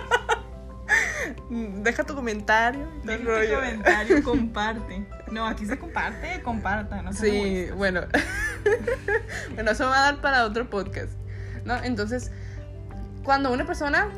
Deja 1.50 2.04
tu 2.04 2.16
comentario. 2.16 2.88
Deja 3.04 3.24
tu 3.24 3.26
rollo. 3.26 3.56
comentario, 3.56 4.24
comparte. 4.24 5.06
No, 5.32 5.48
aquí 5.48 5.66
se 5.66 5.78
comparte, 5.78 6.42
comparta. 6.44 7.02
No 7.02 7.14
Sí, 7.14 7.68
bueno. 7.76 8.02
bueno, 9.56 9.72
eso 9.72 9.86
va 9.86 10.00
a 10.00 10.12
dar 10.12 10.22
para 10.22 10.46
otro 10.46 10.70
podcast. 10.70 11.14
¿No? 11.66 11.76
Entonces, 11.84 12.32
cuando 13.24 13.52
una 13.52 13.66
persona 13.66 14.10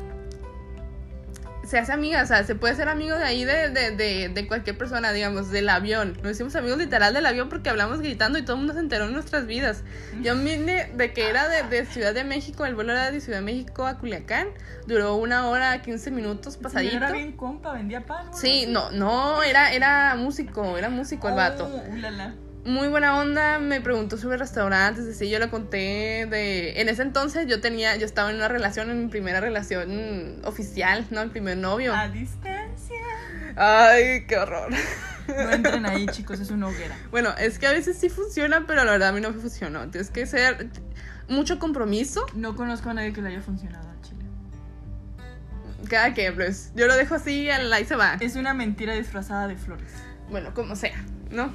se 1.68 1.78
hace 1.78 1.92
amiga, 1.92 2.22
o 2.22 2.26
sea, 2.26 2.44
se 2.44 2.54
puede 2.54 2.74
ser 2.74 2.88
amigo 2.88 3.14
de 3.18 3.24
ahí 3.24 3.44
de, 3.44 3.68
de, 3.68 3.90
de, 3.90 4.30
de 4.30 4.46
cualquier 4.46 4.78
persona, 4.78 5.12
digamos, 5.12 5.50
del 5.50 5.68
avión. 5.68 6.16
Nos 6.22 6.32
hicimos 6.32 6.56
amigos 6.56 6.78
literal 6.78 7.12
del 7.12 7.26
avión 7.26 7.50
porque 7.50 7.68
hablamos 7.68 8.00
gritando 8.00 8.38
y 8.38 8.42
todo 8.42 8.54
el 8.54 8.60
mundo 8.60 8.72
se 8.72 8.80
enteró 8.80 9.04
en 9.04 9.12
nuestras 9.12 9.46
vidas. 9.46 9.84
Yo 10.22 10.34
vine 10.34 10.90
de 10.96 11.12
que 11.12 11.28
era 11.28 11.46
de, 11.48 11.84
Ciudad 11.84 12.14
de 12.14 12.24
México, 12.24 12.64
el 12.64 12.74
vuelo 12.74 12.92
era 12.92 13.10
de 13.10 13.20
Ciudad 13.20 13.40
de 13.40 13.44
México 13.44 13.86
a 13.86 13.98
Culiacán, 13.98 14.48
duró 14.86 15.16
una 15.16 15.46
hora, 15.46 15.82
15 15.82 16.10
minutos 16.10 16.56
pasadito. 16.56 16.96
Era 16.96 17.12
bien 17.12 17.32
compa, 17.32 17.74
vendía 17.74 18.06
pan. 18.06 18.34
Sí, 18.34 18.64
no, 18.66 18.90
no, 18.90 19.42
era, 19.42 19.70
era 19.72 20.14
músico, 20.14 20.78
era 20.78 20.88
músico 20.88 21.28
el 21.28 21.34
vato. 21.34 21.66
Oh. 21.70 22.47
Muy 22.68 22.88
buena 22.88 23.16
onda, 23.16 23.58
me 23.58 23.80
preguntó 23.80 24.18
sobre 24.18 24.36
restaurantes, 24.36 25.06
así 25.06 25.30
yo 25.30 25.38
le 25.38 25.48
conté 25.48 26.26
de... 26.26 26.78
En 26.82 26.90
ese 26.90 27.00
entonces 27.00 27.46
yo 27.46 27.62
tenía, 27.62 27.96
yo 27.96 28.04
estaba 28.04 28.28
en 28.28 28.36
una 28.36 28.48
relación, 28.48 28.90
en 28.90 29.04
mi 29.04 29.08
primera 29.08 29.40
relación 29.40 30.42
oficial, 30.44 31.06
¿no? 31.10 31.22
El 31.22 31.30
primer 31.30 31.56
novio. 31.56 31.94
A 31.94 32.08
distancia. 32.08 33.00
Ay, 33.56 34.26
qué 34.26 34.36
horror. 34.36 34.70
No 35.28 35.50
entren 35.50 35.86
ahí, 35.86 36.04
chicos, 36.10 36.40
es 36.40 36.50
una 36.50 36.66
hoguera. 36.68 36.94
Bueno, 37.10 37.30
es 37.38 37.58
que 37.58 37.66
a 37.66 37.72
veces 37.72 37.96
sí 37.96 38.10
funciona, 38.10 38.66
pero 38.66 38.84
la 38.84 38.92
verdad 38.92 39.08
a 39.08 39.12
mí 39.12 39.22
no 39.22 39.30
me 39.30 39.40
funcionó. 39.40 39.88
Tienes 39.88 40.10
que 40.10 40.26
ser 40.26 40.68
mucho 41.26 41.58
compromiso. 41.58 42.26
No 42.34 42.54
conozco 42.54 42.90
a 42.90 42.92
nadie 42.92 43.14
que 43.14 43.22
le 43.22 43.30
haya 43.30 43.40
funcionado 43.40 43.88
a 43.88 44.02
Chile. 44.02 44.26
Cada 45.88 46.12
que, 46.12 46.32
pues, 46.32 46.70
yo 46.76 46.86
lo 46.86 46.96
dejo 46.96 47.14
así, 47.14 47.48
al 47.48 47.72
ahí 47.72 47.86
se 47.86 47.96
va. 47.96 48.18
Es 48.20 48.36
una 48.36 48.52
mentira 48.52 48.92
disfrazada 48.92 49.48
de 49.48 49.56
flores. 49.56 49.90
bueno, 50.28 50.52
como 50.52 50.76
sea, 50.76 51.02
¿no? 51.30 51.50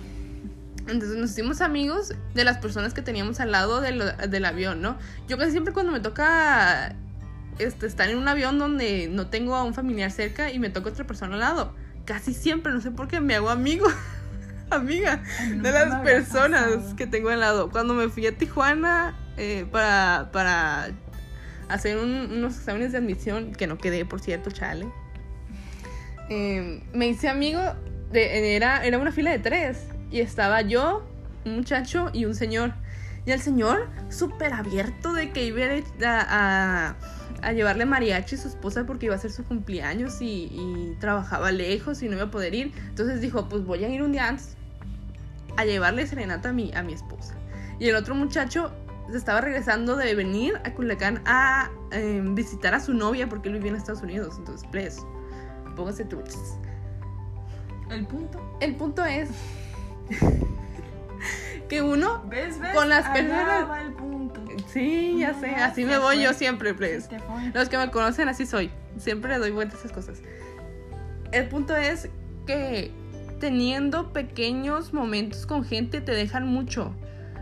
Entonces 0.88 1.18
nos 1.18 1.32
hicimos 1.32 1.62
amigos 1.62 2.14
de 2.34 2.44
las 2.44 2.58
personas 2.58 2.94
que 2.94 3.02
teníamos 3.02 3.40
al 3.40 3.52
lado 3.52 3.80
del, 3.82 4.04
del 4.30 4.46
avión, 4.46 4.82
¿no? 4.82 4.98
Yo 5.28 5.38
casi 5.38 5.52
siempre 5.52 5.74
cuando 5.74 5.92
me 5.92 6.00
toca 6.02 6.96
este, 7.60 7.86
estar 7.86 8.10
en 8.10 8.18
un 8.18 8.28
avión 8.28 8.60
donde 8.60 9.08
no 9.10 9.28
tengo 9.28 9.56
a 9.56 9.64
un 9.64 9.74
familiar 9.74 10.12
cerca 10.12 10.52
y 10.52 10.60
me 10.60 10.70
toca 10.70 10.90
otra 10.90 11.06
persona 11.08 11.36
al 11.36 11.40
lado, 11.40 11.74
casi 12.06 12.34
siempre, 12.34 12.74
no 12.74 12.82
sé 12.82 12.92
por 12.92 13.08
qué, 13.08 13.22
me 13.22 13.34
hago 13.36 13.50
amigo, 13.50 13.88
amiga 14.72 15.24
de 15.56 15.72
las 15.72 16.02
personas 16.02 16.66
pasado. 16.66 16.96
que 16.98 17.08
tengo 17.08 17.30
al 17.30 17.40
lado. 17.40 17.70
Cuando 17.70 17.94
me 17.94 18.10
fui 18.10 18.28
a 18.28 18.36
Tijuana 18.38 19.16
eh, 19.38 19.66
para, 19.72 20.30
para 20.34 20.90
hacer 21.70 21.98
un- 21.98 22.30
unos 22.34 22.58
exámenes 22.58 22.92
de 22.92 22.98
admisión, 22.98 23.54
que 23.54 23.68
no 23.68 23.78
quedé, 23.78 24.04
por 24.04 24.20
cierto, 24.20 24.52
chale, 24.52 24.86
eh, 26.30 26.84
me 26.94 27.08
hice 27.08 27.30
amigo, 27.30 27.62
de, 28.12 28.56
era, 28.56 28.84
era 28.86 28.98
una 28.98 29.12
fila 29.12 29.32
de 29.32 29.40
tres, 29.40 29.78
y 30.14 30.22
estaba 30.22 30.62
yo, 30.62 31.04
un 31.44 31.56
muchacho 31.56 32.12
y 32.14 32.26
un 32.26 32.36
señor. 32.36 32.74
Y 33.26 33.32
el 33.32 33.42
señor, 33.42 33.90
súper 34.10 34.54
abierto 34.54 35.12
de 35.12 35.32
que 35.32 35.46
iba 35.46 35.66
a, 36.30 36.96
llevarle 37.52 37.86
mariachi 37.86 38.36
a 38.36 38.38
su 38.38 38.48
esposa 38.48 38.86
porque 38.86 39.08
iba 39.08 39.16
a 39.16 39.18
ser 39.18 39.32
su 39.32 39.44
cumpleaños 39.44 40.22
y, 40.22 40.50
y 40.52 40.96
trabajaba 41.00 41.52
lejos 41.52 42.04
y 42.04 42.10
no 42.10 42.16
iba 42.16 42.26
a 42.26 42.32
poder 42.32 42.54
ir. 42.54 42.72
Entonces 42.90 43.22
dijo, 43.22 43.50
pues 43.50 43.66
voy 43.66 43.84
a 43.86 43.90
ir 43.90 44.04
un 44.04 44.12
día 44.12 44.28
antes 44.28 44.56
a 45.58 45.66
llevarle 45.66 46.06
serenata 46.06 46.50
a 46.50 46.54
mi, 46.54 46.72
a 46.76 46.84
mi 46.84 46.94
esposa. 46.94 47.34
Y 47.80 47.88
el 47.88 47.96
otro 47.96 48.14
muchacho 48.14 48.72
se 49.10 49.18
estaba 49.18 49.42
regresando 49.42 49.96
de 49.96 50.14
venir 50.14 50.62
a 50.64 50.74
Culiacán 50.76 51.24
a 51.26 51.72
eh, 51.92 52.22
visitar 52.24 52.76
a 52.76 52.80
su 52.80 52.94
novia 52.94 53.28
porque 53.28 53.50
él 53.50 53.56
vivía 53.56 53.72
en 53.72 53.78
Estados 53.78 54.04
Unidos. 54.04 54.36
Entonces, 54.38 54.68
please, 54.70 55.02
póngase 55.76 56.06
truchas. 56.06 56.60
El 57.90 58.06
punto. 58.06 58.40
El 58.60 58.76
punto 58.76 59.04
es 59.04 59.30
que 61.70 61.82
uno, 61.82 62.24
¿Ves, 62.30 62.60
ves? 62.60 62.74
Con 62.76 62.90
las 62.90 63.08
personas- 63.10 63.70
va 63.70 63.82
el 63.82 63.94
punto. 63.94 64.42
sí, 64.68 65.18
ya 65.20 65.32
No, 65.34 65.40
sé, 65.40 65.48
así 65.56 65.86
me 65.86 65.98
voy 65.98 66.16
fue. 66.18 66.24
yo 66.24 66.34
siempre, 66.34 66.74
fue. 66.74 67.00
Los 67.54 67.70
que 67.70 67.78
me 67.78 67.90
conocen 67.92 68.30
así 68.30 68.46
soy. 68.46 68.70
Siempre 68.98 69.32
le 69.34 69.40
doy 69.40 69.52
vueltas 69.52 69.76
a 69.78 69.86
esas 69.86 69.92
cosas. 69.92 70.22
El 71.32 71.48
punto 71.48 71.76
es 71.76 72.10
que 72.46 72.92
teniendo 73.40 74.14
pequeños 74.14 74.94
momentos 74.94 75.46
con 75.46 75.64
gente 75.64 76.02
te 76.02 76.12
dejan 76.12 76.48
mucho. 76.48 76.94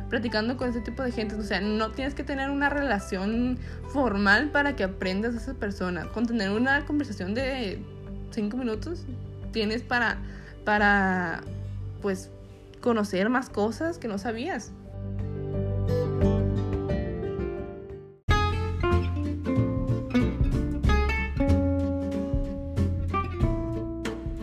Platicando 0.10 0.58
con 0.58 0.70
ese 0.70 0.82
tipo 0.82 1.04
de 1.04 1.12
gente. 1.12 1.36
O 1.36 1.44
sea, 1.44 1.62
no 1.62 1.92
tienes 1.92 2.14
que 2.16 2.24
tener 2.24 2.50
una 2.50 2.70
relación 2.70 3.58
formal 3.94 4.50
para 4.52 4.76
que 4.76 4.84
aprendas 4.84 5.34
de 5.34 5.40
esa 5.40 5.54
persona. 5.54 6.06
Con 6.08 6.26
tener 6.28 6.50
una 6.52 6.86
conversación 6.86 7.34
de 7.34 7.82
cinco 8.32 8.58
minutos, 8.58 9.06
tienes 9.54 9.84
para, 9.84 10.18
para, 10.66 11.42
pues, 12.02 12.30
conocer 12.82 13.30
más 13.30 13.50
cosas 13.50 13.98
que 13.98 14.08
no 14.08 14.18
sabías. 14.18 14.72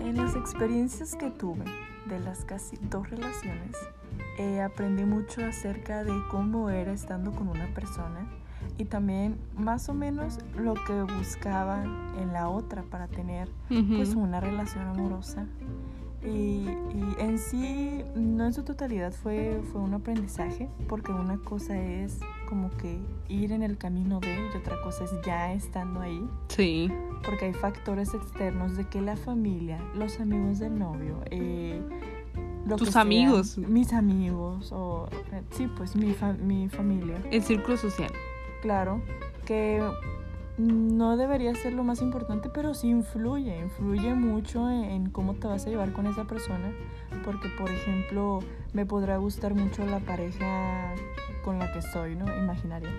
En 0.04 0.16
las 0.16 0.34
experiencias 0.36 1.14
que 1.14 1.30
tuve 1.30 1.64
de 2.06 2.20
las 2.20 2.44
casi 2.44 2.76
dos 2.90 3.08
relaciones, 3.10 3.76
eh, 4.38 4.60
aprendí 4.60 5.04
mucho 5.04 5.44
acerca 5.44 6.04
de 6.04 6.12
cómo 6.30 6.70
era 6.70 6.92
estando 6.92 7.32
con 7.32 7.48
una 7.48 7.66
persona 7.74 8.26
y 8.76 8.84
también 8.84 9.36
más 9.56 9.88
o 9.88 9.94
menos 9.94 10.38
lo 10.56 10.74
que 10.74 11.02
buscaba 11.02 11.82
en 12.20 12.32
la 12.32 12.48
otra 12.48 12.82
para 12.82 13.08
tener 13.08 13.48
pues 13.68 14.10
Ujú. 14.10 14.20
una 14.20 14.40
relación 14.40 14.86
amorosa. 14.86 15.46
Y, 16.24 16.68
y 16.68 17.16
en 17.20 17.38
sí, 17.38 18.02
no 18.16 18.46
en 18.46 18.52
su 18.52 18.64
totalidad 18.64 19.12
fue, 19.12 19.60
fue 19.70 19.80
un 19.80 19.94
aprendizaje, 19.94 20.68
porque 20.88 21.12
una 21.12 21.38
cosa 21.38 21.78
es 21.78 22.18
como 22.48 22.70
que 22.76 22.98
ir 23.28 23.52
en 23.52 23.62
el 23.62 23.78
camino 23.78 24.18
de 24.18 24.34
y 24.52 24.56
otra 24.56 24.80
cosa 24.82 25.04
es 25.04 25.10
ya 25.24 25.52
estando 25.52 26.00
ahí, 26.00 26.20
Sí. 26.48 26.90
porque 27.24 27.44
hay 27.46 27.52
factores 27.52 28.14
externos 28.14 28.76
de 28.76 28.84
que 28.88 29.00
la 29.00 29.16
familia, 29.16 29.78
los 29.94 30.18
amigos 30.18 30.58
del 30.58 30.76
novio, 30.78 31.20
eh, 31.30 31.80
lo 32.66 32.74
Tus 32.76 32.92
que 32.94 32.98
amigos. 32.98 33.56
mis 33.56 33.92
amigos, 33.92 34.72
o 34.72 35.08
eh, 35.32 35.42
sí, 35.52 35.68
pues 35.76 35.94
mi, 35.94 36.12
fa- 36.14 36.32
mi 36.32 36.68
familia. 36.68 37.22
El 37.30 37.42
círculo 37.44 37.76
social. 37.76 38.10
Claro, 38.60 39.00
que 39.46 39.80
no 40.58 41.16
debería 41.16 41.54
ser 41.54 41.72
lo 41.72 41.84
más 41.84 42.02
importante, 42.02 42.48
pero 42.48 42.74
sí 42.74 42.88
influye, 42.88 43.58
influye 43.58 44.14
mucho 44.14 44.68
en, 44.70 44.84
en 44.84 45.10
cómo 45.10 45.34
te 45.34 45.46
vas 45.46 45.66
a 45.66 45.70
llevar 45.70 45.92
con 45.92 46.06
esa 46.06 46.24
persona, 46.24 46.72
porque 47.24 47.48
por 47.58 47.70
ejemplo 47.70 48.40
me 48.72 48.84
podrá 48.84 49.16
gustar 49.16 49.54
mucho 49.54 49.86
la 49.86 50.00
pareja 50.00 50.94
con 51.44 51.58
la 51.58 51.72
que 51.72 51.78
estoy, 51.78 52.16
¿no? 52.16 52.26
Imaginaria. 52.36 52.90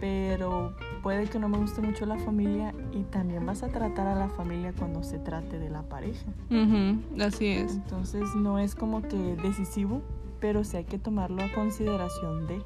Pero 0.00 0.76
puede 1.02 1.26
que 1.26 1.40
no 1.40 1.48
me 1.48 1.58
guste 1.58 1.80
mucho 1.80 2.06
la 2.06 2.18
familia 2.18 2.72
y 2.92 3.02
también 3.02 3.44
vas 3.44 3.64
a 3.64 3.68
tratar 3.68 4.06
a 4.06 4.14
la 4.14 4.28
familia 4.28 4.72
cuando 4.78 5.02
se 5.02 5.18
trate 5.18 5.58
de 5.58 5.70
la 5.70 5.82
pareja. 5.82 6.26
Ujú, 6.50 7.20
Así 7.20 7.48
es. 7.48 7.72
Entonces 7.74 8.22
no 8.36 8.60
es 8.60 8.76
como 8.76 9.02
que 9.02 9.16
decisivo 9.42 10.02
pero 10.40 10.64
sí 10.64 10.76
hay 10.76 10.84
que 10.84 10.98
tomarlo 10.98 11.42
a 11.42 11.52
consideración 11.52 12.46
de. 12.46 12.62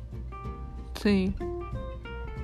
Sí. 1.01 1.35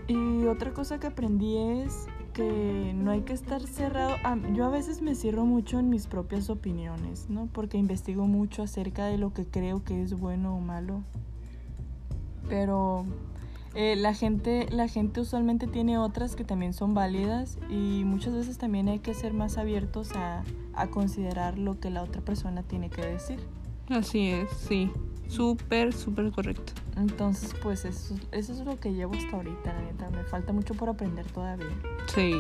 Y 0.09 0.46
otra 0.46 0.72
cosa 0.72 0.98
que 0.98 1.06
aprendí 1.06 1.59
es 1.59 2.06
que 2.32 2.92
no 2.94 3.11
hay 3.11 3.22
que 3.22 3.34
estar 3.34 3.61
cerrado. 3.62 4.16
yo 4.54 4.64
a 4.64 4.70
veces 4.70 5.02
me 5.02 5.14
cierro 5.14 5.44
mucho 5.44 5.78
en 5.78 5.90
mis 5.90 6.06
propias 6.06 6.48
opiniones, 6.48 7.28
¿no? 7.28 7.48
Porque 7.52 7.76
investigo 7.76 8.26
mucho 8.26 8.62
acerca 8.62 9.06
de 9.06 9.18
lo 9.18 9.34
que 9.34 9.44
creo 9.44 9.84
que 9.84 10.02
es 10.02 10.18
bueno 10.18 10.56
o 10.56 10.61
malo. 10.61 11.02
Pero 12.48 13.04
eh, 13.74 13.96
la 13.96 14.14
gente, 14.14 14.66
la 14.70 14.88
gente 14.88 15.20
usualmente 15.20 15.66
tiene 15.66 15.98
otras 15.98 16.36
que 16.36 16.44
también 16.44 16.72
son 16.72 16.94
válidas 16.94 17.59
y 17.68 18.04
muchas 18.06 18.32
veces 18.32 18.56
también 18.56 18.88
hay 18.88 19.00
que 19.00 19.12
ser 19.12 19.34
más 19.34 19.59
abiertos 19.59 20.12
a, 20.16 20.42
a 20.72 20.86
considerar 20.86 21.59
lo 21.59 21.78
que 21.80 21.90
la 21.90 22.02
otra 22.02 22.22
persona 22.22 22.62
tiene 22.62 22.88
que 22.88 23.04
decir. 23.04 23.40
Así 23.90 24.28
es, 24.28 24.48
sí. 24.50 24.90
Súper, 25.28 25.92
súper 25.92 26.30
correcto. 26.32 26.72
Entonces, 26.96 27.54
pues 27.62 27.84
eso, 27.84 28.14
eso 28.32 28.52
es 28.52 28.58
lo 28.60 28.80
que 28.80 28.92
llevo 28.92 29.14
hasta 29.14 29.36
ahorita, 29.36 29.72
la 29.72 29.80
neta. 29.82 30.10
Me 30.10 30.24
falta 30.24 30.52
mucho 30.52 30.74
por 30.74 30.88
aprender 30.88 31.26
todavía. 31.26 31.66
Sí. 32.14 32.34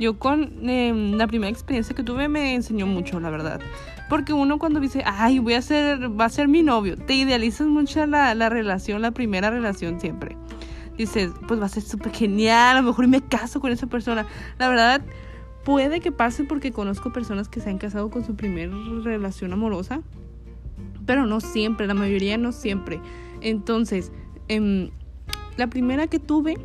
Yo 0.00 0.18
con 0.18 0.68
em, 0.68 1.12
la 1.12 1.26
primera 1.26 1.50
experiencia 1.50 1.94
que 1.94 2.02
tuve 2.02 2.28
me 2.28 2.54
enseñó 2.54 2.86
mucho, 2.86 3.20
la 3.20 3.28
verdad. 3.28 3.60
Porque 4.08 4.32
uno 4.32 4.58
cuando 4.58 4.80
dice, 4.80 5.02
ay, 5.04 5.38
voy 5.40 5.54
a 5.54 5.62
ser, 5.62 6.18
va 6.18 6.26
a 6.26 6.30
ser 6.30 6.48
mi 6.48 6.62
novio, 6.62 6.96
te 6.96 7.14
idealizas 7.14 7.66
mucho 7.66 8.06
la, 8.06 8.34
la 8.34 8.48
relación, 8.48 9.02
la 9.02 9.10
primera 9.10 9.50
relación 9.50 10.00
siempre. 10.00 10.36
Dices, 10.96 11.32
pues 11.48 11.60
va 11.60 11.66
a 11.66 11.68
ser 11.68 11.82
súper 11.82 12.12
genial, 12.12 12.76
a 12.76 12.80
lo 12.80 12.86
mejor 12.86 13.08
me 13.08 13.20
caso 13.20 13.60
con 13.60 13.72
esa 13.72 13.86
persona. 13.86 14.26
La 14.58 14.68
verdad, 14.68 15.02
puede 15.64 16.00
que 16.00 16.12
pase 16.12 16.44
porque 16.44 16.72
conozco 16.72 17.12
personas 17.12 17.48
que 17.48 17.60
se 17.60 17.70
han 17.70 17.78
casado 17.78 18.10
con 18.10 18.24
su 18.24 18.34
primera 18.34 18.72
relación 19.02 19.52
amorosa, 19.52 20.02
pero 21.12 21.26
no 21.26 21.40
siempre, 21.40 21.86
la 21.86 21.92
mayoría 21.92 22.38
no 22.38 22.52
siempre. 22.52 22.98
Entonces, 23.42 24.10
em, 24.48 24.88
la 25.58 25.66
primera 25.66 26.06
que 26.06 26.18
tuve, 26.18 26.56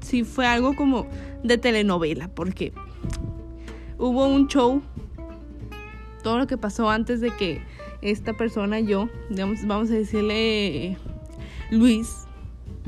sí 0.00 0.24
fue 0.24 0.46
algo 0.46 0.74
como 0.74 1.06
de 1.42 1.58
telenovela, 1.58 2.28
porque 2.28 2.72
hubo 3.98 4.28
un 4.28 4.48
show, 4.48 4.80
todo 6.22 6.38
lo 6.38 6.46
que 6.46 6.56
pasó 6.56 6.88
antes 6.88 7.20
de 7.20 7.32
que 7.32 7.60
esta 8.00 8.32
persona, 8.32 8.80
yo, 8.80 9.10
digamos, 9.28 9.66
vamos 9.66 9.90
a 9.90 9.94
decirle 9.94 10.96
Luis, 11.70 12.24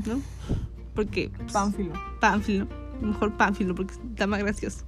¿no? 0.07 0.19
Porque 0.95 1.29
pues, 1.37 1.53
Pánfilo. 1.53 1.93
Pánfilo, 2.19 2.67
mejor 2.99 3.37
Pánfilo 3.37 3.75
porque 3.75 3.93
está 3.93 4.25
más 4.25 4.39
gracioso. 4.39 4.85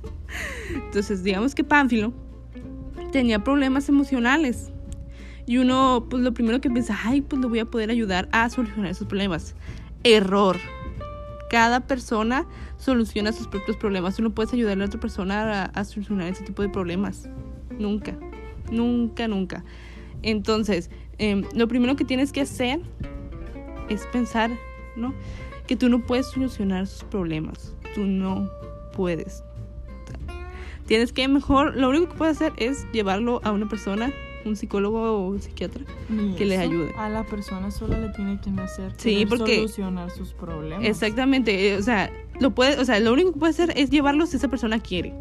Entonces, 0.73 1.21
digamos 1.21 1.53
que 1.53 1.63
Pánfilo 1.63 2.11
tenía 3.11 3.43
problemas 3.43 3.87
emocionales. 3.87 4.70
Y 5.51 5.57
uno, 5.57 6.07
pues 6.09 6.23
lo 6.23 6.33
primero 6.33 6.61
que 6.61 6.69
piensa, 6.69 6.97
ay, 7.03 7.19
pues 7.19 7.41
lo 7.41 7.49
voy 7.49 7.59
a 7.59 7.65
poder 7.65 7.91
ayudar 7.91 8.29
a 8.31 8.49
solucionar 8.49 8.89
esos 8.89 9.05
problemas. 9.05 9.53
Error. 10.05 10.57
Cada 11.49 11.81
persona 11.81 12.47
soluciona 12.77 13.33
sus 13.33 13.49
propios 13.49 13.75
problemas. 13.75 14.15
Tú 14.15 14.23
no 14.23 14.29
puedes 14.29 14.53
ayudarle 14.53 14.85
a 14.85 14.87
otra 14.87 15.01
persona 15.01 15.65
a, 15.65 15.83
solucionar 15.83 16.29
ese 16.29 16.45
tipo 16.45 16.61
de 16.61 16.69
problemas. 16.69 17.27
Nunca. 17.77 18.17
Nunca, 18.71 19.27
nunca. 19.27 19.65
Entonces, 20.21 20.89
em, 21.17 21.43
lo 21.53 21.67
primero 21.67 21.97
que 21.97 22.05
tienes 22.05 22.31
que 22.31 22.39
hacer 22.39 22.79
es 23.89 24.07
pensar, 24.13 24.51
¿no? 24.95 25.13
Que 25.67 25.75
tú 25.75 25.89
no 25.89 25.99
puedes 25.99 26.27
solucionar 26.27 26.87
sus 26.87 27.03
problemas. 27.03 27.75
Tú 27.93 28.05
no 28.05 28.49
puedes. 28.95 29.43
Tienes 30.85 31.11
que 31.11 31.27
mejor, 31.27 31.75
lo 31.75 31.89
único 31.89 32.07
que 32.07 32.15
puedes 32.17 32.37
hacer 32.37 32.53
es 32.55 32.89
llevarlo 32.93 33.41
a 33.43 33.51
una 33.51 33.67
persona, 33.67 34.13
un 34.45 34.55
psicólogo 34.55 35.01
o 35.01 35.27
un 35.27 35.41
psiquiatra. 35.41 35.83
Ni 36.09 36.35
Que 36.35 36.45
les 36.45 36.59
ayude. 36.59 36.93
A 36.97 37.09
la 37.09 37.23
persona 37.23 37.71
solo 37.71 37.99
le 37.99 38.09
tiene 38.09 38.39
que 38.41 38.51
nacer 38.51 38.93
Sí, 38.97 39.25
porque- 39.27 39.57
solucionar 39.57 40.11
sus 40.11 40.33
problemas. 40.33 40.85
Exactamente, 40.85 41.69
eh, 41.73 41.77
o 41.77 41.81
sea, 41.83 42.11
lo 42.39 42.51
puede, 42.51 42.79
o 42.79 42.85
sea, 42.85 42.99
lo 42.99 43.13
único 43.13 43.33
que 43.33 43.39
puede 43.39 43.51
hacer 43.51 43.73
es 43.75 43.89
llevarlo 43.89 44.25
si 44.25 44.37
esa 44.37 44.47
persona 44.47 44.79
quiere. 44.79 45.13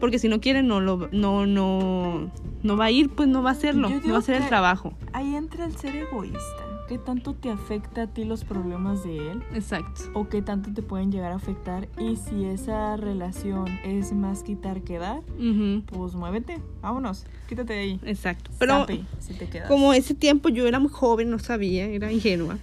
Porque 0.00 0.20
si 0.20 0.28
no 0.28 0.40
quiere, 0.40 0.62
no 0.62 0.80
lo, 0.80 1.08
no, 1.10 1.44
no, 1.44 2.30
no 2.62 2.76
va 2.76 2.84
a 2.84 2.90
ir, 2.92 3.08
pues 3.10 3.28
no 3.28 3.42
va 3.42 3.50
a 3.50 3.52
hacerlo, 3.54 3.88
no 3.90 4.10
va 4.10 4.16
a 4.16 4.18
hacer 4.20 4.36
el 4.36 4.46
trabajo. 4.46 4.92
Ahí 5.12 5.34
entra 5.34 5.64
el 5.64 5.76
ser 5.76 5.96
egoísta. 5.96 6.67
¿Qué 6.88 6.96
tanto 6.98 7.34
te 7.34 7.50
afecta 7.50 8.02
a 8.02 8.06
ti 8.06 8.24
los 8.24 8.44
problemas 8.44 9.04
de 9.04 9.32
él? 9.32 9.42
Exacto. 9.54 10.02
¿O 10.14 10.28
qué 10.28 10.40
tanto 10.40 10.72
te 10.72 10.80
pueden 10.82 11.12
llegar 11.12 11.32
a 11.32 11.34
afectar? 11.34 11.86
Y 11.98 12.16
si 12.16 12.46
esa 12.46 12.96
relación 12.96 13.66
es 13.84 14.12
más 14.14 14.42
quitar 14.42 14.80
que 14.82 14.98
dar, 14.98 15.20
Ujú, 15.38 15.82
pues 15.84 16.14
muévete. 16.14 16.58
Vámonos. 16.80 17.26
Quítate 17.46 17.74
de 17.74 17.78
ahí. 17.80 18.00
Exacto. 18.04 18.50
Pero 18.58 18.80
Zape, 18.80 19.02
si 19.18 19.34
te 19.34 19.48
quedas. 19.50 19.68
como 19.68 19.92
ese 19.92 20.14
tiempo 20.14 20.48
yo 20.48 20.66
era 20.66 20.78
muy 20.78 20.90
joven, 20.90 21.28
no 21.30 21.38
sabía, 21.38 21.84
era 21.86 22.10
ingenua, 22.10 22.56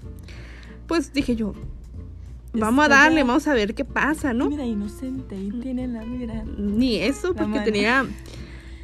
pues 0.88 1.14
dije 1.14 1.36
yo, 1.36 1.54
vamos 2.54 2.86
a 2.86 2.88
darle, 2.90 3.18
ya- 3.18 3.26
vamos 3.26 3.48
a 3.48 3.54
ver 3.54 3.76
qué 3.76 3.86
pasa, 3.86 4.34
¿no? 4.34 4.50
Mira, 4.50 4.66
inocente. 4.66 5.36
Y 5.38 5.52
tiene 5.60 5.88
la 5.88 6.04
mira. 6.04 6.44
Ni 6.58 6.96
eso, 6.96 7.28
La 7.30 7.34
porque 7.36 7.50
mano. 7.52 7.64
tenía, 7.64 8.06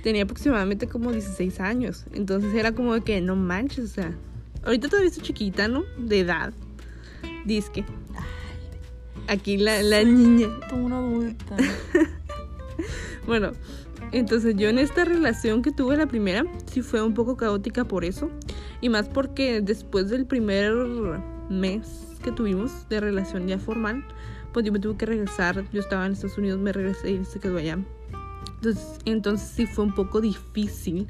tenía 0.03 0.23
aproximadamente 0.23 0.87
como 0.87 1.11
16 1.11 1.59
años. 1.59 2.05
Entonces 2.13 2.53
era 2.53 2.73
como 2.73 2.93
de 2.93 3.01
que 3.01 3.21
no 3.21 3.35
manches, 3.35 3.85
o 3.85 3.87
sea, 3.87 4.15
ahorita 4.63 4.87
todavía 4.87 5.09
estoy 5.09 5.23
chiquita, 5.23 5.67
¿no? 5.67 5.83
De 5.97 6.19
edad. 6.19 6.53
Disque. 7.45 7.85
Aquí 9.27 9.57
la, 9.57 9.81
la 9.81 10.03
niña. 10.03 10.49
Una 10.73 10.97
adulta. 10.97 11.57
Bueno, 13.27 13.51
entonces 14.11 14.55
yo 14.55 14.69
en 14.69 14.79
esta 14.79 15.05
relación 15.05 15.61
que 15.61 15.71
tuve 15.71 15.95
la 15.95 16.07
primera, 16.07 16.43
sí 16.65 16.81
fue 16.81 17.01
un 17.01 17.13
poco 17.13 17.37
caótica 17.37 17.85
por 17.85 18.03
eso. 18.03 18.29
Y 18.81 18.89
más 18.89 19.07
porque 19.07 19.61
después 19.61 20.09
del 20.09 20.25
primer 20.25 20.73
mes 21.49 22.17
que 22.23 22.31
tuvimos 22.31 22.89
de 22.89 22.99
relación 22.99 23.47
ya 23.47 23.59
formal, 23.59 24.03
pues 24.53 24.65
yo 24.65 24.71
me 24.71 24.79
tuve 24.79 24.97
que 24.97 25.05
regresar. 25.05 25.63
Yo 25.71 25.79
estaba 25.79 26.05
en 26.05 26.13
Estados 26.13 26.37
Unidos, 26.37 26.59
me 26.59 26.73
regresé 26.73 27.11
y 27.11 27.25
se 27.25 27.39
quedó 27.39 27.57
allá. 27.57 27.77
Entonces, 28.55 28.99
entonces 29.05 29.47
sí 29.47 29.65
fue 29.65 29.85
un 29.85 29.93
poco 29.93 30.19
difícil 30.19 31.07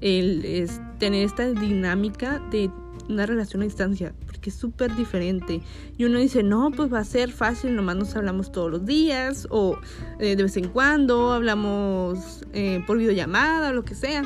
el 0.00 0.44
es, 0.44 0.80
tener 0.98 1.24
esta 1.24 1.48
dinámica 1.50 2.38
de 2.50 2.70
una 3.08 3.26
relación 3.26 3.62
a 3.62 3.64
distancia, 3.64 4.14
porque 4.26 4.50
es 4.50 4.56
súper 4.56 4.94
diferente. 4.96 5.60
Y 5.96 6.04
uno 6.04 6.18
dice, 6.18 6.42
no, 6.42 6.70
pues 6.70 6.92
va 6.92 7.00
a 7.00 7.04
ser 7.04 7.30
fácil, 7.32 7.74
nomás 7.76 7.96
nos 7.96 8.16
hablamos 8.16 8.52
todos 8.52 8.70
los 8.70 8.84
días, 8.84 9.46
o 9.50 9.78
eh, 10.18 10.36
de 10.36 10.42
vez 10.42 10.56
en 10.56 10.68
cuando 10.68 11.32
hablamos 11.32 12.44
eh, 12.52 12.82
por 12.86 12.98
videollamada, 12.98 13.72
lo 13.72 13.84
que 13.84 13.94
sea. 13.94 14.24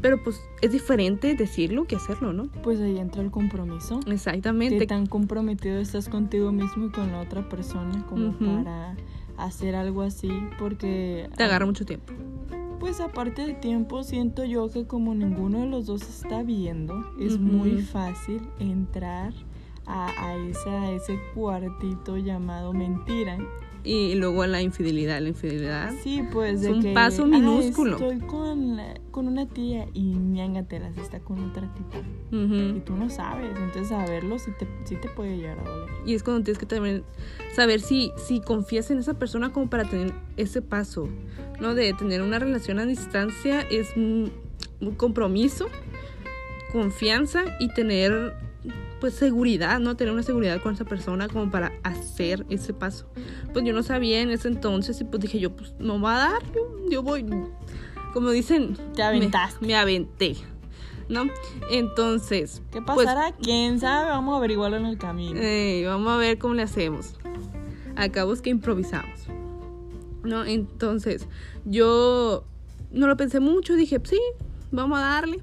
Pero 0.00 0.22
pues 0.22 0.40
es 0.62 0.70
diferente 0.70 1.34
decirlo 1.34 1.84
que 1.84 1.96
hacerlo, 1.96 2.32
¿no? 2.32 2.48
Pues 2.62 2.80
ahí 2.80 2.98
entra 2.98 3.20
el 3.20 3.32
compromiso. 3.32 3.98
¿Qué 4.04 4.12
Exactamente. 4.12 4.86
tan 4.86 5.06
comprometido 5.06 5.80
estás 5.80 6.08
contigo 6.08 6.52
mismo 6.52 6.86
y 6.86 6.90
con 6.90 7.10
la 7.10 7.20
otra 7.20 7.48
persona 7.48 8.06
como 8.08 8.32
para 8.32 8.94
hacer 9.36 9.74
algo 9.74 10.02
así? 10.02 10.30
Porque... 10.58 11.28
Te 11.36 11.42
agarra 11.42 11.66
mucho 11.66 11.84
tiempo. 11.84 12.12
Pues 12.80 13.00
aparte 13.00 13.42
del 13.42 13.58
tiempo, 13.58 14.04
siento 14.04 14.44
yo 14.44 14.70
que 14.70 14.86
como 14.86 15.14
ninguno 15.14 15.60
de 15.60 15.66
los 15.66 15.86
dos 15.86 16.02
está 16.02 16.42
viendo, 16.42 16.94
es 17.18 17.38
muy 17.38 17.82
fácil 17.82 18.40
entrar 18.60 19.32
a, 19.84 20.06
a 20.24 20.36
esa, 20.36 20.82
a 20.82 20.90
ese 20.92 21.18
cuartito 21.34 22.16
llamado 22.16 22.72
mentira. 22.72 23.36
Y 23.90 24.14
luego 24.16 24.44
la 24.46 24.60
infidelidad, 24.60 25.20
la 25.22 25.28
infidelidad. 25.28 25.92
Sí, 26.02 26.22
pues 26.30 26.56
Es 26.56 26.60
de 26.62 26.72
un 26.72 26.82
que, 26.82 26.92
paso 26.92 27.22
"Ah, 27.24 27.26
minúsculo". 27.28 27.92
estoy 27.96 28.18
con, 28.20 28.78
con 29.10 29.28
una 29.28 29.46
tía 29.48 29.86
y 29.94 30.02
ñángatelas, 30.14 30.96
está 30.98 31.20
con 31.20 31.42
otra 31.50 31.72
tita. 31.72 31.98
Y 32.30 32.80
tú 32.84 32.94
no 32.96 33.08
sabes, 33.08 33.48
entonces 33.56 33.88
saberlo 33.88 34.38
sí 34.38 34.50
te, 34.58 34.66
sí 34.84 34.96
te 34.96 35.08
puede 35.08 35.38
llegar 35.38 35.58
a 35.60 35.62
doler. 35.62 35.88
Y 36.04 36.14
es 36.14 36.22
cuando 36.22 36.44
tienes 36.44 36.58
que 36.58 36.66
también 36.66 37.02
saber 37.54 37.80
si, 37.80 38.12
si 38.16 38.40
confías 38.40 38.90
en 38.90 38.98
esa 38.98 39.14
persona 39.14 39.52
como 39.54 39.70
para 39.70 39.84
tener 39.88 40.12
ese 40.36 40.60
paso, 40.60 41.08
¿no? 41.58 41.74
De 41.74 41.92
tener 41.94 42.20
una 42.20 42.38
relación 42.38 42.78
a 42.80 42.84
distancia 42.84 43.62
es 43.70 43.96
un, 43.96 44.30
un 44.82 44.94
compromiso, 44.96 45.66
confianza 46.72 47.44
y 47.58 47.68
tener 47.72 48.34
pues 49.00 49.14
seguridad, 49.14 49.78
¿no? 49.80 49.96
Tener 49.96 50.12
una 50.12 50.22
seguridad 50.22 50.60
con 50.60 50.74
esa 50.74 50.84
persona 50.84 51.28
como 51.28 51.50
para 51.50 51.72
hacer 51.82 52.44
ese 52.48 52.74
paso. 52.74 53.06
Pues 53.52 53.64
yo 53.64 53.72
no 53.72 53.82
sabía 53.82 54.20
en 54.20 54.30
ese 54.30 54.48
entonces 54.48 55.00
y 55.00 55.04
pues 55.04 55.22
dije 55.22 55.38
yo, 55.38 55.54
pues 55.54 55.74
no 55.78 56.00
va 56.00 56.16
a 56.16 56.30
dar, 56.32 56.42
yo, 56.54 56.90
yo 56.90 57.02
voy, 57.02 57.24
como 58.12 58.30
dicen, 58.30 58.76
Te 58.94 59.02
aventaste. 59.02 59.60
Me, 59.60 59.68
me 59.68 59.76
aventé, 59.76 60.36
¿no? 61.08 61.24
Entonces, 61.70 62.62
¿Qué 62.72 62.82
pues, 62.82 63.06
pasará? 63.06 63.32
¿Quién 63.32 63.78
sabe? 63.78 64.10
Vamos 64.10 64.34
a 64.34 64.38
averiguarlo 64.38 64.76
en 64.76 64.86
el 64.86 64.98
camino. 64.98 65.38
eh, 65.40 65.84
vamos 65.86 66.12
a 66.12 66.16
ver 66.16 66.38
cómo 66.38 66.54
le 66.54 66.62
hacemos. 66.62 67.14
Acabamos 67.96 68.42
que 68.42 68.50
improvisamos. 68.50 69.20
¿No? 70.24 70.44
Entonces, 70.44 71.26
yo 71.64 72.44
no 72.90 73.06
lo 73.06 73.16
pensé 73.16 73.40
mucho, 73.40 73.74
dije, 73.74 74.00
sí, 74.04 74.20
vamos 74.72 74.98
a 74.98 75.02
darle. 75.02 75.40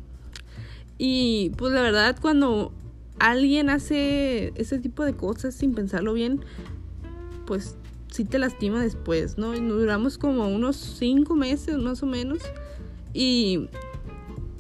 Y 0.98 1.52
pues 1.58 1.74
la 1.74 1.82
verdad, 1.82 2.18
cuando 2.22 2.72
alguien 3.20 3.70
hace 3.70 4.54
ese 4.56 4.80
tipo 4.80 5.04
de 5.04 5.14
cosas 5.14 5.56
sin 5.56 5.74
pensarlo 5.74 6.14
bien, 6.14 6.42
pues 7.46 7.78
sí 8.12 8.26
te 8.26 8.40
lastima 8.40 8.82
después, 8.82 9.38
¿no? 9.38 9.54
Y 9.54 9.60
duramos 9.60 10.18
como 10.18 10.48
unos 10.48 10.76
cinco 10.78 11.36
meses 11.36 11.78
más 11.78 12.02
o 12.04 12.06
menos. 12.06 12.40
Y 13.14 13.70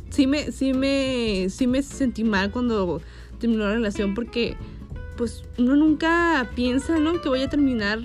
sí 0.09 0.27
me, 0.27 0.51
sí 0.51 0.73
me, 0.73 1.47
sí 1.49 1.67
me 1.67 1.81
sentí 1.81 2.23
mal 2.23 2.51
cuando 2.51 3.01
terminó 3.39 3.65
la 3.65 3.73
relación 3.73 4.13
porque 4.13 4.55
pues 5.17 5.43
uno 5.57 5.75
nunca 5.75 6.49
piensa, 6.55 6.97
¿no? 6.99 7.21
Que 7.21 7.29
voy 7.29 7.41
a 7.41 7.49
terminar 7.49 7.99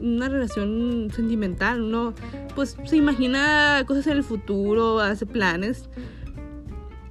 una 0.00 0.28
relación 0.28 1.10
sentimental. 1.14 1.82
Uno 1.82 2.14
pues 2.54 2.76
se 2.86 2.96
imagina 2.96 3.84
cosas 3.86 4.06
en 4.06 4.18
el 4.18 4.24
futuro, 4.24 5.00
hace 5.00 5.26
planes. 5.26 5.88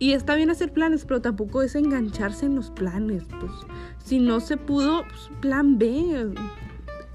Y 0.04 0.12
está 0.12 0.36
bien 0.36 0.50
hacer 0.50 0.74
planes, 0.74 1.06
pero 1.06 1.22
tampoco 1.22 1.62
es 1.62 1.76
engancharse 1.76 2.46
en 2.46 2.56
los 2.56 2.72
planes. 2.72 3.24
Pues 3.40 3.54
si 4.04 4.20
no 4.20 4.42
se 4.42 4.58
pudo, 4.58 5.04
pues 5.08 5.30
plan 5.40 5.78
B. 5.78 6.30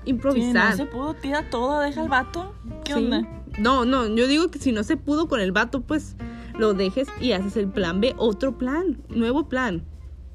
Improvisar. 0.06 0.72
Si 0.72 0.78
no 0.78 0.86
se 0.86 0.90
pudo, 0.90 1.12
tira 1.12 1.50
todo, 1.50 1.80
deja 1.80 2.00
el 2.00 2.08
vato. 2.08 2.54
¿Qué 2.86 2.94
onda? 2.94 3.28
No, 3.58 3.84
no, 3.84 4.06
yo 4.06 4.26
digo 4.26 4.48
que 4.48 4.58
si 4.58 4.72
no 4.72 4.84
se 4.84 4.96
pudo 4.96 5.28
con 5.28 5.40
el 5.40 5.52
vato, 5.52 5.82
pues 5.82 6.16
lo 6.58 6.72
dejes 6.72 7.08
y 7.20 7.32
haces 7.32 7.58
el 7.58 7.68
plan 7.68 8.00
B, 8.00 8.14
otro 8.16 8.56
plan, 8.56 8.96
nuevo 9.10 9.50
plan 9.50 9.84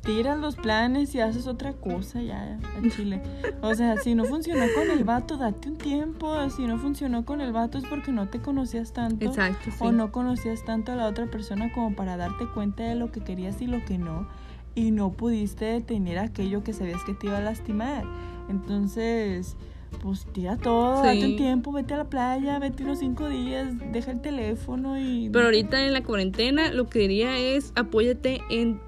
tiras 0.04 0.38
los 0.38 0.56
planes 0.56 1.16
y 1.16 1.22
haces 1.22 1.48
otra 1.48 1.74
cosa 1.74 2.22
ya 2.22 2.60
en 2.78 2.92
Chile. 2.92 3.22
O 3.62 3.74
sea, 3.74 3.98
si 3.98 4.16
no 4.16 4.26
funcionó 4.26 4.66
con 4.76 4.92
el 4.92 5.04
vato, 5.04 5.38
date 5.38 5.70
un 5.70 5.78
tiempo. 5.78 6.50
Si 6.50 6.66
no 6.68 6.78
funcionó 6.78 7.26
con 7.26 7.42
el 7.42 7.54
vato 7.54 7.78
es 7.78 7.86
porque 7.86 8.12
no 8.12 8.28
te 8.28 8.40
conocías 8.40 8.94
tanto. 8.94 9.26
Exacto, 9.26 9.72
O 9.80 9.92
no 9.92 10.12
conocías 10.12 10.64
tanto 10.66 10.92
a 10.92 10.96
la 10.96 11.08
otra 11.08 11.28
persona 11.28 11.72
como 11.72 11.96
para 11.96 12.18
darte 12.18 12.46
cuenta 12.54 12.84
de 12.84 12.96
lo 12.96 13.12
que 13.12 13.22
querías 13.22 13.62
y 13.62 13.68
lo 13.68 13.84
que 13.86 13.98
no. 13.98 14.28
Y 14.76 14.92
no 14.92 15.12
pudiste 15.12 15.66
detener 15.66 16.20
aquello 16.20 16.64
que 16.64 16.74
sabías 16.74 17.04
que 17.04 17.14
te 17.14 17.28
iba 17.28 17.38
a 17.38 17.42
lastimar. 17.42 18.04
Entonces, 18.50 19.56
pues 20.02 20.26
tira 20.34 20.58
todo, 20.58 21.04
date 21.04 21.26
un 21.26 21.38
tiempo, 21.38 21.72
vete 21.72 21.94
a 21.94 21.98
la 21.98 22.10
playa, 22.10 22.60
vete 22.60 22.84
unos 22.84 23.00
cinco 23.00 23.30
días, 23.30 23.70
deja 23.92 24.12
el 24.12 24.22
teléfono 24.22 25.00
y... 25.00 25.30
Pero 25.30 25.46
ahorita 25.46 25.86
en 25.86 25.94
la 25.94 26.04
cuarentena 26.04 26.74
lo 26.74 26.90
que 26.90 27.00
diría 27.00 27.38
es 27.38 27.72
apóyate 27.76 28.42
en 28.50 28.82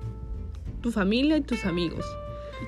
tu 0.85 0.91
familia 0.91 1.35
y 1.35 1.41
tus 1.41 1.65
amigos. 1.65 2.05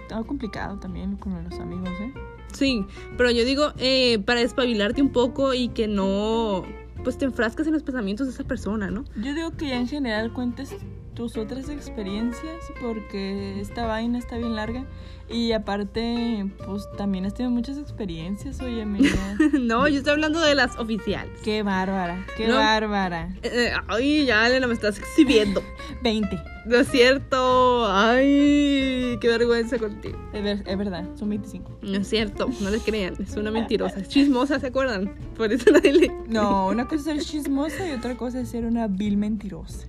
Estaba 0.02 0.24
complicado 0.24 0.80
también 0.80 1.18
con 1.18 1.44
los 1.44 1.60
amigos, 1.60 1.92
¿eh? 2.02 2.12
Sí, 2.52 2.84
pero 3.16 3.30
yo 3.30 3.46
digo, 3.46 3.74
eh, 3.78 4.18
para 4.18 4.40
despabilarte 4.40 5.04
un 5.04 5.12
poco 5.12 5.54
y 5.54 5.68
que 5.68 5.88
no, 5.88 6.64
pues 7.04 7.20
te 7.20 7.26
enfrascas 7.26 7.68
en 7.68 7.74
los 7.74 7.84
pensamientos 7.84 8.26
de 8.26 8.34
esa 8.34 8.44
persona, 8.44 8.90
¿no? 8.90 9.06
Yo 9.18 9.36
digo 9.36 9.52
que 9.52 9.68
ya 9.68 9.78
en 9.78 9.88
general 9.88 10.34
cuentes 10.34 10.76
tus 11.18 11.36
otras 11.36 11.68
experiencias 11.70 12.72
porque 12.80 13.60
esta 13.60 13.88
vaina 13.88 14.20
está 14.20 14.38
bien 14.38 14.56
larga 14.56 14.86
y 15.28 15.52
aparte 15.52 16.46
pues 16.64 16.88
también 16.96 17.26
has 17.26 17.34
tenido 17.34 17.50
muchas 17.50 17.80
experiencias, 17.80 18.62
oye 18.62 18.84
amiga. 18.84 19.36
no, 19.60 19.88
yo 19.88 19.98
estoy 19.98 20.14
hablando 20.14 20.40
de 20.40 20.54
las 20.54 20.78
oficiales. 20.78 21.32
Qué 21.44 21.64
bárbara, 21.64 22.24
qué 22.38 22.52
bárbara. 22.52 23.36
Eh, 23.42 23.50
eh, 23.52 23.72
ay, 23.88 24.28
ya 24.28 24.46
Elena 24.46 24.68
me 24.68 24.76
estás 24.76 25.00
exhibiendo. 25.00 25.64
20. 26.04 26.40
No 26.68 26.78
es 26.78 26.88
cierto. 26.88 27.92
Ay, 27.92 29.18
qué 29.20 29.28
vergüenza 29.28 29.80
contigo. 29.80 30.20
Es, 30.34 30.78
verdad, 30.78 31.04
son 31.16 31.30
25. 31.30 31.80
No 31.82 31.98
es 31.98 32.08
cierto, 32.08 32.48
no 32.62 32.70
le 32.70 32.80
crean, 32.80 33.16
es 33.20 33.36
una 33.36 33.50
mentirosa. 33.50 34.02
Es 34.02 34.08
chismosa, 34.10 34.60
¿se 34.60 34.68
acuerdan? 34.68 35.16
Por 35.36 35.52
eso 35.52 35.72
nadie 35.72 35.94
le... 35.94 36.12
No, 36.28 36.68
una 36.68 36.86
cosa 36.86 36.96
es 36.96 37.04
ser 37.04 37.20
chismosa 37.22 37.88
y 37.88 37.94
otra 37.94 38.16
cosa 38.16 38.40
es 38.40 38.50
ser 38.50 38.66
una 38.66 38.88
vil 38.88 39.18
mentirosa. 39.18 39.88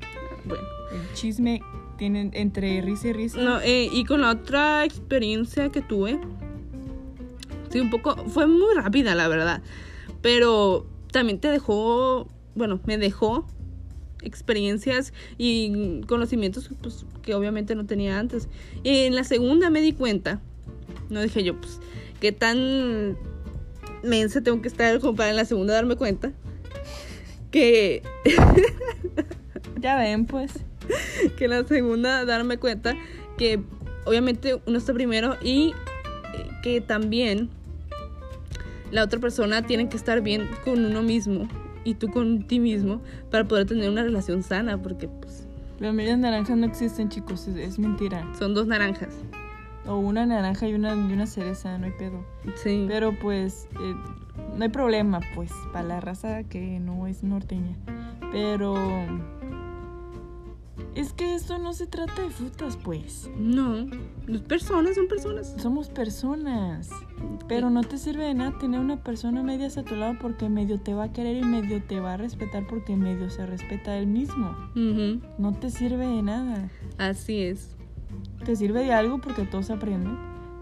Bueno. 0.49 0.65
El 0.93 1.15
chisme 1.15 1.63
tiene 1.97 2.31
entre 2.33 2.81
risa 2.81 3.09
y 3.09 3.13
risa. 3.13 3.41
No, 3.41 3.61
eh, 3.61 3.89
y 3.93 4.05
con 4.05 4.21
la 4.23 4.31
otra 4.31 4.85
experiencia 4.85 5.69
que 5.71 5.81
tuve, 5.81 6.19
sí, 7.71 7.81
un 7.81 7.91
poco, 7.91 8.17
fue 8.29 8.47
muy 8.47 8.75
rápida, 8.75 9.15
la 9.15 9.29
verdad. 9.29 9.63
Pero 10.23 10.87
también 11.13 11.41
te 11.41 11.49
dejó, 11.49 12.29
bueno, 12.55 12.81
me 12.87 12.99
dejó 12.99 13.47
experiencias 14.23 15.13
y 15.37 16.01
conocimientos 16.03 16.71
pues, 16.83 17.07
que 17.23 17.35
obviamente 17.35 17.75
no 17.75 17.87
tenía 17.87 18.19
antes. 18.19 18.49
Y 18.83 19.01
en 19.01 19.15
la 19.15 19.25
segunda 19.25 19.71
me 19.71 19.81
di 19.81 19.93
cuenta, 19.93 20.41
no 21.11 21.21
dije 21.21 21.45
yo, 21.45 21.61
pues, 21.61 21.81
qué 22.21 22.33
tan 22.33 23.17
mensa 24.03 24.41
tengo 24.41 24.63
que 24.63 24.69
estar 24.69 25.01
como 25.01 25.17
para 25.17 25.31
en 25.31 25.37
la 25.37 25.45
segunda 25.45 25.75
darme 25.75 25.97
cuenta 25.97 26.33
que 27.51 28.03
Ya 29.81 29.97
ven, 29.97 30.27
pues. 30.27 30.53
que 31.37 31.49
la 31.49 31.65
segunda 31.65 32.25
darme 32.25 32.59
cuenta 32.59 32.95
que 33.37 33.61
obviamente 34.05 34.61
uno 34.67 34.79
está 34.79 34.93
primero 34.93 35.37
y 35.43 35.75
eh, 36.35 36.51
que 36.63 36.81
también 36.81 37.51
la 38.91 39.05
otra 39.05 39.21
persona 39.21 39.63
tiene 39.63 39.89
que 39.89 39.97
estar 39.97 40.23
bien 40.23 40.49
con 40.65 40.85
uno 40.85 41.03
mismo 41.03 41.49
y 41.85 41.95
tú 41.95 42.09
con 42.09 42.47
ti 42.47 42.59
mismo 42.59 43.01
para 43.31 43.45
poder 43.45 43.67
tener 43.67 43.91
una 43.91 44.03
relación 44.03 44.43
sana, 44.43 44.81
porque 44.81 45.09
pues... 45.09 45.47
Las 45.79 45.95
medias 45.95 46.19
naranjas 46.19 46.57
no 46.57 46.67
existen, 46.67 47.09
chicos, 47.09 47.47
es, 47.47 47.79
mentira. 47.79 48.27
Son 48.37 48.53
dos 48.53 48.67
naranjas. 48.67 49.15
O 49.87 49.97
una 49.97 50.27
naranja 50.27 50.67
y 50.67 50.75
una, 50.75 50.95
y 50.95 51.13
una 51.13 51.27
cereza, 51.27 51.79
no 51.79 51.87
hay 51.87 51.93
pedo. 51.93 52.25
Sí. 52.57 52.85
Pero 52.89 53.17
pues, 53.17 53.69
eh, 53.81 53.95
no 54.57 54.65
hay 54.65 54.71
problema, 54.71 55.21
pues, 55.37 55.53
para 55.73 55.87
la 55.87 56.01
raza 56.01 56.43
que 56.43 56.81
no 56.81 57.07
es 57.07 57.23
norteña. 57.23 57.77
Pero 58.33 58.75
es 60.95 61.13
que 61.13 61.35
esto 61.35 61.59
no 61.59 61.73
se 61.73 61.87
trata 61.87 62.23
de 62.23 62.31
frutas, 62.31 62.77
pues. 62.77 63.31
No, 63.37 63.87
las 64.27 64.43
personas 64.43 64.97
son 64.97 65.09
personas. 65.09 65.55
Somos 65.59 65.89
personas. 65.89 66.91
Pero 67.47 67.71
no 67.71 67.83
te 67.83 67.99
sirve 67.99 68.25
de 68.25 68.35
nada 68.35 68.59
tener 68.59 68.81
una 68.81 69.03
persona 69.03 69.43
media 69.43 69.69
a 69.69 69.83
tu 69.83 69.97
lado 69.97 70.17
porque 70.21 70.49
medio 70.49 70.81
te 70.81 70.95
va 70.95 71.05
a 71.05 71.13
querer 71.13 71.37
y 71.37 71.43
medio 71.43 71.83
te 71.83 72.01
va 72.01 72.15
a 72.15 72.17
respetar 72.17 72.67
porque 72.67 72.97
medio 72.97 73.31
se 73.31 73.47
respeta 73.47 73.97
él 73.97 74.07
mismo. 74.07 74.55
No 75.39 75.53
te 75.53 75.71
sirve 75.71 76.07
de 76.07 76.23
nada. 76.23 76.71
Así 76.99 77.43
es. 77.43 77.77
Te 78.45 78.57
sirve 78.57 78.85
de 78.85 78.93
algo 78.93 79.21
porque 79.21 79.45
todo 79.45 79.63
se 79.63 79.73
aprende, 79.73 80.11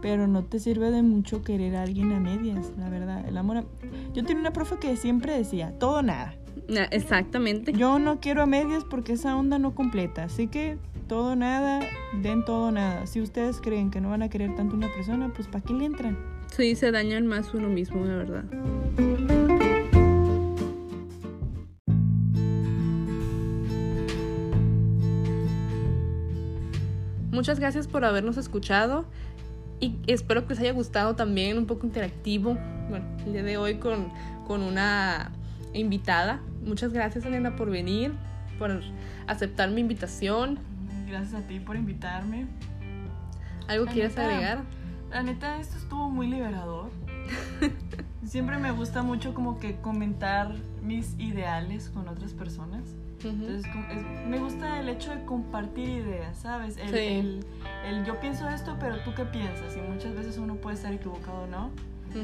pero 0.02 0.26
no 0.26 0.44
te 0.44 0.58
sirve 0.58 0.90
de 0.90 1.02
mucho 1.02 1.42
querer 1.42 1.76
a 1.76 1.82
alguien 1.82 2.12
a 2.12 2.20
medias, 2.20 2.72
la 2.78 2.88
verdad. 2.88 3.26
El 3.26 3.36
amor. 3.36 3.66
Yo 4.12 4.24
tenía 4.24 4.40
una 4.40 4.52
profe 4.52 4.76
que 4.78 4.96
siempre 4.96 5.36
decía, 5.36 5.78
todo 5.78 6.02
nada. 6.02 6.34
Exactamente. 6.90 7.72
Yo 7.72 7.98
no 7.98 8.20
quiero 8.20 8.42
a 8.42 8.46
medias 8.46 8.84
porque 8.84 9.12
esa 9.12 9.36
onda 9.36 9.58
no 9.58 9.74
completa. 9.74 10.24
Así 10.24 10.48
que 10.48 10.78
todo 11.08 11.36
nada, 11.36 11.80
den 12.22 12.44
todo 12.44 12.72
nada. 12.72 13.06
Si 13.06 13.20
ustedes 13.20 13.60
creen 13.60 13.90
que 13.90 14.00
no 14.00 14.10
van 14.10 14.22
a 14.22 14.28
querer 14.28 14.54
tanto 14.54 14.74
una 14.74 14.92
persona, 14.92 15.32
pues 15.34 15.48
¿para 15.48 15.62
qué 15.62 15.72
le 15.72 15.84
entran? 15.84 16.18
Sí, 16.48 16.74
se 16.74 16.90
dañan 16.90 17.26
más 17.26 17.54
uno 17.54 17.68
mismo, 17.68 18.04
la 18.04 18.16
verdad. 18.16 18.44
Muchas 27.30 27.60
gracias 27.60 27.86
por 27.86 28.04
habernos 28.04 28.38
escuchado 28.38 29.04
y 29.78 29.96
espero 30.06 30.46
que 30.46 30.54
les 30.54 30.60
haya 30.60 30.72
gustado 30.72 31.16
también, 31.16 31.58
un 31.58 31.66
poco 31.66 31.86
interactivo. 31.86 32.56
Bueno, 32.88 33.04
el 33.26 33.32
día 33.32 33.42
de 33.42 33.58
hoy 33.58 33.74
con, 33.74 34.10
con 34.46 34.62
una 34.62 35.32
invitada. 35.78 36.40
Muchas 36.64 36.92
gracias, 36.92 37.24
Elena, 37.24 37.56
por 37.56 37.70
venir, 37.70 38.12
por 38.58 38.80
aceptar 39.26 39.70
mi 39.70 39.80
invitación. 39.80 40.58
Gracias 41.06 41.34
a 41.34 41.46
ti 41.46 41.60
por 41.60 41.76
invitarme. 41.76 42.46
¿Algo 43.68 43.86
quieres 43.86 44.16
agregar? 44.18 44.62
La 45.10 45.22
neta, 45.22 45.58
esto 45.60 45.76
estuvo 45.78 46.10
muy 46.10 46.26
liberador. 46.26 46.90
Siempre 48.24 48.58
me 48.58 48.72
gusta 48.72 49.02
mucho 49.02 49.34
como 49.34 49.58
que 49.58 49.76
comentar 49.76 50.54
mis 50.82 51.14
ideales 51.18 51.90
con 51.90 52.08
otras 52.08 52.32
personas. 52.32 52.94
Entonces, 53.22 53.64
me 54.28 54.38
gusta 54.38 54.78
el 54.78 54.88
hecho 54.88 55.10
de 55.10 55.24
compartir 55.24 55.88
ideas, 55.88 56.38
¿sabes? 56.38 56.76
El, 56.76 56.94
el, 56.94 57.46
el, 57.86 58.04
yo 58.04 58.20
pienso 58.20 58.48
esto, 58.48 58.76
pero 58.78 59.02
tú 59.04 59.14
qué 59.14 59.24
piensas. 59.24 59.76
Y 59.76 59.80
muchas 59.80 60.14
veces 60.14 60.38
uno 60.38 60.56
puede 60.56 60.76
estar 60.76 60.92
equivocado, 60.92 61.46
¿no? 61.46 61.70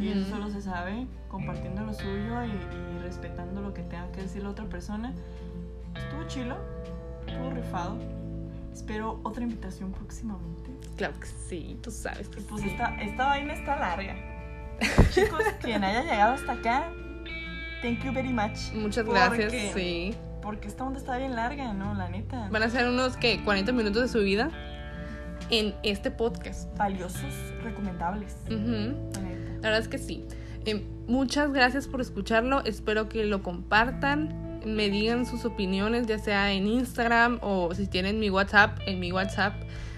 Y 0.00 0.08
eso 0.08 0.30
solo 0.30 0.50
se 0.50 0.62
sabe 0.62 1.06
compartiendo 1.28 1.82
lo 1.82 1.92
suyo 1.92 2.44
y, 2.44 2.98
respetando 3.02 3.60
lo 3.60 3.74
que 3.74 3.82
tenga 3.82 4.10
que 4.12 4.22
decir 4.22 4.42
la 4.42 4.50
otra 4.50 4.66
persona. 4.66 5.12
Estuvo 5.96 6.26
chilo, 6.28 6.56
estuvo 7.26 7.50
rifado. 7.50 7.98
Espero 8.72 9.20
otra 9.22 9.42
invitación 9.42 9.92
próximamente. 9.92 10.70
Claro 10.96 11.18
que 11.18 11.26
sí, 11.26 11.78
tú 11.82 11.90
sabes 11.90 12.28
que 12.28 12.40
pues 12.40 12.64
Esta, 12.64 12.94
esta 13.02 13.26
vaina 13.26 13.52
está 13.52 13.76
larga. 13.76 14.16
Chicos, 15.10 15.42
quien 15.60 15.84
haya 15.84 16.02
llegado 16.02 16.34
hasta 16.34 16.52
acá, 16.52 16.92
thank 17.82 18.02
you 18.02 18.12
very 18.12 18.32
much. 18.32 18.72
Muchas 18.72 19.04
gracias, 19.04 19.52
sí. 19.74 20.14
Porque 20.40 20.68
esta 20.68 20.84
onda 20.84 20.98
está 20.98 21.18
bien 21.18 21.36
larga, 21.36 21.72
¿no? 21.72 21.94
La 21.94 22.08
neta. 22.08 22.48
Van 22.50 22.62
a 22.62 22.70
ser 22.70 22.88
unos, 22.88 23.16
que 23.16 23.42
40 23.44 23.72
minutos 23.72 24.02
de 24.02 24.08
su 24.08 24.20
vida 24.20 24.50
en 25.50 25.74
este 25.82 26.10
podcast. 26.10 26.74
Valiosos, 26.76 27.32
recomendables. 27.62 28.36
La 29.62 29.70
verdad 29.70 29.80
es 29.80 29.88
que 29.88 29.98
sí. 29.98 30.24
Eh, 30.64 30.84
muchas 31.06 31.52
gracias 31.52 31.86
por 31.86 32.00
escucharlo. 32.00 32.64
Espero 32.64 33.08
que 33.08 33.24
lo 33.24 33.42
compartan. 33.42 34.60
Me 34.64 34.90
digan 34.90 35.26
sus 35.26 35.44
opiniones, 35.44 36.06
ya 36.06 36.18
sea 36.18 36.52
en 36.52 36.66
Instagram 36.66 37.38
o 37.42 37.74
si 37.74 37.86
tienen 37.86 38.20
mi 38.20 38.30
WhatsApp. 38.30 38.78
En 38.86 39.00
mi 39.00 39.12
WhatsApp 39.12 39.54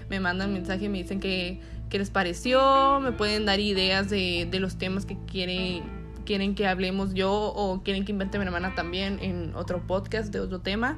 me 0.09 0.19
mandan 0.19 0.53
mensaje 0.53 0.85
y 0.85 0.89
me 0.89 0.99
dicen 0.99 1.19
que, 1.19 1.59
qué 1.89 1.99
les 1.99 2.09
pareció. 2.09 2.99
Me 2.99 3.11
pueden 3.11 3.45
dar 3.45 3.59
ideas 3.59 4.09
de, 4.09 4.47
de 4.49 4.59
los 4.59 4.77
temas 4.77 5.05
que 5.05 5.17
quieren, 5.27 5.83
quieren 6.25 6.55
que 6.55 6.67
hablemos 6.67 7.13
yo 7.13 7.31
o 7.31 7.83
quieren 7.83 8.05
que 8.05 8.11
invente 8.11 8.39
mi 8.39 8.45
hermana 8.45 8.73
también 8.75 9.19
en 9.21 9.55
otro 9.55 9.85
podcast 9.85 10.31
de 10.31 10.39
otro 10.39 10.59
tema. 10.59 10.97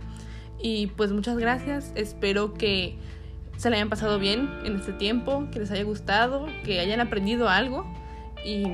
Y 0.62 0.88
pues 0.88 1.12
muchas 1.12 1.38
gracias. 1.38 1.92
Espero 1.96 2.54
que 2.54 2.98
se 3.58 3.70
le 3.70 3.78
hayan 3.78 3.90
pasado 3.90 4.20
bien 4.20 4.50
en 4.66 4.76
este 4.78 4.94
tiempo, 4.94 5.48
que 5.52 5.60
les 5.60 5.72
haya 5.72 5.84
gustado, 5.84 6.48
que 6.64 6.80
hayan 6.80 7.02
aprendido 7.02 7.50
algo. 7.50 7.86
Y 8.44 8.68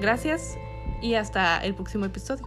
gracias 0.00 0.58
y 1.00 1.14
hasta 1.14 1.58
el 1.64 1.74
próximo 1.74 2.04
episodio. 2.06 2.46